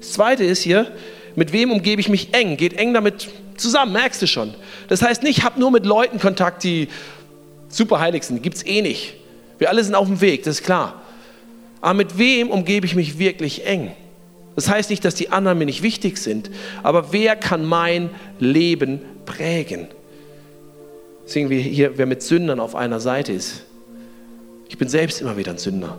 Das 0.00 0.12
zweite 0.12 0.42
ist 0.42 0.60
hier, 0.60 0.90
mit 1.36 1.52
wem 1.52 1.70
umgebe 1.70 2.00
ich 2.00 2.08
mich 2.08 2.34
eng? 2.34 2.56
Geht 2.56 2.74
eng 2.74 2.92
damit 2.92 3.28
zusammen, 3.56 3.92
merkst 3.92 4.20
du 4.20 4.26
schon. 4.26 4.52
Das 4.88 5.00
heißt 5.00 5.22
nicht, 5.22 5.44
hab 5.44 5.56
nur 5.56 5.70
mit 5.70 5.86
Leuten 5.86 6.18
Kontakt, 6.18 6.64
die 6.64 6.88
super 7.68 8.00
heilig 8.00 8.24
sind. 8.24 8.42
Gibt 8.42 8.56
es 8.56 8.66
eh 8.66 8.82
nicht. 8.82 9.14
Wir 9.58 9.70
alle 9.70 9.84
sind 9.84 9.94
auf 9.94 10.08
dem 10.08 10.20
Weg, 10.20 10.42
das 10.42 10.56
ist 10.56 10.64
klar. 10.64 11.00
Aber 11.80 11.94
mit 11.94 12.18
wem 12.18 12.50
umgebe 12.50 12.84
ich 12.84 12.96
mich 12.96 13.20
wirklich 13.20 13.64
eng? 13.64 13.92
Das 14.56 14.68
heißt 14.68 14.90
nicht, 14.90 15.04
dass 15.04 15.14
die 15.14 15.30
anderen 15.30 15.58
mir 15.58 15.66
nicht 15.66 15.84
wichtig 15.84 16.18
sind, 16.18 16.50
aber 16.82 17.12
wer 17.12 17.36
kann 17.36 17.64
mein 17.64 18.10
Leben 18.40 19.00
prägen? 19.26 19.86
Sehen 21.24 21.50
wir 21.50 21.60
hier, 21.60 21.96
wer 21.96 22.06
mit 22.06 22.20
Sündern 22.22 22.58
auf 22.58 22.74
einer 22.74 22.98
Seite 22.98 23.32
ist. 23.32 23.62
Ich 24.72 24.78
bin 24.78 24.88
selbst 24.88 25.20
immer 25.20 25.36
wieder 25.36 25.52
ein 25.52 25.58
Sünder. 25.58 25.98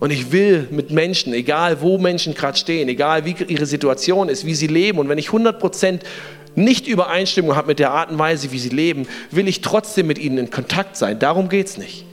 Und 0.00 0.10
ich 0.10 0.32
will 0.32 0.68
mit 0.70 0.90
Menschen, 0.90 1.34
egal 1.34 1.82
wo 1.82 1.98
Menschen 1.98 2.32
gerade 2.32 2.56
stehen, 2.56 2.88
egal 2.88 3.26
wie 3.26 3.36
ihre 3.46 3.66
Situation 3.66 4.30
ist, 4.30 4.46
wie 4.46 4.54
sie 4.54 4.68
leben, 4.68 4.98
und 4.98 5.10
wenn 5.10 5.18
ich 5.18 5.28
100% 5.28 6.00
nicht 6.54 6.86
Übereinstimmung 6.86 7.56
habe 7.56 7.66
mit 7.66 7.78
der 7.78 7.90
Art 7.90 8.10
und 8.10 8.18
Weise, 8.18 8.52
wie 8.52 8.58
sie 8.58 8.70
leben, 8.70 9.06
will 9.30 9.48
ich 9.48 9.60
trotzdem 9.60 10.06
mit 10.06 10.16
ihnen 10.16 10.38
in 10.38 10.50
Kontakt 10.50 10.96
sein. 10.96 11.18
Darum 11.18 11.50
geht 11.50 11.66
es 11.66 11.76
nicht. 11.76 12.06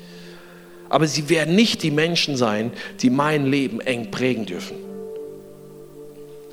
Aber 0.89 1.07
sie 1.07 1.29
werden 1.29 1.55
nicht 1.55 1.83
die 1.83 1.91
Menschen 1.91 2.35
sein, 2.35 2.73
die 3.01 3.09
mein 3.09 3.45
Leben 3.45 3.79
eng 3.79 4.11
prägen 4.11 4.45
dürfen. 4.45 4.75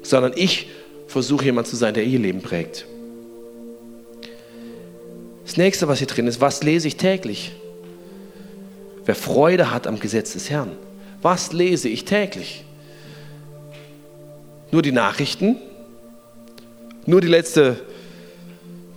Sondern 0.03 0.33
ich 0.37 0.69
versuche 1.09 1.47
jemand 1.47 1.67
zu 1.67 1.75
sein, 1.75 1.95
der 1.95 2.05
ihr 2.05 2.21
Leben 2.21 2.41
prägt. 2.41 2.87
Das 5.45 5.57
nächste, 5.57 5.89
was 5.89 5.99
hier 5.99 6.07
drin 6.07 6.29
ist, 6.29 6.41
was 6.41 6.63
lese 6.63 6.87
ich 6.87 6.95
täglich? 6.95 7.51
Wer 9.05 9.15
Freude 9.15 9.71
hat 9.71 9.87
am 9.87 9.99
Gesetz 9.99 10.33
des 10.33 10.51
Herrn. 10.51 10.73
Was 11.23 11.53
lese 11.53 11.89
ich 11.89 12.05
täglich? 12.05 12.65
Nur 14.71 14.83
die 14.83 14.93
Nachrichten? 14.93 15.57
Nur 17.07 17.21
die 17.21 17.29
letzte 17.29 17.81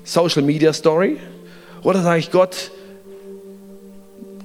Social 0.04 0.44
Media 0.44 0.74
Story? 0.74 1.18
Oder 1.82 2.02
sage 2.02 2.20
ich 2.20 2.32
Gott, 2.32 2.72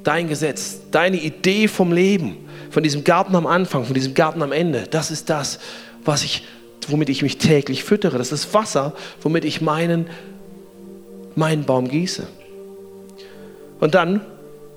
dein 0.02 0.28
Gesetz, 0.28 0.80
deine 0.90 1.18
Idee 1.18 1.68
vom 1.68 1.92
Leben, 1.92 2.36
von 2.70 2.82
diesem 2.82 3.04
Garten 3.04 3.34
am 3.34 3.46
Anfang, 3.46 3.84
von 3.84 3.94
diesem 3.94 4.14
Garten 4.14 4.42
am 4.42 4.52
Ende, 4.52 4.86
das 4.90 5.10
ist 5.10 5.28
das, 5.30 5.58
was 6.04 6.24
ich, 6.24 6.44
womit 6.88 7.08
ich 7.08 7.22
mich 7.22 7.38
täglich 7.38 7.84
füttere. 7.84 8.18
Das 8.18 8.32
ist 8.32 8.52
Wasser, 8.54 8.94
womit 9.22 9.44
ich 9.44 9.60
meinen, 9.60 10.06
meinen 11.34 11.64
Baum 11.64 11.88
gieße. 11.88 12.26
Und 13.80 13.94
dann 13.94 14.22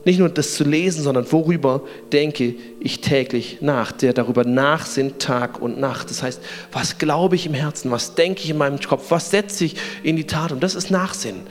nicht 0.06 0.20
nur 0.20 0.30
das 0.30 0.56
zu 0.56 0.64
lesen, 0.64 1.04
sondern 1.04 1.32
worüber 1.32 1.82
denke 2.12 2.56
ich 2.80 3.02
täglich 3.02 3.60
nach, 3.62 3.92
der 3.92 4.14
darüber 4.14 4.44
nachsinnt 4.44 5.20
Tag 5.20 5.62
und 5.62 5.80
Nacht. 5.80 6.10
Das 6.10 6.22
heißt, 6.22 6.42
was 6.72 6.98
glaube 6.98 7.36
ich 7.36 7.46
im 7.46 7.54
Herzen, 7.54 7.90
was 7.90 8.16
denke 8.16 8.42
ich 8.44 8.50
in 8.50 8.58
meinem 8.58 8.80
Kopf, 8.80 9.06
was 9.10 9.32
setze 9.32 9.66
ich 9.66 9.76
in 10.04 10.16
die 10.16 10.26
Tat 10.26 10.52
und 10.52 10.62
das 10.62 10.76
ist 10.76 10.92
Nachsinnen. 10.92 11.42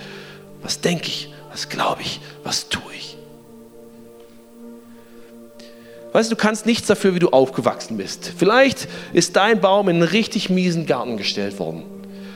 Was 0.62 0.80
denke 0.80 1.06
ich, 1.06 1.32
was 1.50 1.68
glaube 1.68 2.02
ich, 2.02 2.20
was 2.44 2.68
tue 2.68 2.82
ich. 2.94 3.16
Weißt 6.12 6.30
du, 6.30 6.34
du 6.34 6.40
kannst 6.40 6.66
nichts 6.66 6.86
dafür, 6.86 7.14
wie 7.14 7.20
du 7.20 7.30
aufgewachsen 7.30 7.96
bist. 7.96 8.32
Vielleicht 8.36 8.86
ist 9.14 9.34
dein 9.34 9.62
Baum 9.62 9.88
in 9.88 9.96
einen 9.96 10.02
richtig 10.02 10.50
miesen 10.50 10.85
Garten 10.85 11.16
gestellt 11.16 11.58
worden. 11.58 11.85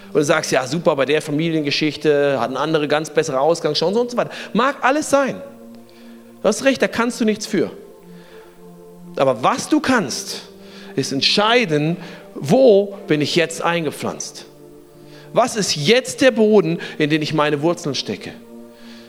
Und 0.08 0.14
du 0.14 0.24
sagst, 0.24 0.50
ja 0.50 0.66
super, 0.66 0.96
bei 0.96 1.04
der 1.04 1.20
Familiengeschichte 1.20 2.40
hat 2.40 2.48
eine 2.48 2.58
andere 2.58 2.88
ganz 2.88 3.10
bessere 3.10 3.38
Ausgangschance 3.38 4.00
und 4.00 4.10
so 4.10 4.16
weiter. 4.16 4.30
Mag 4.54 4.76
alles 4.80 5.10
sein. 5.10 5.42
Du 6.46 6.48
hast 6.50 6.62
recht, 6.62 6.80
da 6.80 6.86
kannst 6.86 7.20
du 7.20 7.24
nichts 7.24 7.44
für. 7.44 7.72
Aber 9.16 9.42
was 9.42 9.68
du 9.68 9.80
kannst, 9.80 10.42
ist 10.94 11.10
entscheiden, 11.10 11.96
wo 12.36 12.96
bin 13.08 13.20
ich 13.20 13.34
jetzt 13.34 13.62
eingepflanzt? 13.62 14.46
Was 15.32 15.56
ist 15.56 15.74
jetzt 15.74 16.20
der 16.20 16.30
Boden, 16.30 16.78
in 16.98 17.10
den 17.10 17.20
ich 17.20 17.34
meine 17.34 17.62
Wurzeln 17.62 17.96
stecke? 17.96 18.30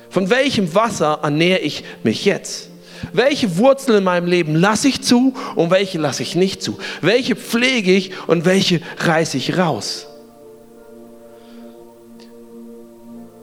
Von 0.09 0.31
welchem 0.31 0.73
Wasser 0.73 1.19
ernähre 1.21 1.59
ich 1.59 1.83
mich 2.01 2.25
jetzt? 2.25 2.71
Welche 3.13 3.57
Wurzeln 3.57 3.99
in 3.99 4.03
meinem 4.03 4.25
Leben 4.25 4.55
lasse 4.55 4.87
ich 4.87 5.03
zu 5.03 5.35
und 5.53 5.69
welche 5.69 5.99
lasse 5.99 6.23
ich 6.23 6.33
nicht 6.33 6.63
zu? 6.63 6.79
Welche 7.01 7.35
pflege 7.35 7.91
ich 7.91 8.13
und 8.27 8.45
welche 8.45 8.81
reiße 8.97 9.37
ich 9.37 9.59
raus? 9.59 10.07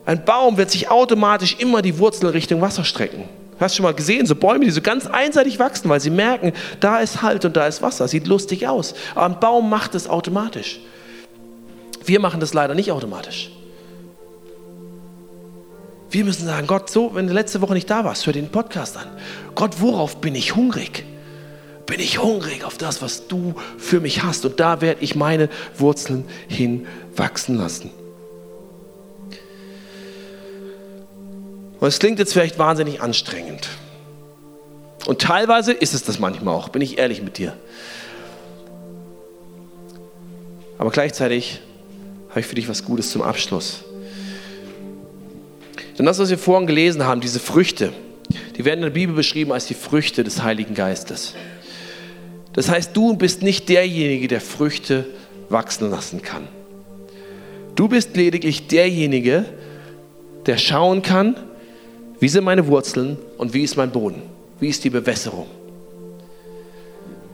Ein 0.05 0.25
Baum 0.25 0.57
wird 0.57 0.73
sich 0.73 0.91
automatisch 0.91 1.55
immer 1.61 1.81
die 1.81 1.97
Wurzeln 1.97 2.33
Richtung 2.33 2.61
Wasser 2.61 2.83
strecken. 2.83 3.29
Hast 3.61 3.75
du 3.75 3.77
schon 3.77 3.85
mal 3.85 3.95
gesehen, 3.95 4.27
so 4.27 4.35
Bäume, 4.35 4.65
die 4.65 4.71
so 4.71 4.81
ganz 4.81 5.07
einseitig 5.07 5.59
wachsen, 5.59 5.89
weil 5.89 6.01
sie 6.01 6.11
merken, 6.11 6.53
da 6.81 6.99
ist 6.99 7.23
Halt 7.23 7.45
und 7.45 7.57
da 7.57 7.67
ist 7.67 7.83
Wasser. 7.83 8.09
Sieht 8.09 8.27
lustig 8.27 8.67
aus. 8.67 8.95
Aber 9.15 9.27
ein 9.27 9.41
Baum 9.41 9.71
macht 9.71 9.95
es 9.95 10.09
automatisch. 10.09 10.81
Wir 12.05 12.21
machen 12.21 12.41
das 12.41 12.53
leider 12.53 12.75
nicht 12.75 12.91
automatisch. 12.91 13.51
Wir 16.11 16.25
müssen 16.25 16.47
sagen, 16.47 16.67
Gott, 16.67 16.91
so, 16.91 17.15
wenn 17.15 17.27
du 17.27 17.33
letzte 17.33 17.61
Woche 17.61 17.75
nicht 17.75 17.91
da 17.91 18.05
warst, 18.05 18.27
hör 18.27 18.33
den 18.33 18.49
Podcast 18.49 18.97
an. 18.97 19.07
Gott, 19.55 19.81
worauf 19.81 20.21
bin 20.21 20.35
ich 20.35 20.55
hungrig? 20.55 21.05
Bin 21.87 22.01
ich 22.01 22.23
hungrig 22.23 22.65
auf 22.65 22.79
das, 22.79 23.03
was 23.03 23.27
du 23.27 23.55
für 23.79 24.01
mich 24.01 24.23
hast? 24.23 24.45
Und 24.45 24.61
da 24.61 24.81
werde 24.81 25.03
ich 25.03 25.17
meine 25.17 25.49
Wurzeln 25.77 26.25
hinwachsen 26.49 27.57
lassen. 27.57 27.91
Und 31.85 31.89
es 31.89 31.99
klingt 31.99 32.19
jetzt 32.19 32.33
vielleicht 32.33 32.59
wahnsinnig 32.59 33.03
anstrengend. 33.03 33.69
Und 35.05 35.21
teilweise 35.21 35.71
ist 35.71 35.93
es 35.93 36.03
das 36.03 36.19
manchmal 36.19 36.55
auch, 36.55 36.71
bin 36.71 36.81
ich 36.81 36.97
ehrlich 36.97 37.21
mit 37.21 37.37
dir. 37.37 37.55
Aber 40.79 40.91
gleichzeitig 40.91 41.61
habe 42.31 42.41
ich 42.41 42.47
für 42.47 42.55
dich 42.55 42.71
was 42.71 42.87
Gutes 42.87 43.11
zum 43.11 43.21
Abschluss. 43.21 43.85
Denn 45.99 46.07
das, 46.07 46.19
was 46.19 46.31
wir 46.31 46.39
vorhin 46.39 46.67
gelesen 46.67 47.05
haben, 47.05 47.21
diese 47.21 47.39
Früchte, 47.39 47.93
die 48.57 48.65
werden 48.65 48.79
in 48.79 48.85
der 48.85 48.91
Bibel 48.91 49.15
beschrieben 49.15 49.53
als 49.53 49.67
die 49.67 49.75
Früchte 49.75 50.25
des 50.25 50.43
Heiligen 50.43 50.73
Geistes. 50.75 51.35
Das 52.55 52.71
heißt, 52.71 52.97
du 52.97 53.15
bist 53.15 53.43
nicht 53.43 53.69
derjenige, 53.69 54.27
der 54.27 54.41
Früchte 54.41 55.05
wachsen 55.51 55.91
lassen 55.91 56.23
kann. 56.23 56.49
Du 57.75 57.89
bist 57.89 58.17
lediglich 58.17 58.69
derjenige, 58.69 59.45
der 60.47 60.57
schauen 60.57 61.03
kann, 61.03 61.37
wie 62.25 62.29
sind 62.31 62.45
meine 62.45 62.67
Wurzeln 62.69 63.19
und 63.37 63.53
wie 63.53 63.65
ist 63.65 63.77
mein 63.77 63.91
Boden, 63.91 64.23
wie 64.59 64.71
ist 64.71 64.83
die 64.83 64.89
Bewässerung. 64.89 65.47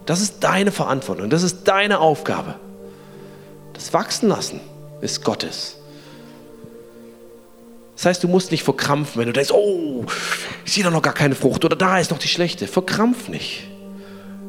Das 0.05 0.21
ist 0.21 0.43
deine 0.43 0.73
Verantwortung, 0.73 1.31
das 1.31 1.45
ist 1.45 1.63
deine 1.69 2.01
Aufgabe. 2.01 2.57
Das 3.73 3.93
Wachsen 3.93 4.29
lassen 4.29 4.59
ist 5.01 5.23
Gottes. 5.23 5.77
Das 7.95 8.07
heißt, 8.07 8.25
du 8.25 8.27
musst 8.27 8.51
nicht 8.51 8.65
verkrampfen, 8.65 9.21
wenn 9.21 9.29
du 9.29 9.33
denkst, 9.33 9.53
oh, 9.53 10.07
ich 10.65 10.73
sehe 10.73 10.83
da 10.83 10.91
noch 10.91 11.03
gar 11.03 11.15
keine 11.15 11.37
Frucht 11.37 11.65
oder 11.65 11.77
da 11.77 12.01
ist 12.01 12.11
noch 12.11 12.19
die 12.19 12.27
schlechte. 12.27 12.67
Verkrampf 12.67 13.29
nicht. 13.29 13.69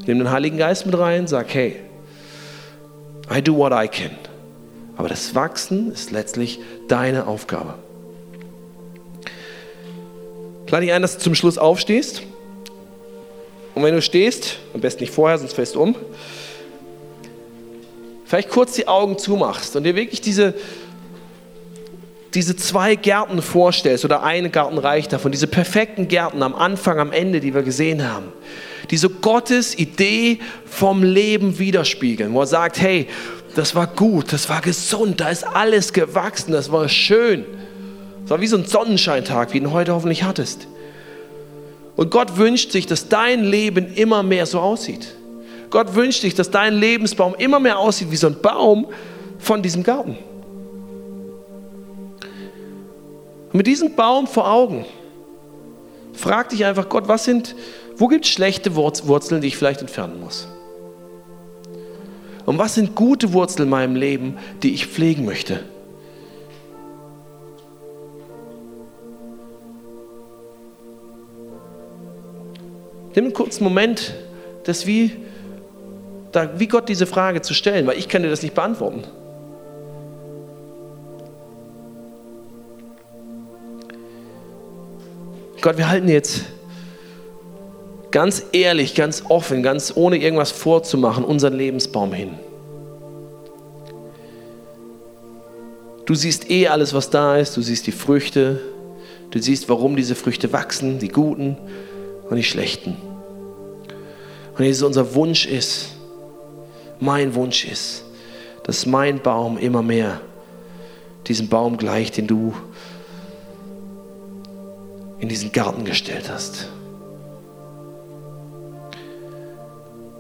Nimm 0.08 0.18
den 0.18 0.32
Heiligen 0.32 0.58
Geist 0.58 0.88
mit 0.88 0.98
rein, 0.98 1.28
sag, 1.28 1.54
hey, 1.54 1.76
I 3.32 3.44
do 3.44 3.56
what 3.56 3.74
I 3.74 3.88
can. 3.88 4.18
Aber 4.98 5.08
das 5.08 5.36
Wachsen 5.36 5.92
ist 5.92 6.10
letztlich 6.10 6.60
deine 6.88 7.28
Aufgabe. 7.28 7.76
Lade 10.72 10.86
dich 10.86 10.94
ein, 10.94 11.02
dass 11.02 11.18
du 11.18 11.24
zum 11.24 11.36
Schluss 11.36 11.58
aufstehst. 11.58 12.24
Und 13.76 13.84
wenn 13.84 13.94
du 13.94 14.02
stehst, 14.02 14.58
am 14.74 14.80
besten 14.80 15.04
nicht 15.04 15.14
vorher, 15.14 15.38
sonst 15.38 15.54
fällst 15.54 15.76
du 15.76 15.82
um, 15.82 15.96
vielleicht 18.26 18.50
kurz 18.50 18.74
die 18.74 18.88
Augen 18.88 19.18
zumachst 19.18 19.76
und 19.76 19.84
dir 19.84 19.96
wirklich 19.96 20.22
diese, 20.22 20.54
diese 22.34 22.56
zwei 22.56 22.96
Gärten 22.96 23.42
vorstellst 23.42 24.06
oder 24.06 24.24
eine 24.24 24.50
Garten 24.50 24.78
reicht 24.78 25.12
davon, 25.12 25.34
diese 25.34 25.48
perfekten 25.48 26.08
Gärten 26.08 26.42
am 26.42 26.56
Anfang, 26.56 27.00
am 27.00 27.12
Ende, 27.12 27.42
die 27.42 27.54
wir 27.54 27.64
gesehen 27.64 28.10
haben, 28.10 28.32
die 28.90 28.98
so 28.98 29.10
Gottes 29.10 29.78
Idee 29.78 30.40
vom 30.66 31.04
Leben 31.04 31.60
widerspiegeln, 31.60 32.34
wo 32.34 32.42
er 32.42 32.48
sagt, 32.48 32.80
hey, 32.80 33.08
das 33.56 33.76
war 33.76 33.88
gut, 33.88 34.32
das 34.32 34.48
war 34.48 34.62
gesund, 34.62 35.20
da 35.20 35.30
ist 35.30 35.44
alles 35.44 35.92
gewachsen, 35.92 36.54
das 36.54 36.72
war 36.72 36.88
schön. 36.88 37.44
Das 38.22 38.32
war 38.32 38.42
wie 38.42 38.48
so 38.48 38.58
ein 38.58 38.66
Sonnenscheintag, 38.66 39.54
wie 39.54 39.60
du 39.60 39.68
ihn 39.68 39.74
heute 39.74 39.94
hoffentlich 39.94 40.24
hattest. 40.24 40.68
Und 41.96 42.12
Gott 42.12 42.38
wünscht 42.38 42.72
sich, 42.72 42.86
dass 42.86 43.10
dein 43.10 43.44
Leben 43.44 43.94
immer 43.94 44.24
mehr 44.24 44.46
so 44.46 44.60
aussieht. 44.60 45.16
Gott 45.70 45.96
wünscht 45.96 46.22
sich, 46.22 46.36
dass 46.36 46.52
dein 46.52 46.74
Lebensbaum 46.74 47.36
immer 47.38 47.60
mehr 47.60 47.80
aussieht 47.80 48.12
wie 48.12 48.16
so 48.18 48.28
ein 48.28 48.42
Baum 48.42 48.88
von 49.40 49.62
diesem 49.62 49.84
Garten. 49.84 50.18
Und 53.52 53.58
mit 53.58 53.68
diesem 53.68 53.96
Baum 53.96 54.28
vor 54.28 54.50
Augen, 54.50 54.86
frag 56.14 56.50
dich 56.50 56.66
einfach, 56.66 56.88
Gott, 56.90 57.08
was 57.08 57.26
sind, 57.26 57.56
wo 57.98 58.08
gibt 58.08 58.26
es 58.26 58.32
schlechte 58.32 58.76
Wurzeln, 58.76 59.42
die 59.42 59.48
ich 59.48 59.58
vielleicht 59.58 59.82
entfernen 59.82 60.20
muss? 60.22 60.48
Und 62.46 62.58
was 62.58 62.76
sind 62.76 62.96
gute 62.96 63.34
Wurzeln 63.34 63.66
in 63.66 63.70
meinem 63.70 63.96
Leben, 63.96 64.38
die 64.64 64.74
ich 64.74 64.88
pflegen 64.88 65.26
möchte? 65.26 65.62
Nimm 73.16 73.26
einen 73.26 73.34
kurzen 73.34 73.64
Moment, 73.64 74.14
das 74.64 74.86
wie 74.86 75.12
da, 76.32 76.60
wie 76.60 76.68
Gott 76.68 76.88
diese 76.88 77.06
Frage 77.06 77.42
zu 77.42 77.54
stellen, 77.54 77.86
weil 77.88 77.98
ich 77.98 78.08
kann 78.08 78.24
dir 78.24 78.30
das 78.30 78.42
nicht 78.42 78.56
beantworten. 78.56 79.04
Gott, 85.62 85.78
wir 85.78 85.90
halten 85.90 86.08
jetzt 86.08 86.46
ganz 88.10 88.44
ehrlich, 88.52 88.96
ganz 88.96 89.24
offen, 89.30 89.62
ganz 89.62 89.94
ohne 89.96 90.18
irgendwas 90.18 90.52
vorzumachen, 90.52 91.24
unseren 91.24 91.54
Lebensbaum 91.54 92.14
hin. 92.14 92.32
Du 96.06 96.16
siehst 96.16 96.50
eh 96.50 96.68
alles, 96.68 96.94
was 96.94 97.10
da 97.10 97.38
ist, 97.38 97.56
du 97.56 97.62
siehst 97.62 97.86
die 97.88 97.92
Früchte, 97.92 98.60
du 99.30 99.40
siehst, 99.40 99.70
warum 99.70 99.96
diese 99.96 100.16
Früchte 100.16 100.52
wachsen, 100.52 101.00
die 101.00 101.10
guten 101.10 101.58
und 102.32 102.38
die 102.38 102.44
schlechten. 102.44 102.96
Und 104.58 104.64
Jesus, 104.64 104.88
unser 104.88 105.14
Wunsch 105.16 105.46
ist, 105.46 105.90
mein 107.00 107.36
Wunsch 107.36 107.66
ist, 107.66 108.06
dass 108.64 108.86
mein 108.86 109.20
Baum 109.20 109.58
immer 109.58 109.84
mehr 109.84 110.22
diesem 111.28 111.50
Baum 111.50 111.76
gleicht, 111.76 112.16
den 112.16 112.28
du 112.28 112.54
in 115.20 115.28
diesen 115.28 115.52
Garten 115.52 115.84
gestellt 115.84 116.32
hast. 116.32 116.70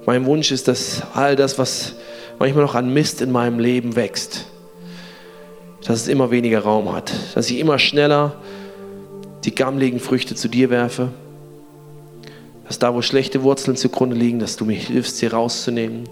Mein 0.06 0.26
Wunsch 0.26 0.52
ist, 0.52 0.68
dass 0.68 1.04
all 1.14 1.38
das, 1.38 1.58
was 1.58 1.94
manchmal 2.40 2.66
noch 2.66 2.76
an 2.76 2.94
Mist 2.94 3.22
in 3.22 3.32
meinem 3.32 3.58
Leben 3.58 3.96
wächst, 3.96 4.48
dass 5.86 6.02
es 6.02 6.08
immer 6.10 6.30
weniger 6.30 6.60
Raum 6.60 6.92
hat, 6.94 7.14
dass 7.36 7.50
ich 7.50 7.58
immer 7.60 7.80
schneller 7.80 8.36
die 9.46 9.56
gammeligen 9.56 10.00
Früchte 10.00 10.36
zu 10.36 10.50
dir 10.50 10.70
werfe, 10.70 11.10
dass 12.72 12.80
da, 12.80 12.96
wo 12.96 13.02
schlechte 13.02 13.44
Wurzeln 13.44 13.76
zugrunde 13.76 14.16
liegen, 14.16 14.40
dass 14.40 14.56
du 14.56 14.66
mir 14.66 14.78
hilfst, 14.78 15.18
sie 15.18 15.28
rauszunehmen 15.28 16.08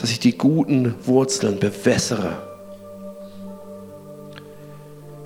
dass 0.00 0.10
ich 0.10 0.18
die 0.18 0.36
guten 0.36 0.94
Wurzeln 1.04 1.58
bewässere. 1.58 2.36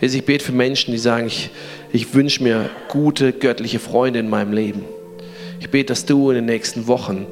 Ich 0.01 0.25
bete 0.25 0.45
für 0.45 0.53
Menschen, 0.53 0.93
die 0.93 0.99
sagen, 0.99 1.27
ich, 1.27 1.51
ich 1.93 2.15
wünsche 2.15 2.43
mir 2.43 2.71
gute 2.89 3.33
göttliche 3.33 3.79
Freunde 3.79 4.21
in 4.21 4.29
meinem 4.29 4.53
Leben. 4.53 4.85
Ich 5.61 5.71
bete, 5.71 5.87
dass 5.87 6.07
du 6.07 6.31
in 6.31 6.37
den 6.37 6.47
nächsten 6.47 6.87
Wochen 6.87 7.27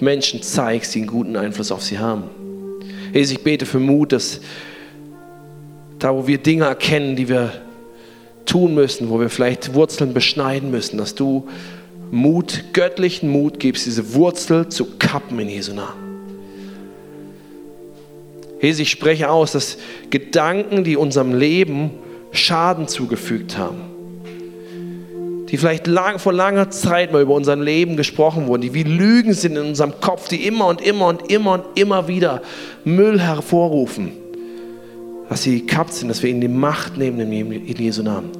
Menschen 0.00 0.42
zeigst, 0.42 0.94
die 0.94 1.00
einen 1.00 1.08
guten 1.08 1.36
Einfluss 1.36 1.70
auf 1.70 1.82
sie 1.82 1.98
haben. 1.98 2.24
Jesus, 3.12 3.32
ich 3.32 3.44
bete 3.44 3.66
für 3.66 3.80
Mut, 3.80 4.12
dass 4.12 4.40
da, 5.98 6.14
wo 6.14 6.26
wir 6.26 6.38
Dinge 6.38 6.64
erkennen, 6.64 7.16
die 7.16 7.28
wir 7.28 7.52
tun 8.46 8.74
müssen, 8.74 9.10
wo 9.10 9.20
wir 9.20 9.28
vielleicht 9.28 9.74
Wurzeln 9.74 10.14
beschneiden 10.14 10.70
müssen, 10.70 10.96
dass 10.96 11.14
du 11.14 11.46
Mut, 12.10 12.64
göttlichen 12.72 13.28
Mut 13.28 13.58
gibst, 13.58 13.86
diese 13.86 14.14
Wurzel 14.14 14.68
zu 14.68 14.86
kappen 14.98 15.38
in 15.40 15.48
Jesu 15.48 15.74
Namen. 15.74 16.06
Jesus, 18.60 18.80
ich 18.80 18.90
spreche 18.90 19.28
aus, 19.28 19.52
dass 19.52 19.76
Gedanken, 20.10 20.84
die 20.84 20.96
unserem 20.96 21.34
Leben 21.34 21.90
Schaden 22.32 22.88
zugefügt 22.88 23.58
haben, 23.58 23.80
die 25.48 25.56
vielleicht 25.56 25.86
lang, 25.86 26.18
vor 26.18 26.32
langer 26.32 26.70
Zeit 26.70 27.12
mal 27.12 27.22
über 27.22 27.34
unser 27.34 27.56
Leben 27.56 27.96
gesprochen 27.96 28.46
wurden, 28.46 28.62
die 28.62 28.74
wie 28.74 28.82
Lügen 28.82 29.32
sind 29.32 29.56
in 29.56 29.66
unserem 29.66 30.00
Kopf, 30.00 30.28
die 30.28 30.46
immer 30.46 30.66
und 30.66 30.80
immer 30.80 31.06
und 31.06 31.30
immer 31.30 31.52
und 31.52 31.64
immer 31.78 32.08
wieder 32.08 32.42
Müll 32.84 33.20
hervorrufen, 33.20 34.12
dass 35.28 35.42
sie 35.42 35.60
gekappt 35.60 35.92
sind, 35.92 36.08
dass 36.08 36.22
wir 36.22 36.30
ihnen 36.30 36.40
die 36.40 36.48
Macht 36.48 36.96
nehmen 36.96 37.32
in 37.32 37.76
Jesu 37.76 38.02
Namen. 38.02 38.30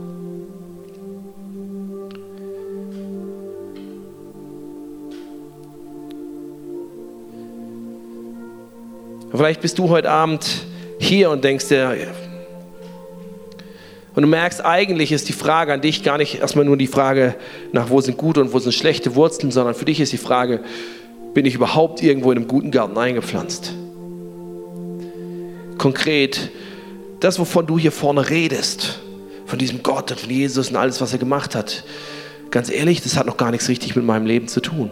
Vielleicht 9.31 9.61
bist 9.61 9.79
du 9.79 9.91
heute 9.91 10.11
Abend 10.11 10.67
hier 10.99 11.31
und 11.31 11.45
denkst 11.45 11.69
dir, 11.69 11.95
und 14.15 14.23
du 14.23 14.29
merkst, 14.29 14.65
eigentlich 14.65 15.13
ist 15.13 15.29
die 15.29 15.35
Frage 15.35 15.75
an 15.75 15.83
dich 15.83 16.03
gar 16.03 16.17
nicht 16.17 16.41
erstmal 16.41 16.65
nur 16.65 16.79
die 16.79 16.87
Frage 16.87 17.35
nach, 17.73 17.91
wo 17.91 18.01
sind 18.01 18.17
gute 18.17 18.41
und 18.41 18.55
wo 18.55 18.59
sind 18.59 18.73
schlechte 18.73 19.15
Wurzeln, 19.15 19.51
sondern 19.53 19.75
für 19.75 19.85
dich 19.85 20.01
ist 20.01 20.11
die 20.11 20.17
Frage, 20.17 20.61
bin 21.35 21.45
ich 21.45 21.55
überhaupt 21.55 22.03
irgendwo 22.03 22.33
in 22.33 22.39
einem 22.39 22.49
guten 22.49 22.71
Garten 22.71 22.97
eingepflanzt? 22.97 23.75
Konkret, 25.77 26.51
das, 27.21 27.39
wovon 27.39 27.67
du 27.67 27.79
hier 27.79 27.93
vorne 27.93 28.29
redest, 28.29 29.01
von 29.47 29.59
diesem 29.59 29.83
Gott 29.83 30.11
und 30.11 30.21
von 30.21 30.31
Jesus 30.31 30.71
und 30.71 30.77
alles, 30.77 31.01
was 31.01 31.13
er 31.13 31.19
gemacht 31.19 31.55
hat, 31.55 31.85
ganz 32.51 32.71
ehrlich, 32.71 33.03
das 33.03 33.17
hat 33.17 33.27
noch 33.27 33.37
gar 33.37 33.51
nichts 33.51 33.69
richtig 33.69 33.97
mit 33.97 34.05
meinem 34.05 34.27
Leben 34.27 34.49
zu 34.49 34.61
tun. 34.61 34.91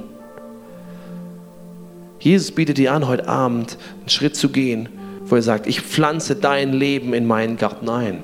Jesus 2.19 2.53
bietet 2.53 2.79
dir 2.79 2.93
an, 2.93 3.07
heute 3.07 3.29
Abend 3.29 3.77
einen 4.01 4.09
Schritt 4.09 4.37
zu 4.37 4.49
gehen 4.49 4.89
wo 5.27 5.37
er 5.37 5.43
sagt, 5.43 5.67
ich 5.67 5.81
pflanze 5.81 6.37
dein 6.37 6.73
Leben 6.73 7.15
in 7.15 7.27
meinen 7.27 7.57
Garten 7.57 7.89
ein. 7.89 8.23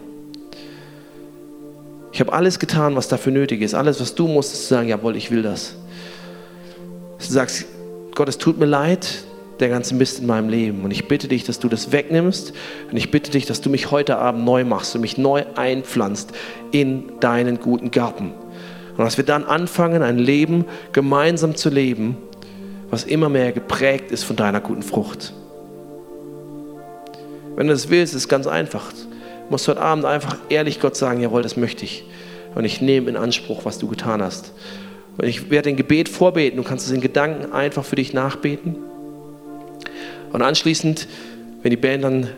Ich 2.12 2.20
habe 2.20 2.32
alles 2.32 2.59
getan, 2.59 2.96
was 2.96 3.09
dafür 3.09 3.32
nötig 3.32 3.62
ist. 3.62 3.74
Alles, 3.74 4.01
was 4.01 4.14
du 4.14 4.26
musst, 4.26 4.53
ist 4.53 4.62
zu 4.62 4.74
sagen, 4.74 4.88
jawohl, 4.88 5.16
ich 5.16 5.30
will 5.30 5.42
das. 5.42 5.76
Du 7.18 7.32
sagst, 7.32 7.66
Gott, 8.14 8.28
es 8.28 8.36
tut 8.36 8.59
mir 8.59 8.66
leid, 8.66 9.24
der 9.61 9.69
ganze 9.69 9.95
Mist 9.95 10.21
in 10.21 10.27
meinem 10.27 10.49
Leben. 10.49 10.83
Und 10.85 10.91
ich 10.91 11.09
bitte 11.09 11.29
dich, 11.29 11.45
dass 11.45 11.59
du 11.59 11.69
das 11.69 11.93
wegnimmst. 11.93 12.53
Und 12.91 12.97
ich 12.97 13.11
bitte 13.11 13.31
dich, 13.31 13.47
dass 13.47 13.61
du 13.61 13.71
mich 13.71 13.91
heute 13.91 14.19
Abend 14.19 14.45
neu 14.45 14.65
machst 14.65 14.95
und 14.95 15.01
mich 15.01 15.19
neu 15.19 15.45
einpflanzt 15.55 16.33
in 16.73 17.13
deinen 17.21 17.61
guten 17.61 17.91
Garten. 17.91 18.33
Und 18.97 19.05
dass 19.05 19.17
wir 19.17 19.25
dann 19.25 19.45
anfangen, 19.45 20.03
ein 20.03 20.19
Leben 20.19 20.65
gemeinsam 20.93 21.57
zu 21.57 21.71
leben, 21.71 22.17
was 22.91 23.05
immer 23.05 23.29
mehr 23.29 23.53
geprägt 23.53 24.11
ist 24.11 24.25
von 24.25 24.37
deiner 24.37 24.61
guten 24.61 24.83
Frucht. 24.83 25.33
Wenn 27.57 27.67
du 27.67 27.73
das 27.73 27.89
willst, 27.91 28.15
ist 28.15 28.23
es 28.23 28.29
ganz 28.29 28.47
einfach. 28.47 28.93
Du 28.93 29.07
musst 29.51 29.69
heute 29.69 29.81
Abend 29.81 30.05
einfach 30.05 30.37
ehrlich 30.49 30.81
Gott 30.81 30.97
sagen, 30.97 31.21
jawohl, 31.21 31.43
das 31.43 31.57
möchte 31.57 31.85
ich. 31.85 32.05
Und 32.55 32.65
ich 32.65 32.81
nehme 32.81 33.09
in 33.11 33.17
Anspruch, 33.17 33.65
was 33.65 33.79
du 33.79 33.87
getan 33.87 34.23
hast. 34.23 34.53
Und 35.19 35.27
ich 35.27 35.51
werde 35.51 35.69
ein 35.69 35.77
Gebet 35.77 36.09
vorbeten. 36.09 36.57
Du 36.57 36.63
kannst 36.63 36.87
es 36.87 36.93
in 36.93 37.01
Gedanken 37.01 37.53
einfach 37.53 37.85
für 37.85 37.97
dich 37.97 38.13
nachbeten. 38.13 38.77
Und 40.33 40.43
anschließend, 40.43 41.09
wenn 41.62 41.70
die 41.70 41.76
Band 41.76 42.05
dann 42.05 42.28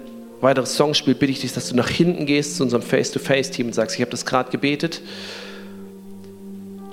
weitere 0.40 0.66
Songs 0.66 0.99
spielt, 0.99 1.18
bitte 1.18 1.32
ich 1.32 1.40
dich, 1.40 1.53
dass 1.53 1.68
du 1.68 1.76
nach 1.76 1.88
hinten 1.88 2.26
gehst 2.26 2.57
zu 2.57 2.64
unserem 2.64 2.82
Face-to-Face-Team 2.82 3.68
und 3.68 3.72
sagst, 3.74 3.97
ich 3.97 4.03
habe 4.03 4.11
das 4.11 4.26
gerade 4.26 4.51
gebetet. 4.51 5.01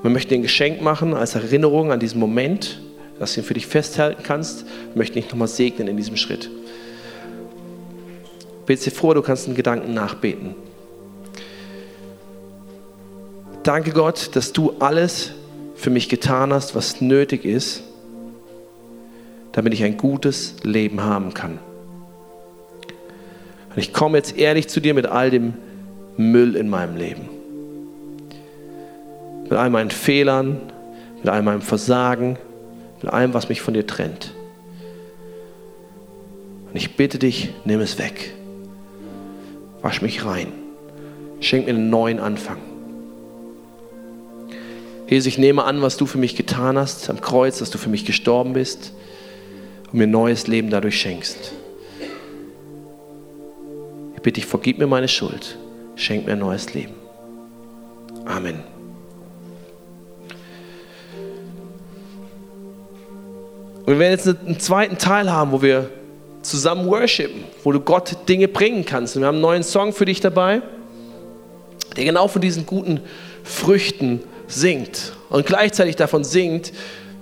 Wir 0.01 0.11
möchten 0.11 0.29
dir 0.29 0.35
ein 0.35 0.43
Geschenk 0.43 0.81
machen 0.81 1.13
als 1.13 1.35
Erinnerung 1.35 1.91
an 1.91 1.99
diesen 1.99 2.19
Moment, 2.19 2.79
dass 3.19 3.33
du 3.33 3.41
ihn 3.41 3.43
für 3.43 3.53
dich 3.53 3.67
festhalten 3.67 4.23
kannst. 4.23 4.65
Wir 4.65 4.97
möchten 4.97 5.15
dich 5.15 5.29
nochmal 5.29 5.47
segnen 5.47 5.87
in 5.87 5.97
diesem 5.97 6.15
Schritt. 6.15 6.49
Bitte 8.65 8.83
dir 8.83 8.91
vor, 8.91 9.15
du 9.15 9.21
kannst 9.21 9.47
einen 9.47 9.55
Gedanken 9.55 9.93
nachbeten. 9.93 10.55
Danke 13.63 13.91
Gott, 13.91 14.29
dass 14.35 14.53
du 14.53 14.73
alles 14.79 15.31
für 15.75 15.89
mich 15.89 16.07
getan 16.07 16.53
hast, 16.53 16.75
was 16.75 17.01
nötig 17.01 17.45
ist, 17.45 17.83
damit 19.51 19.73
ich 19.73 19.83
ein 19.83 19.97
gutes 19.97 20.55
Leben 20.63 21.01
haben 21.01 21.33
kann. 21.33 21.59
Und 23.69 23.77
ich 23.77 23.93
komme 23.93 24.17
jetzt 24.17 24.37
ehrlich 24.37 24.67
zu 24.67 24.79
dir 24.79 24.93
mit 24.93 25.05
all 25.05 25.29
dem 25.29 25.53
Müll 26.17 26.55
in 26.55 26.69
meinem 26.69 26.95
Leben. 26.97 27.29
Mit 29.43 29.53
all 29.53 29.69
meinen 29.69 29.91
Fehlern, 29.91 30.57
mit 31.17 31.29
all 31.29 31.41
meinem 31.41 31.61
Versagen, 31.61 32.37
mit 33.01 33.11
allem, 33.11 33.33
was 33.33 33.49
mich 33.49 33.61
von 33.61 33.73
dir 33.73 33.87
trennt. 33.87 34.33
Und 36.67 36.75
ich 36.75 36.95
bitte 36.95 37.17
dich, 37.17 37.53
nimm 37.65 37.79
es 37.79 37.97
weg. 37.97 38.33
Wasch 39.81 40.01
mich 40.01 40.25
rein. 40.25 40.51
Schenk 41.39 41.65
mir 41.65 41.73
einen 41.73 41.89
neuen 41.89 42.19
Anfang. 42.19 42.57
Jesus, 45.07 45.27
ich 45.27 45.37
nehme 45.39 45.63
an, 45.63 45.81
was 45.81 45.97
du 45.97 46.05
für 46.05 46.19
mich 46.19 46.35
getan 46.35 46.77
hast 46.77 47.09
am 47.09 47.21
Kreuz, 47.21 47.57
dass 47.57 47.71
du 47.71 47.79
für 47.79 47.89
mich 47.89 48.05
gestorben 48.05 48.53
bist 48.53 48.93
und 49.91 49.99
mir 49.99 50.07
neues 50.07 50.47
Leben 50.47 50.69
dadurch 50.69 50.99
schenkst. 50.99 51.53
Ich 54.15 54.21
bitte 54.21 54.41
dich, 54.41 54.45
vergib 54.45 54.77
mir 54.77 54.87
meine 54.87 55.07
Schuld, 55.07 55.57
schenk 55.95 56.25
mir 56.25 56.35
neues 56.35 56.73
Leben. 56.73 56.93
Amen. 58.25 58.63
Und 63.85 63.95
wir 63.95 63.99
werden 63.99 64.11
jetzt 64.11 64.27
einen 64.27 64.59
zweiten 64.59 64.97
Teil 64.97 65.31
haben, 65.31 65.51
wo 65.51 65.61
wir 65.61 65.89
zusammen 66.43 66.85
worshipen, 66.85 67.43
wo 67.63 67.71
du 67.71 67.79
Gott 67.79 68.29
Dinge 68.29 68.47
bringen 68.47 68.85
kannst. 68.85 69.15
Und 69.15 69.23
wir 69.23 69.27
haben 69.27 69.35
einen 69.35 69.41
neuen 69.41 69.63
Song 69.63 69.93
für 69.93 70.05
dich 70.05 70.19
dabei, 70.19 70.61
der 71.97 72.05
genau 72.05 72.27
von 72.27 72.41
diesen 72.41 72.65
guten 72.65 72.99
Früchten 73.43 74.21
singt 74.47 75.13
und 75.29 75.45
gleichzeitig 75.45 75.95
davon 75.95 76.23
singt, 76.23 76.71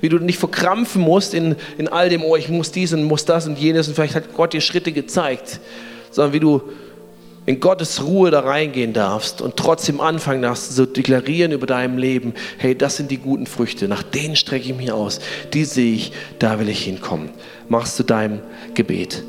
wie 0.01 0.09
du 0.09 0.19
nicht 0.19 0.39
verkrampfen 0.39 1.01
musst 1.01 1.33
in, 1.33 1.55
in 1.77 1.87
all 1.87 2.09
dem, 2.09 2.23
oh, 2.23 2.35
ich 2.35 2.49
muss 2.49 2.71
dies 2.71 2.93
und 2.93 3.03
muss 3.03 3.25
das 3.25 3.47
und 3.47 3.57
jenes 3.57 3.87
und 3.87 3.95
vielleicht 3.95 4.15
hat 4.15 4.33
Gott 4.35 4.53
dir 4.53 4.61
Schritte 4.61 4.91
gezeigt, 4.91 5.59
sondern 6.11 6.33
wie 6.33 6.39
du 6.39 6.61
in 7.45 7.61
Gottes 7.61 8.03
Ruhe 8.03 8.29
da 8.29 8.41
reingehen 8.41 8.91
darfst 8.91 9.41
und 9.41 9.55
trotzdem 9.55 10.01
anfangen 10.01 10.41
darfst 10.41 10.75
zu 10.75 10.85
deklarieren 10.85 11.53
über 11.53 11.65
deinem 11.65 11.97
Leben, 11.97 12.33
hey, 12.57 12.77
das 12.77 12.97
sind 12.97 13.09
die 13.09 13.17
guten 13.17 13.47
Früchte, 13.47 13.87
nach 13.87 14.03
denen 14.03 14.35
strecke 14.35 14.69
ich 14.69 14.75
mich 14.75 14.91
aus, 14.91 15.21
die 15.53 15.63
sehe 15.63 15.93
ich, 15.93 16.11
da 16.39 16.59
will 16.59 16.67
ich 16.67 16.83
hinkommen. 16.83 17.29
Machst 17.69 17.97
du 17.99 18.03
deinem 18.03 18.41
Gebet. 18.73 19.23